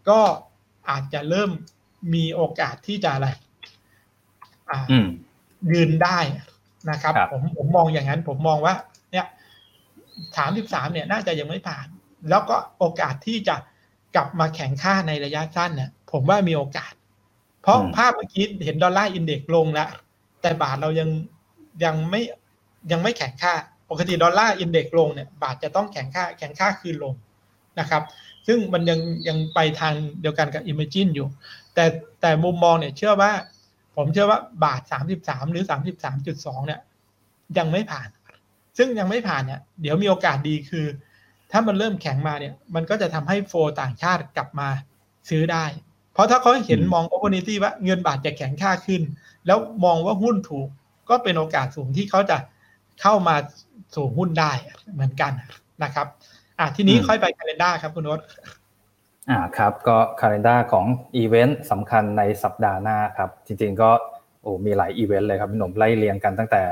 [0.09, 0.21] ก็
[0.91, 1.51] อาจจะเริ่ม
[2.15, 3.29] มีโอกาสที่จะอะไร
[5.73, 6.19] ยืนได้
[6.91, 8.75] นะครับผมผมมองอย่างนั้น ผมมองว่า
[9.13, 9.27] เนี่ย
[10.37, 11.87] สามสิบสามเนี่ย น่าจะยังไม่ผ่าน
[12.31, 13.57] แล้วก็โอกาสที่จะ
[14.15, 16.93] กลับมาแข็งค่าในระยะสั้นเนี่ยผมว่ามีโอกาส
[17.63, 19.89] เพราะภาพเมื่อกี้เห็น Dollar Index ลงแล้ว
[20.43, 21.09] แต่บาทเรายัง
[21.85, 22.21] ยังไม่
[22.91, 23.55] ยังไม่แข็งค่า
[23.91, 27.15] ปกติ Dollar Index ลงเนี่ยบาทจะต้องแข็งค่าแข็งค่าคืนลง
[27.81, 28.03] นะครับ
[28.47, 31.29] ซึ่งมันยังยังไปทางเดียวกันกับ emerging อยู่
[31.75, 31.85] แต่
[32.21, 33.33] แต่มุมมองเนี่ยเชื่อว่า
[33.97, 36.81] ผมเชื่อว่าบาทสามสิบสามหรือสามสิบสามจุดสองเนี่ย
[37.59, 38.09] ยังไม่ผ่าน
[38.79, 40.87] ซึ่งยังไม่ผ่านเนี่ยเดี๋ยวมีโอกาสดีคือ
[41.53, 44.69] ถ้ามันเริ่มแข็งมาเนี่ยมันก็จะทำให้โฟต่างชาติกลับมา
[45.29, 45.65] ซื้อได้
[46.13, 49.03] เพราะถ้าเขาเห็นมองโอกาสว่าเงินบาทจะแข็งค่าขึ้น
[49.47, 50.69] แล้วมองว่าหุ้นถูก
[51.09, 52.37] ก็เป็นโอกาสสูงที่เขาจะ
[53.03, 53.37] เข้ามา
[53.95, 54.53] สู่หุ้นได้
[54.95, 55.33] เหมือนกัน
[55.85, 56.07] นะครับ
[56.59, 58.21] อะทีนี้ค่อยไปคาล endar ครับคุณนศ
[59.31, 60.87] อ่าครับก็คาล endar ของ
[61.17, 63.91] อีเวนต์สำคัญในสัปดาห์หน้าครับ จริงๆก็
[64.43, 66.63] โอ้มีหลายอีเวนต์เลยครับพี่หนุ่มไล่เรียงกันตั้งแต่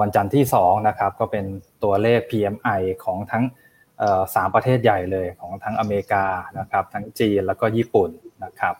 [0.00, 1.44] วันจันทร์ที่2นะครับก็เป็น
[1.82, 3.44] ตัวเลข PMI ของทั้ง
[4.34, 6.24] สามประเทศใหญ่เลยของทั้งอเมริกา
[6.58, 8.10] นะครับทั้งจีนแล้วก็ญี่ปุ่น
[8.44, 8.74] นะครับ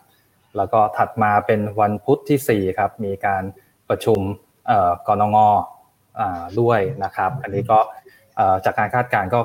[0.57, 3.43] แล้วก็ถัดมาเป็นวันพุธที่4ครับมีการ
[3.89, 4.21] ประชุม
[5.09, 5.37] กรงง
[6.61, 7.79] ด้วยนะครับ อันนี้ก็
[8.65, 9.41] จากการคาดการณ์ก็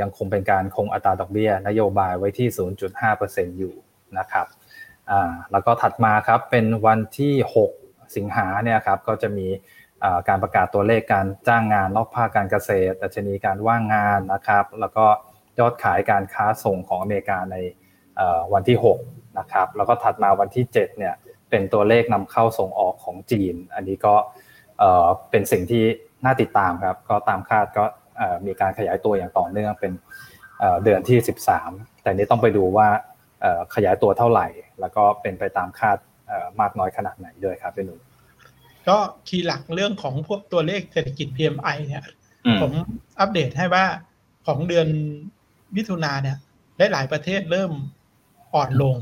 [0.00, 2.48] ยังคงเป็นการคงอัตราดอกเบี้ยนโยบายไว้ที่
[3.04, 3.74] 0.5%อยู่
[4.18, 4.46] นะครับ
[5.52, 7.34] แล้วก็ถัดมาครับเป็นวันที่
[7.74, 9.46] 6 สิงหาเนี่ยครับก็จะมี
[10.28, 15.06] การประกาศตัวเลขการจ้างงานนอกภาคการเกษตรดัชนีการว่างงานนะครับ แล้วก็
[15.58, 17.56] ยอดขายการค้าส่งของอเมริกาใน
[18.52, 18.76] วันที่
[19.08, 21.14] 6นะครับแล้วก็ถัดมาวันที่7เนี่ย
[21.50, 24.14] เป็นตัวเลขนำเข้าส่งออกของจีน อันนี้ก็
[25.30, 25.84] เป็นสิ่งที่
[26.24, 27.84] น่าติดตามครับ ก็ตามคาดก็
[28.46, 29.92] มีการขยายตัวอย่างต่อเนื่องเป็น
[30.84, 31.18] เดือนที่
[31.60, 32.88] 13 แต่นี้ต้องไปดูว่า
[33.74, 34.46] ขยายตัวเท่าไหร่
[34.80, 35.98] แล้วก็เป็นไปตามคาด
[36.60, 38.00] มากน้อยขนาดไหนด้วยครับพี่หนุ่ม
[38.88, 38.96] ก็
[39.28, 42.04] คีย์หลักเรื่องของพวกตัวเลขเศรษฐกิจ PMI เนี่ย
[42.62, 42.72] ผม
[43.20, 43.84] อัปเดตให้ว่า
[44.46, 44.88] ของเดือน
[45.76, 46.36] มิถุนาเนี่ย
[46.78, 47.72] ได้หลายประเทศเริ่ม
[48.54, 48.96] อ่อนลง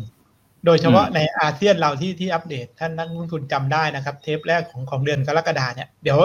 [0.66, 6.18] โดยเฉพาะในอาเซียนเราที่ที่อัปเดตท่านนักลงทุนจำได้นะครับ เทปแรกของของเดือนกรกฎาเนี่ยเดี๋ยว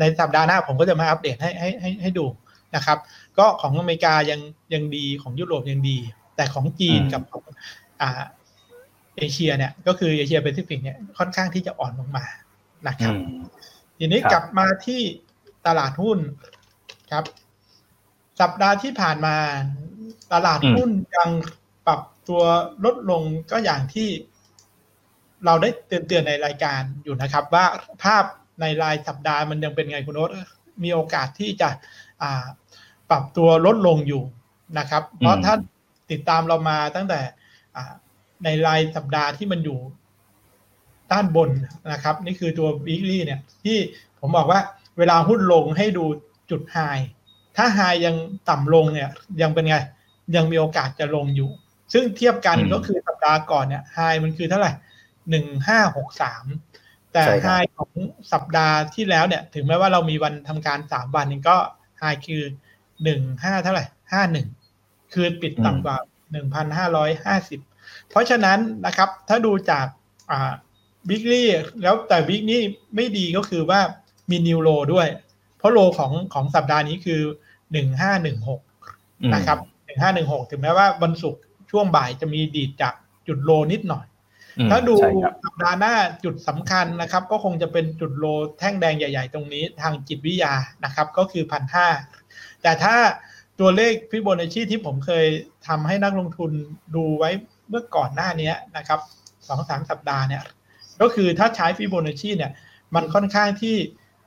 [0.00, 2.26] ในสัปดาห์หน้าผมก็จะมาอัปเดตให้ให้ให้ให้ดู
[2.76, 2.98] นะครับ
[3.38, 4.40] ก็ของอเมริกายัง
[4.74, 5.98] ยังดีของยุโรปยังดี
[6.36, 7.44] แต่ของจีนกับของ
[8.00, 8.22] อ่า
[9.16, 12.24] เอเชียเนี่ยก็คือเอเชียแปซิฟิกเนี่ยค่อนข้างที่จะอ่อนลงมา
[12.88, 13.14] นะครับ
[13.98, 15.00] ทีนี้กลับมาที่
[15.66, 16.18] ตลาดหุ้น
[17.12, 17.24] ครับ
[18.40, 19.36] สัปดาห์ที่ผ่านมา
[20.32, 21.30] ตลาดหุ้นยัง
[21.86, 22.42] ปรับ ตัว
[22.84, 24.08] ลดลงก็อย่างที่
[25.44, 27.64] เราได้เตือนเตือนในรายการอยู่นะครับ ว่า
[28.04, 28.24] ภาพ
[28.60, 30.30] ในรายสัปดาห์มันยังเป็นไงคุณโอ๊ต
[30.84, 31.68] มีโอกาสที่จะ
[33.10, 34.22] ปรับตัวลดลงอยู่
[34.78, 35.54] นะครับ เพราะถ้า
[36.10, 37.20] ติดตามเรามาตั้งแต่
[38.44, 39.78] ในรายสัปดาห์ที่มันอยู่
[41.12, 41.50] ด้านบน
[41.92, 43.78] นะครับ นี่คือตัว weekly เนี่ย ที่
[44.20, 44.60] ผมบอกว่า
[44.98, 46.04] เวลาหุ้นลงให้ดู
[46.50, 46.78] จุดไฮ
[47.56, 48.14] ถ้าไฮยัง
[48.50, 49.10] ต่ำลงเนี่ย
[49.42, 49.76] ยังเป็นไง
[50.36, 51.50] ยังมีโอกาสจะลงอยู่
[51.92, 54.72] ซึ่งเทียบกันก็คือสัปดาห์ก่อนเนี่ยไฮมันคือเท่าไหร่
[55.30, 56.44] หนึ่งห้าหกสาม
[57.12, 57.90] แต่ไฮของ
[58.32, 61.56] สัปดาห์ที่แล้วเนี่ย ถึงแม้ว่าเรามีวันทำการสามวันนี้ก็
[61.98, 62.42] ไฮคือ
[63.04, 64.46] หนึ่งห้าเท่าไหร่ห้าหนึ่ง
[65.12, 65.96] คือปิดต่ำกว่า
[66.32, 67.60] หนึ่งพันห้าร้อยห้าสิบ
[68.10, 69.86] เพราะฉะนั้นนะครับ ถ้าดูจาก
[70.30, 70.52] อ่า
[71.08, 71.48] บิ๊กลี่
[71.82, 72.62] แล้วแต่บิ๊กนี่
[72.96, 73.80] ไม่ดีก็คือว่า
[74.30, 75.08] มีนิวโลด้วย
[75.58, 77.20] เพราะโลของของสัปดาห์นี้คือ
[77.72, 78.60] หนึ่งห้าหนึ่งหก
[79.34, 82.94] นะครับหนึ่งห้าหนึ่งหกถึงแม้ว่าวันศุกร์ ช่วงบ่ายจะมีดีดจาก
[83.28, 84.06] จุด low นิดหน่อย
[84.70, 84.94] ถ้าดู
[85.44, 85.94] สัปดาห์หน้า
[86.24, 88.24] จุดสำคัญนะครับ ก็คงจะเป็นจุด low
[88.58, 90.52] แท่งแดงใหญ่ ๆ ตรงนี้ทางจิตวิทยา
[90.84, 91.88] นะครับ ก็คือพันห้า
[92.62, 92.96] แต่ถ้า
[93.60, 95.26] ตัวเลขฟิโบนัชชีที่ผมเคย
[95.68, 96.50] ทำให้นักลงทุน
[96.94, 97.30] ดูไว้
[97.68, 99.00] เมื่อก่อนหน้านี้นะครับ
[99.48, 100.42] สองสามสัปดาห์เนี่ย
[101.00, 102.52] ก็คือถ้าใช้ฟิโบนัชชีเนี่ย
[102.94, 103.76] มันค่อนข้างที่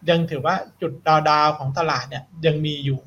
[0.10, 3.00] ยังถือว่าจุดดาวดาวของตลาดเนี่ยยังมีอยู่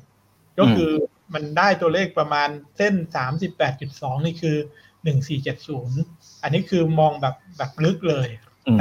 [0.59, 0.91] ก็คือ
[1.33, 4.57] มันได้ตัวเลขประมาณเส้นสามสิบแปดจุดสองนี่คือ
[5.03, 5.99] หนึ่งสี่เจ็ดศูนย์
[6.43, 8.27] อันนี้คือมองแบบแบบลึกเลย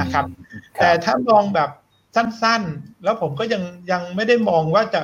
[0.01, 0.25] นะครับ
[0.81, 1.71] แต่ถ้ามองแบบ
[2.17, 5.03] สั้นๆ แล้วผมก็ยังยังไม่ได้มองว่าจะ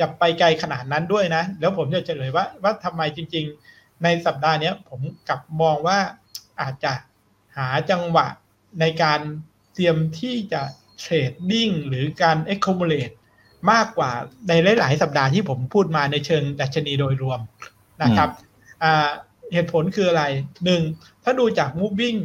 [0.00, 5.98] จะไปไกลขนาดนั้นด้วยนะ แล้วผมจะเฉลยว่าว่าทำไมจริง ๆ ในสัปดาห์นี้ผมกลับมองว่า
[6.60, 6.92] อาจจะ
[7.56, 8.26] หาจังหวะ
[8.80, 9.20] ในการ
[9.74, 10.62] เตรียมที่จะ
[11.00, 13.14] เทรดดิ้งหรือการ accumulate
[13.72, 14.10] มากกว่า
[14.48, 17.40] ในหลาย ๆ สัปดาห์ที่ผมพูดมาในเชิงดัชนีโดยรวม
[18.02, 18.30] นะครับ
[19.52, 20.24] เหตุผลคืออะไร
[20.64, 20.82] หนึ่ง
[21.24, 22.18] ถ้าดูจาก moving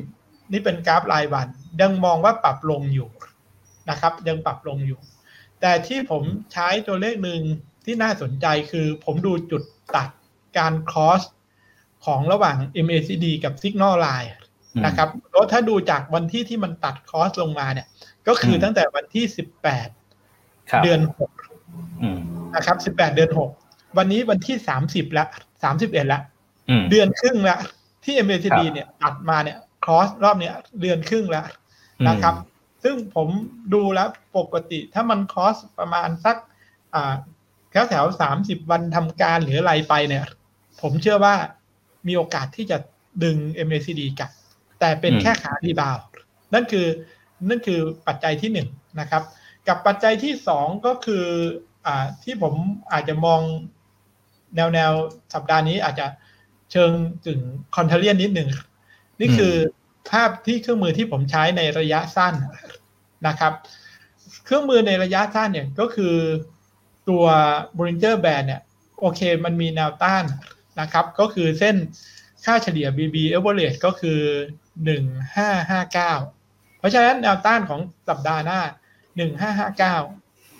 [0.51, 1.47] นี่เป็นกราฟรายวัน
[1.81, 3.09] ยังมองว่าปรับลงอยู่
[3.89, 4.99] นะครับ ยังปรับลงอยู่
[5.61, 6.23] แต่ที่ผม
[6.53, 7.41] ใช้ตัวเลขหนึ่ง
[7.85, 9.63] ที่น่าสนใจคือผมดูจุด
[9.95, 10.09] ตัด
[10.57, 11.21] การ cross
[12.05, 14.31] ของระหว่าง MACD กับ Signal Line
[14.85, 17.87] นะครับแล้วถ้าดูจากวันที่ที่มันตัดคอสลงมาเนี่ย
[18.27, 19.87] ก็คือตั้งแต่วันที่สิบแปด
[20.83, 21.31] เดือนหก
[22.55, 23.49] นะครับสิบแปดเดือนหก
[23.97, 25.25] วันนี้วันที่สามสิบละ
[25.63, 26.21] สามสิบเอ็ดละ
[26.89, 27.57] เดือนครึ่งละ
[28.05, 31.45] ที่ MACD เนี่ยตัดมาเนี่ยคอสรอบเนี้ยเดือนครึ่งแล้ว
[32.07, 32.35] นะครับ
[32.83, 33.27] ซึ่งผม
[33.73, 34.07] ดูแล้ว
[34.37, 36.35] ปกติถ้ามันคอสประมาณสัก
[36.95, 37.13] อ่า
[37.71, 40.25] แถวแถวสามสิบวันทำการหรืออะไรไปเนี่ย
[40.81, 41.35] ผมเชื่อว่า
[42.07, 42.77] มีโอกาสที่จะ
[43.23, 43.37] ดึง
[43.67, 44.31] MACD กลับ
[44.79, 45.97] แต่เป็นแค่ขารีบาว
[46.53, 46.87] นั่นคือ
[47.49, 48.67] นั่นคือปัจจัยที่หนึ่ง
[48.99, 49.23] นะครับ
[49.67, 51.25] กับปัจจัยที่สองก็คือ
[51.85, 52.53] อ่าที่ผม
[52.91, 53.41] อาจจะมอง
[54.55, 54.91] แนวแนว
[55.33, 56.07] สัปดาห์นี้อาจจะ
[56.71, 56.91] เชิง
[57.27, 57.39] ถึง
[57.75, 58.49] คอนเทเลียนนิดหนึ่ง
[59.19, 59.53] นี่คือ
[60.09, 62.33] ภาพที่เครื่องมือที่ผมใช้ในระยะสั้น
[63.27, 63.53] นะครับ
[64.45, 66.15] เครื่องมือในระยะสั้นเนี่ยก็คือ
[67.09, 67.25] ตัว
[67.77, 68.61] Bollinger Band เนี่ย
[68.99, 70.23] โอเคมันมีแนวต้าน
[70.79, 71.75] นะครับ ก็คือเส้น
[72.45, 74.19] ค่าเฉลี่ย BB average ก็คือ
[74.85, 75.03] หนึ่ง
[75.35, 76.13] ห้าห้าเก้า
[76.77, 78.61] เพราะฉะนั้นแนวต้านของสัปดาห์หน้า
[79.15, 79.95] หนึ่งห้าห้าเก้า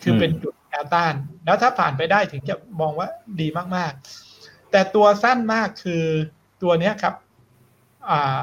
[0.03, 1.13] คือเป็นจุดแนวต้าน
[1.45, 3.07] แล้วถ้าผ่านไปได้ถึงจะมองว่า
[3.41, 6.03] ดีมากๆ แต่ตัวสั้นมากคือ
[6.61, 7.15] ตัวเนี้ยครับ
[8.09, 8.39] อ่า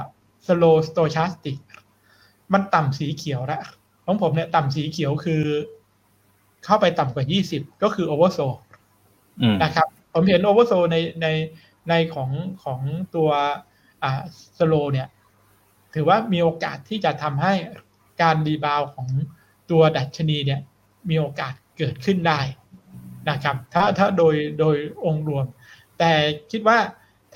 [0.46, 1.58] slow stochastic
[2.52, 3.62] มันต่ำสีเขียวแล้ว
[4.04, 5.42] ของผมเนี่ยต่ำสีเขียวคือ
[6.64, 8.58] เข้าไปต่ำกว่า20ก็คือ oversold
[9.62, 11.26] นะครับ ผมเห็น oversold ในใน
[11.88, 12.30] ในของ
[12.64, 12.80] ของ
[13.14, 13.28] ตัว
[14.02, 14.22] อ่า
[14.58, 15.08] slow เนี่ย
[15.94, 17.52] ถือว่ามีโอกาสที่จะทำให้
[18.22, 19.08] การรีบาวของ
[19.70, 20.60] ตัวดัชนีเนี่ย
[21.08, 22.40] มีโอกาสเกิดขึ้นได้
[23.30, 25.44] นะครับ ถ้าถ้าโดยโดยองค์รวม
[25.98, 26.12] แต่
[26.50, 26.78] คิดว่า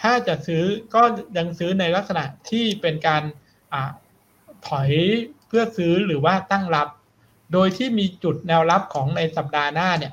[0.00, 0.62] ถ้าจะซื้อ
[0.94, 1.02] ก็
[1.36, 3.22] ยังซื้อในลักษณะที่เป็นการ
[3.72, 3.74] อ
[4.68, 4.90] ถอย
[5.48, 6.88] เพื่อซื้อหรือว่าตั้งรับ
[7.52, 10.12] โดยที่มีจุดแนวรับของในสัปดาห์หน้าเนี่ย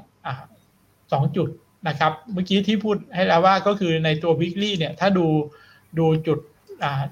[1.11, 1.49] สองจุด
[1.87, 5.27] นะครับ เมื่อกี้ที่พูดให้แล้วว่าก็คือในตัววิกฤตเนี่ยถ้าดู
[5.99, 6.39] ดูจุด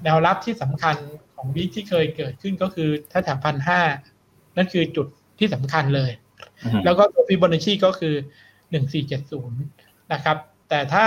[0.04, 0.96] แนวรับที่สำคัญ
[1.34, 3.80] ของวิกที่เคยเกิดขึ้นก็คือถ้าแถวพันห้า
[4.56, 5.06] นั่นคือจุด
[5.38, 6.10] ที่สำคัญเลย
[6.84, 8.14] แล้วก็ตัวฟิโบนัชชีก็คือ
[8.70, 9.60] หนึ่งสี่เจ็ดศูนย์
[10.12, 10.36] นะครับ
[10.68, 11.04] แต่ถ้า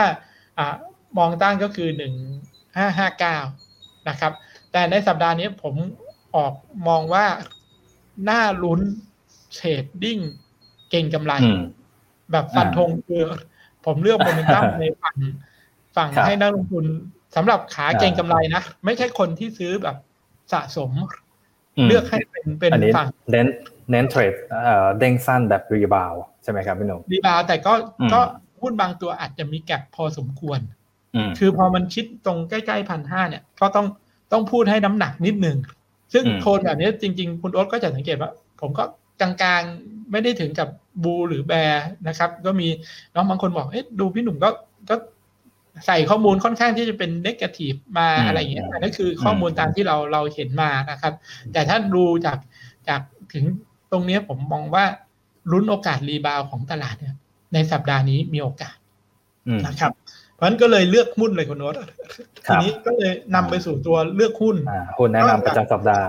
[1.17, 2.13] มองต้านก็คือหนึ่ง
[2.77, 3.37] ห้าห้าเก้า
[4.09, 4.31] นะครับ
[4.71, 5.75] แต่ในสัปดาห์นี้ผม
[6.35, 6.53] ออก
[6.87, 7.25] มองว่า
[8.25, 8.81] น่าลุ้น
[9.53, 10.19] trading
[10.89, 11.33] เก็งกำไร
[12.31, 13.21] แบบฟันธงคือ
[13.85, 15.15] ผมเลือกโมเมนตัมในฝั่ง
[15.95, 16.85] ฝั่งให้นักลงทุน
[17.35, 19.97] สำหรับขาเก็งกำไรนะ ไม่ใช่คนที่ซื้อแบบ
[20.53, 20.91] สะสม
[21.87, 23.47] เลือกให้เป็นเป็นฝั่งเน้น
[23.91, 24.33] เน้นเทรด
[24.99, 26.13] เด้งสั้นแบบ rebound
[26.43, 27.73] ใช่ไหมครับพี่หนุ่ม rebound แต่ก็
[28.13, 28.19] ก็
[28.61, 30.59] หุ้นบางตัวอาจจะมี gap พอสมควร
[31.39, 33.85] คือพอมันชิดตรงใกล้ๆพันห้าเนี่ย ก็ต้อง
[34.31, 35.57] ต้องพูดให้น้ำหนักนิดนึง
[36.13, 38.83] ซึ่งโทนแบบนี้จริง ๆ คุณโอ๊ตก็จะสังเกตว่า ผมก็
[39.21, 40.67] กลางๆไม่ได้ถึงกับ
[41.03, 42.67] bull หรือ bear นะครับ ก็มี
[43.13, 44.49] น้องบางคนบอกเอ๊ะดูพี่หนุ่มก็
[44.89, 44.95] ก็
[45.87, 51.13] ใส่ข้อมูลค่อนข้างที่จะเป็น negative มาอะไรอย่างเงี้ยนั่นคือข้อมูลตามที่เราเราเห็นมานะครับ
[51.53, 52.37] แต่ถ้าดูจาก
[52.87, 53.01] จาก
[53.33, 53.43] ถึง
[53.91, 54.85] ตรงนี้ผมมองว่า
[55.51, 57.15] ลุ้นโอกาสรีบาวของตลาดเนี่ย
[57.53, 58.75] ในสัปดาห์นี้มีโอกาส
[59.67, 59.91] นะครับ
[60.33, 61.75] เพราะฉะนั้นก็เลยเลือกหุ้นเลยคุณโน้ต
[62.45, 64.57] ทีนี้ก็เลยนำไปสู่ตัวเลือกหุ้น
[64.97, 66.07] หุ้นแนะนำประจำสัปดาห์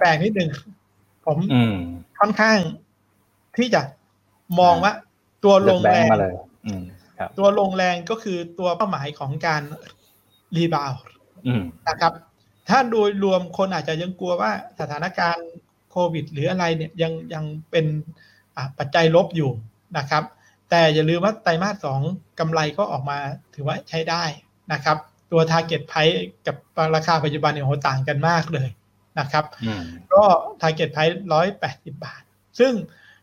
[0.00, 0.48] แปลกนิดนึง
[1.26, 1.38] ผม
[2.20, 2.58] ค่อนข้าง
[3.56, 3.82] ที่จะ
[4.60, 4.92] มองว่า
[5.44, 6.06] ตัวลงแรง
[7.38, 9.62] ตัวลงแรงก็คือตัวเป้าหมายของการ
[10.56, 10.92] รีบาว
[11.88, 12.12] นะครับ
[12.68, 15.48] ถ้าโดยรวมคนอาจจะยังกลัวว่าสถานการณ์
[15.90, 17.86] โควิด หรืออะไรเนี่ยยังยังเป็น
[18.78, 19.50] ปัจจัยลบอยู่
[19.98, 20.24] นะครับ
[20.70, 22.00] แต่อย่าลืมว่าไตรมาสสอง
[22.40, 23.18] กำไรก็ออกมา
[23.54, 24.24] ถือว่าใช้ได้
[24.72, 24.96] นะครับ
[25.32, 26.56] ตัว Target Price กับ
[26.94, 28.68] ราคาปัจจุบันเนี่ยโหต่างกันมากเลย
[29.20, 29.44] นะครับ
[30.14, 30.22] ก็
[30.60, 32.22] Target Price ร้อยแปดสิบบาท
[32.58, 32.72] ซึ่ง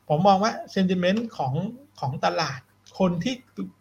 [0.08, 1.54] ผมมองว่า Sentiment ของ
[2.00, 2.60] ของตลาด
[3.00, 3.36] คนที่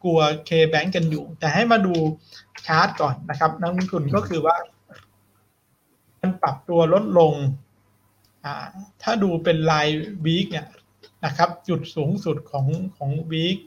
[0.04, 1.94] กลัว K-Bank กันอยู่ แต่ให้มาดู
[2.66, 4.56] ชาร์ตก่อนนะครับ นักลงทุนก็คือว่า
[6.20, 7.32] มันปรับตัวลดลง
[9.02, 9.88] ถ้าดูเป็นราย
[10.24, 10.66] วีคเนี่ย
[11.24, 13.58] นะครับ จุดสูงสุดของของวีค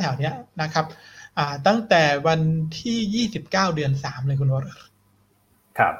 [0.00, 0.30] แถวๆนี้
[0.62, 0.86] นะครับ
[1.38, 2.40] อ่าตั้งแต่วัน
[2.80, 4.68] ที่ยี่สิบเก้าเดือนสามเลยคุณวร
[5.78, 5.94] ครับ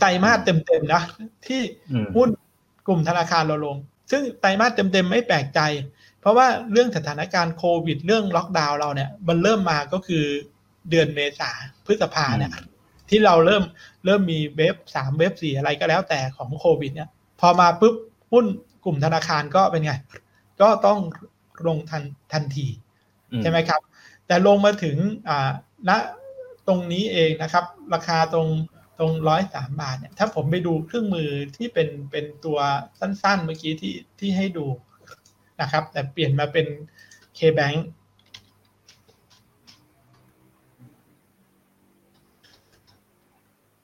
[0.00, 1.02] ไตรมาสเต็มๆนะ
[1.46, 1.60] ที่
[2.16, 2.28] หุ้น
[2.86, 3.76] กลุ่มธนาคารเราลง
[4.10, 5.60] ซึ่งไตรมาสเต็มๆไม่แปลกใจ
[6.22, 10.24] เพราะว่าเรื่องสถานการณ์โควิด เรื่องล็อกดาวน์เราเนี่ย มันเริ่มมาก็คือ
[10.90, 11.50] เดือนเมษา
[11.86, 12.50] พฤษภาเนี่ย
[13.10, 13.62] ที่เราเริ่ม
[14.04, 17.08] เริ่มมีเว็บสามเว็บสี่อะไรก็แล้วแต่ของโควิด เนี่ย
[17.40, 17.94] พอมาปุ๊บ
[18.32, 18.46] หุ้น
[18.84, 19.92] กลุ่มธนาคารก็เป็นไง
[20.60, 20.98] ก็ต้อง
[21.66, 22.66] ลงทันทันที
[23.42, 23.80] ใช่ไหมครับ
[24.26, 24.96] แต่ลงมาถึง
[25.28, 25.50] อ่า
[25.88, 25.90] ณ
[26.68, 28.48] ตรงนี้เองนะครับ ราคาตรง
[28.98, 32.58] ตรงร้อยสามบาทเนี่ยถ้าผมไปดูเครื่องมือที่เป็นเป็นตัว
[33.00, 34.66] สั้นๆ เมื่อกี้ที่ที่ให้ดู
[35.60, 36.66] นะครับ แต่เปลี่ยนมาเป็น
[37.38, 37.78] K-Bank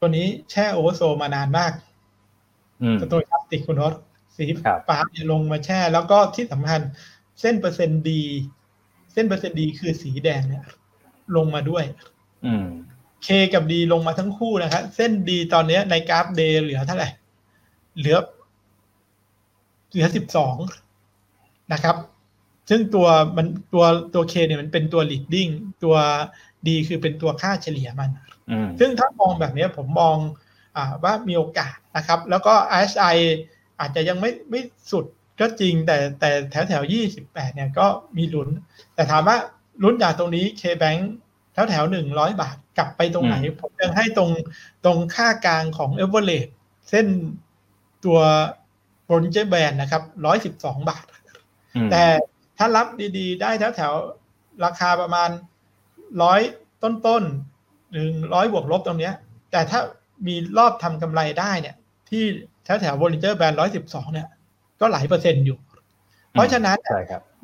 [0.00, 1.72] ตัวนี้แช่โอเวอร์โซมานานมาก
[3.12, 3.94] ตัวพลาสติกคุณรส
[4.36, 4.44] สี
[4.88, 6.80] ฟ้าเนี่ยลงมาแช่ แล้วก็ที่สำคัญ
[7.40, 8.22] เส้นเปอร์เซ็นต์ดี
[9.12, 10.64] เส้นเปอร์เซ็นต์ดีคือสีแดงเนี่ย
[11.36, 11.84] ลงมาด้วย
[13.24, 17.08] เคกับดีลงมาทั้งคู่นะครับเส้นดีตอนนี้ในกราฟเดย์เหลือเท่าไหร่
[17.98, 18.18] เหลือ
[19.90, 20.56] เหลือสิบสอง
[21.72, 21.96] นะครับ
[22.68, 23.84] ซึ่งตัวมันตัว
[24.14, 25.52] ตัวเคเนี่ยมันเป็นตัว leading
[25.84, 25.96] ตัว
[26.68, 28.10] ดีคือเป็นตัวค่าเฉลี่ยมัน
[28.80, 30.16] ซึ่งถ้ามองแบบนี้ผมมอง
[30.76, 33.16] อว่ามีโอกาสนะครับ แล้วก็ RSI
[33.80, 35.04] อาจจะยังไม่ไม่สุด
[35.40, 37.86] ก็จริงแต่แต่แถวแถวยี่สิบแปดเนี่ยก็
[38.16, 38.48] มีลุ้น
[38.94, 39.36] แต่ถามว่า
[39.82, 41.00] ลุ้นจากตรงนี้ K-Bank
[41.52, 44.30] แถวแถวหนึ่งร้อยบาทกลับไปตรงไหน ผมยังให้ตรง
[44.84, 46.54] ตรงค่ากลางของเอเวอเรสต์
[46.90, 47.06] เส้น
[48.04, 48.18] ตัว
[49.04, 51.04] โปรนเจแบนนะครับร้อยสิบสองบาท
[51.92, 52.04] แต่
[52.58, 52.86] ถ้ารับ
[53.18, 53.92] ดีๆ ได้แถวแถว
[54.64, 55.28] ราคาประมาณ
[56.22, 56.40] ร้อย
[56.82, 59.14] ต้นๆหนึ่งร้อยบวกลบตรงเนี้ย
[59.52, 59.80] แต่ถ้า
[60.26, 61.76] มีรอบทำกำไรได้เนี่ย
[62.08, 62.22] ที่
[62.64, 64.28] แถวแถวบริเจอร์แบนร้อยสิบสองเนี่ย
[64.80, 65.58] ก็หลายเปอร์เซ็นต์อยู่
[66.32, 66.78] เพราะฉะนั้น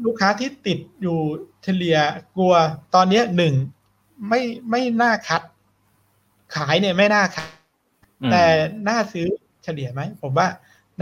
[0.04, 1.18] ลูกค้าที่ติดอยู่
[1.62, 1.96] เฉลี่ย
[2.36, 2.54] กลัว
[2.94, 3.54] ตอนนี้หนึ่ง
[4.28, 5.42] ไม่ไม่น่าคัด
[6.54, 7.48] ขายเนี่ยไม่น่าคัด
[8.30, 8.44] แต่
[8.88, 9.26] น่าซื้อ
[9.64, 10.48] เฉลี่ยไหม ผมว่า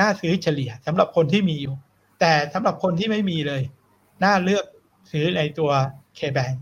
[0.00, 1.74] น่าซื้อเฉลี่ยสำหรับคนที่มีอยู่
[2.24, 3.62] แต่สำหรับคนที่ไม่มีเลย
[4.24, 4.64] น่าเลือก
[5.10, 5.70] ซื้อในตัว
[6.18, 6.56] K-Bank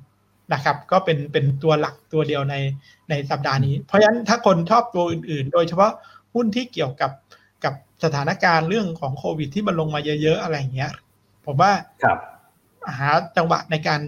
[0.53, 2.55] นะครับ ก็เป็นเป็นตัวหลักตัวเดียวใน
[3.11, 5.93] ในสัปดาห์นี้ เพราะฉะนั้นถ้าคนชอบตัวอื่นๆ โดยเฉพาะ
[6.35, 7.11] หุ้นที่เกี่ยวกับ
[7.65, 7.74] กับ
[8.05, 10.93] สถานการณ์เรื่องของโควิด ที่มันลงมาเยอะๆอะไรอย่างเงี้ย
[11.47, 11.73] ผมว่า
[12.03, 12.19] ครับ
[12.99, 14.01] หาจังหวะในการ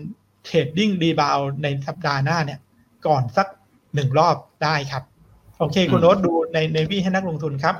[0.44, 2.60] trading rebound ในสัปดาห์หน้าเนี่ย
[3.06, 3.46] ก่อนสัก
[3.94, 5.02] หนึ่งรอบได้ครับ
[5.58, 7.76] โอเค คุณโน้ตดูใน Navy ให้นักลงทุนครับ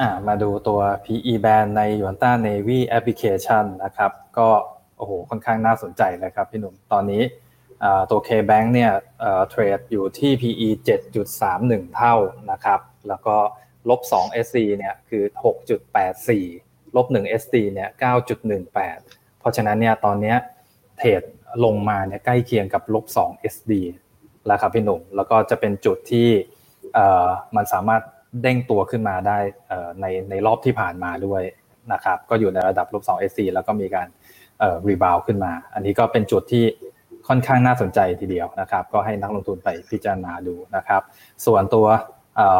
[0.00, 4.48] อ่ามาดูตัว PE band ใน y u a n t a Navy Application นะครับ ก็
[4.96, 7.22] โอ้โหค่อนข้างน่าสนใจเลยครับพี่หนุ่มตอนนี้
[8.10, 8.92] ตัว K-Bank เนี่ย
[9.50, 10.68] เทรดอยู่ที่ PE
[11.36, 12.14] 7.31 เท่า
[12.50, 13.36] นะครับ แล้วก็
[13.88, 15.22] ลบ2 SC เนี่ยคือ
[16.14, 17.88] 6.84 ลบ1 SD เนี่ย
[18.68, 20.34] 9.18 เพราะฉะนั้นเนี่ยตอนนี้
[20.98, 21.22] เทรด
[21.64, 23.72] ลงมาเนี่ยใกล้เคียงกับลบ2 SD
[24.46, 26.28] แล้วครับพี่หนุ่ม แล้วก็จะเป็นจุดที่
[27.56, 28.02] มันสามารถ
[28.42, 29.38] เด้งตัวขึ้นมาได้
[30.00, 31.42] ในในรอบที่ผ่านมาด้วย
[31.92, 34.08] นะครับก็อยู่ในระดับลบ2 SC แล้วก็มีการ
[34.88, 36.64] rebound ขึ้นมา อันนี้ก็เป็นจุดที่
[37.28, 41.02] ค่อนข้างน่าสนใจทีเดียวนะครับ ก็ให้นักลงทุนไปพิจารณาดูนะครับ
[41.46, 41.86] ส่วนตัว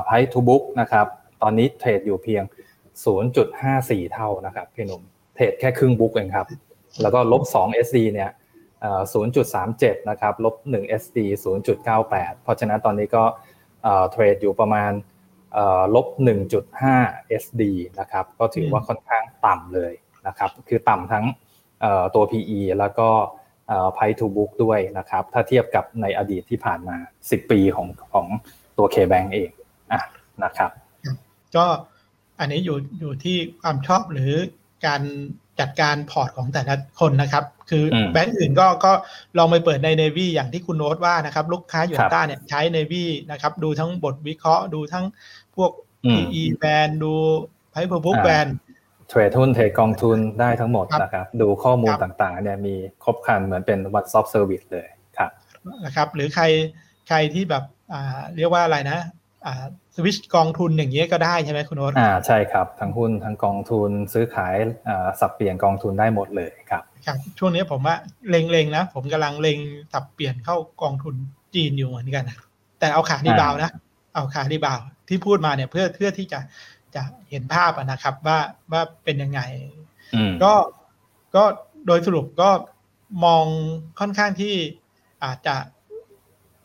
[0.05, 1.07] price to book นะครับ
[1.43, 2.43] ตอนนี้เทรดอยู่เพียง
[3.28, 5.03] 0.54 เท่านะครับพี่หนุ่ม
[5.35, 6.47] เทรดแค่ครึ่ง book เองครับ
[7.03, 8.31] แล้วก็ลบ2 SD เนี่ย
[9.24, 11.19] 0.37 นะครับ ลบ1 SD
[11.77, 13.24] 0.98 เพราะฉะนั้นตอนนี้ก็
[14.11, 14.90] เทรดอยู่ประมาณ
[15.95, 16.07] ลบ
[16.75, 17.62] 1.5 SD
[18.01, 19.93] นะครับ ก็ถือว่าค่อนข้างต่ำเลย
[20.27, 21.25] นะครับ คือต่ำทั้ง
[22.15, 23.09] ตัว PE แล้วก็
[23.95, 28.27] ไพทูบุ๊กด้วยนะครับ ถ้าเทียบกับในอดีตที่ผ่านมา 10 ปีของของ
[28.79, 29.51] ตัว K-Bank เอง
[29.93, 30.03] อะ
[30.45, 30.70] นะครับ
[31.57, 31.66] ก็
[32.41, 34.33] อันนี้อยู่อยู่ที่ความชอบหรือ
[34.87, 35.03] การ
[35.61, 38.93] จัดการพอร์ตของแต่ละคนนะครับ คือแบงก์อื่นก็ก็
[39.39, 45.05] ลองไปเปิดใน Navy อย่างที่คุณโน้ตว่านะครับ ลูกค้าหยวนต้าเนี่ยใช้ Navi นะครับ ดูทั้งบทวิเคราะห์ ดูทั้ง
[45.57, 45.71] พวก
[46.11, 47.15] PE band ดู
[47.70, 48.47] price book band
[49.09, 52.75] เทรดหุ้นเทรดกองทุนได้ทั้งหมดนะครับ ดูข้อมูลต่างๆเนี่ยมี
[53.05, 54.87] ครบครันเหมือนเป็น one stop service เลย
[55.19, 55.31] ครับ
[55.85, 56.45] นะครับ หรือใคร
[57.09, 59.17] ใครที่แบบอ่าเรียกว่าอะไรนะอ่า
[59.94, 64.55] สวิชกองทุนอย่างเงี้ยก็ได้ใช่ไหมคุณโอ๊ตอ่าใช่ครับ ทั้งหุ้นทั้งกองทุนซื้อขาย
[64.89, 67.97] อ่าสับเปลี่ยนกองทุนได้หมดเลยครับครับช่วงนี้ผมว่า
[68.31, 69.59] เล็งๆนะ ผมกำลังเล็ง
[69.93, 71.15] สับเปลี่ยนเข้ากองทุน
[71.55, 72.39] จีนอยู่เหมือนกันนะ
[72.78, 73.70] แต่เอาขาดีบาวนะ
[74.15, 76.40] เอาขาดีบาวที่พูดมาเนี่ยเพื่อเพื่อที่จะ
[76.94, 78.39] จะเห็นภาพนะครับ ว่า
[78.73, 79.40] ว่าเป็นยังไง
[80.43, 80.52] ก็
[81.35, 81.44] ก็
[81.86, 82.51] โดยสรุปก็
[83.24, 83.44] มอง
[84.01, 84.55] ค่อนข้างที่
[85.24, 85.56] อาจจะ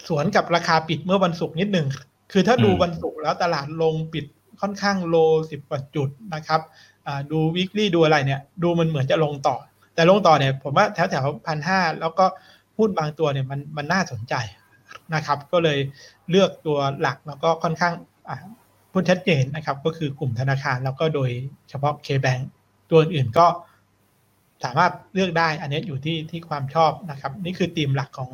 [0.08, 1.88] สวนกับราคาปิดเมื่อวันศุกร์นิดหนึ่ง
[2.32, 4.26] คือถ้าดูวันศุกร์แล้วตลาดลงปิด
[4.62, 5.16] ค่อนข้างโล
[5.52, 6.62] สิบกว่าจุดนะครับ
[7.32, 9.56] ดูวิกฤตดูอะไรเนี่ย ดูมันเหมือนจะลงต่อ
[9.96, 12.26] แต่ลงต่อเนี่ยผมว่าแถวแถวพันห้าแล้วก็
[12.78, 14.36] หุ้นบางตัวเนี่ยมันมันน่าสนใจ
[15.16, 15.80] นะครับ ก็เลย
[16.30, 17.94] เลือกตัวหลักแล้วก็ค่อนข้าง
[18.92, 21.30] พูดชัดเจนนะครับ ก็คือกลุ่มธนาคารแล้วก็โดย
[21.70, 22.42] เฉพาะ K-Bank
[22.92, 23.46] ตัวอื่นก็
[24.64, 28.32] สามารถเลือกได้ อันนี้อยู่ที่ที่ความชอบนะครับ นี่คือธีมหลักของ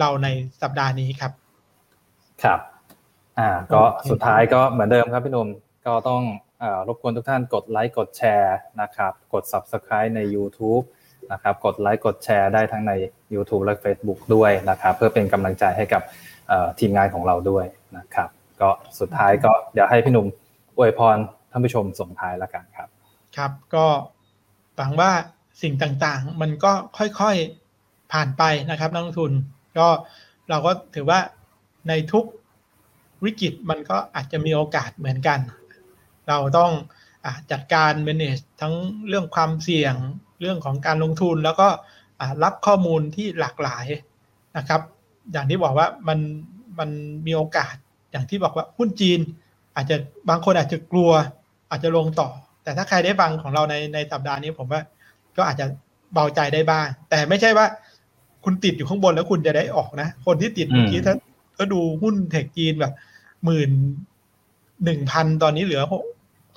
[0.00, 0.28] เราใน
[0.62, 1.32] สัปดาห์นี้ครับ
[2.42, 2.60] ครับ
[3.38, 5.48] อ่า ก็สุดท้ายก็เหมือนเดิมครับพี่นุ่ม
[5.86, 6.22] ก็ต้อง
[6.62, 10.84] อรบกวนทุกท่านกดไลค์กดแชร์นะครับกด Subscribe ใน YouTube
[11.32, 12.92] นะครับกดไลค์กดแชร์ได้ทั้งใน
[13.34, 16.02] YouTube และ Facebook ด้วยนะครับเพื่อเป็นกำลังใจให้กับ
[16.78, 17.64] ทีมงานของเราด้วย
[17.98, 18.28] นะครับ
[18.60, 20.26] ก็สุดท้ายก็เดี๋ยวให้พี่หนุ่ม
[20.76, 21.16] อวยพร
[21.50, 22.88] ท่านผู้ชมส่งท้ายแล้วกันครับ
[23.36, 23.86] ครับก็
[24.76, 25.12] หวังว่า
[25.62, 29.32] สิ่งต่างๆ มันก็ค่อยๆผ่านไปนะครับนักลงทุน
[29.78, 29.88] ก็
[30.50, 31.20] เราก็ถือว่า
[31.88, 32.24] ในทุก
[33.24, 35.38] วิกฤตมันก็อาจจะมีโอกาสเหมือนกัน
[36.28, 36.70] เราต้อง
[37.24, 38.74] อจัดการ manage ทั้ง
[39.08, 39.94] เรื่องความเสี่ยง
[40.40, 41.68] เรื่องของการลงทุน แล้วก็
[42.44, 43.86] รับข้อมูลที่หลากหลาย
[44.56, 44.80] นะครับ
[45.32, 46.18] อย่างที่บอกว่ามัน
[46.78, 46.90] มัน
[47.26, 47.74] มีโอกาส
[48.10, 49.20] อย่างที่บอกว่าหุ้นจีน
[49.76, 49.96] อาจจะ
[50.28, 51.10] บางคนอาจจะกลัว
[51.70, 52.28] อาจจะลงต่อ
[52.62, 54.82] แต่ถ้าใครได้ฟังของเราในในสัปดาห์นี้ผมว่า
[55.36, 55.66] ก็อาจจะ
[56.12, 57.66] เบาใจได้บ้าง แต่ไม่ใช่ว่า
[58.44, 61.14] คุณติดอยู่ข้างบนแล้วคุณจะได้ออกนะ คนที่ติดเมื่อกี้ถ้า
[61.58, 62.92] ก็ดูหุ้นเทคจีนแบบ
[63.44, 63.70] หมื่น
[64.84, 65.82] หนึ่งพันตอนนี้เหลือ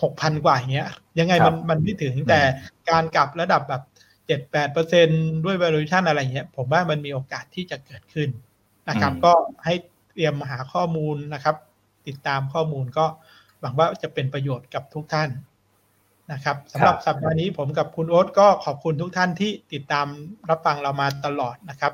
[0.01, 0.87] หกพันกว่าอย่างเงี้ย
[1.19, 2.39] ยังไงมันมันไม่ถึงแต่
[2.89, 3.83] การกลับระดับแบบ
[4.27, 5.07] เจ็ดแปดเปอร์เซ็น
[5.45, 8.29] ด้วย valuation อะไรเงี้ย ผมว่ามันมีโอกาสที่จะเกิดขึ้น
[8.89, 9.33] นะครับ ก็
[9.65, 9.73] ให้
[10.11, 11.55] เตรียมหาข้อมูลนะครับ
[12.07, 13.05] ติดตามข้อมูลก็
[13.61, 15.29] หวังว่าจะเป็นประโยชน์กับทุกท่าน
[16.31, 20.07] นะครับสำหรับสัปดาห์นี้ผมกับคุณโอ๊ตก็ขอบคุณทุกท่านที่ติดตาม
[20.49, 21.93] รับฟังเรามาตลอดนะครับ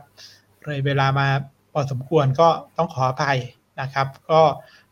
[0.63, 1.27] เลยเวลามา
[1.71, 2.47] พอสมควรก็
[2.77, 3.39] ต้องขออภัย
[3.81, 4.41] นะครับ ก็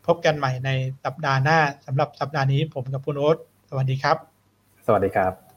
[0.10, 0.69] พบกันใหม่ใน
[1.06, 3.38] สัปดาห์หน้าสำหรับสัปดาห์นี้ผมกับคุณโอ๊ต
[3.69, 4.18] สวัสดีครับ
[4.86, 5.49] สวัสดีครับ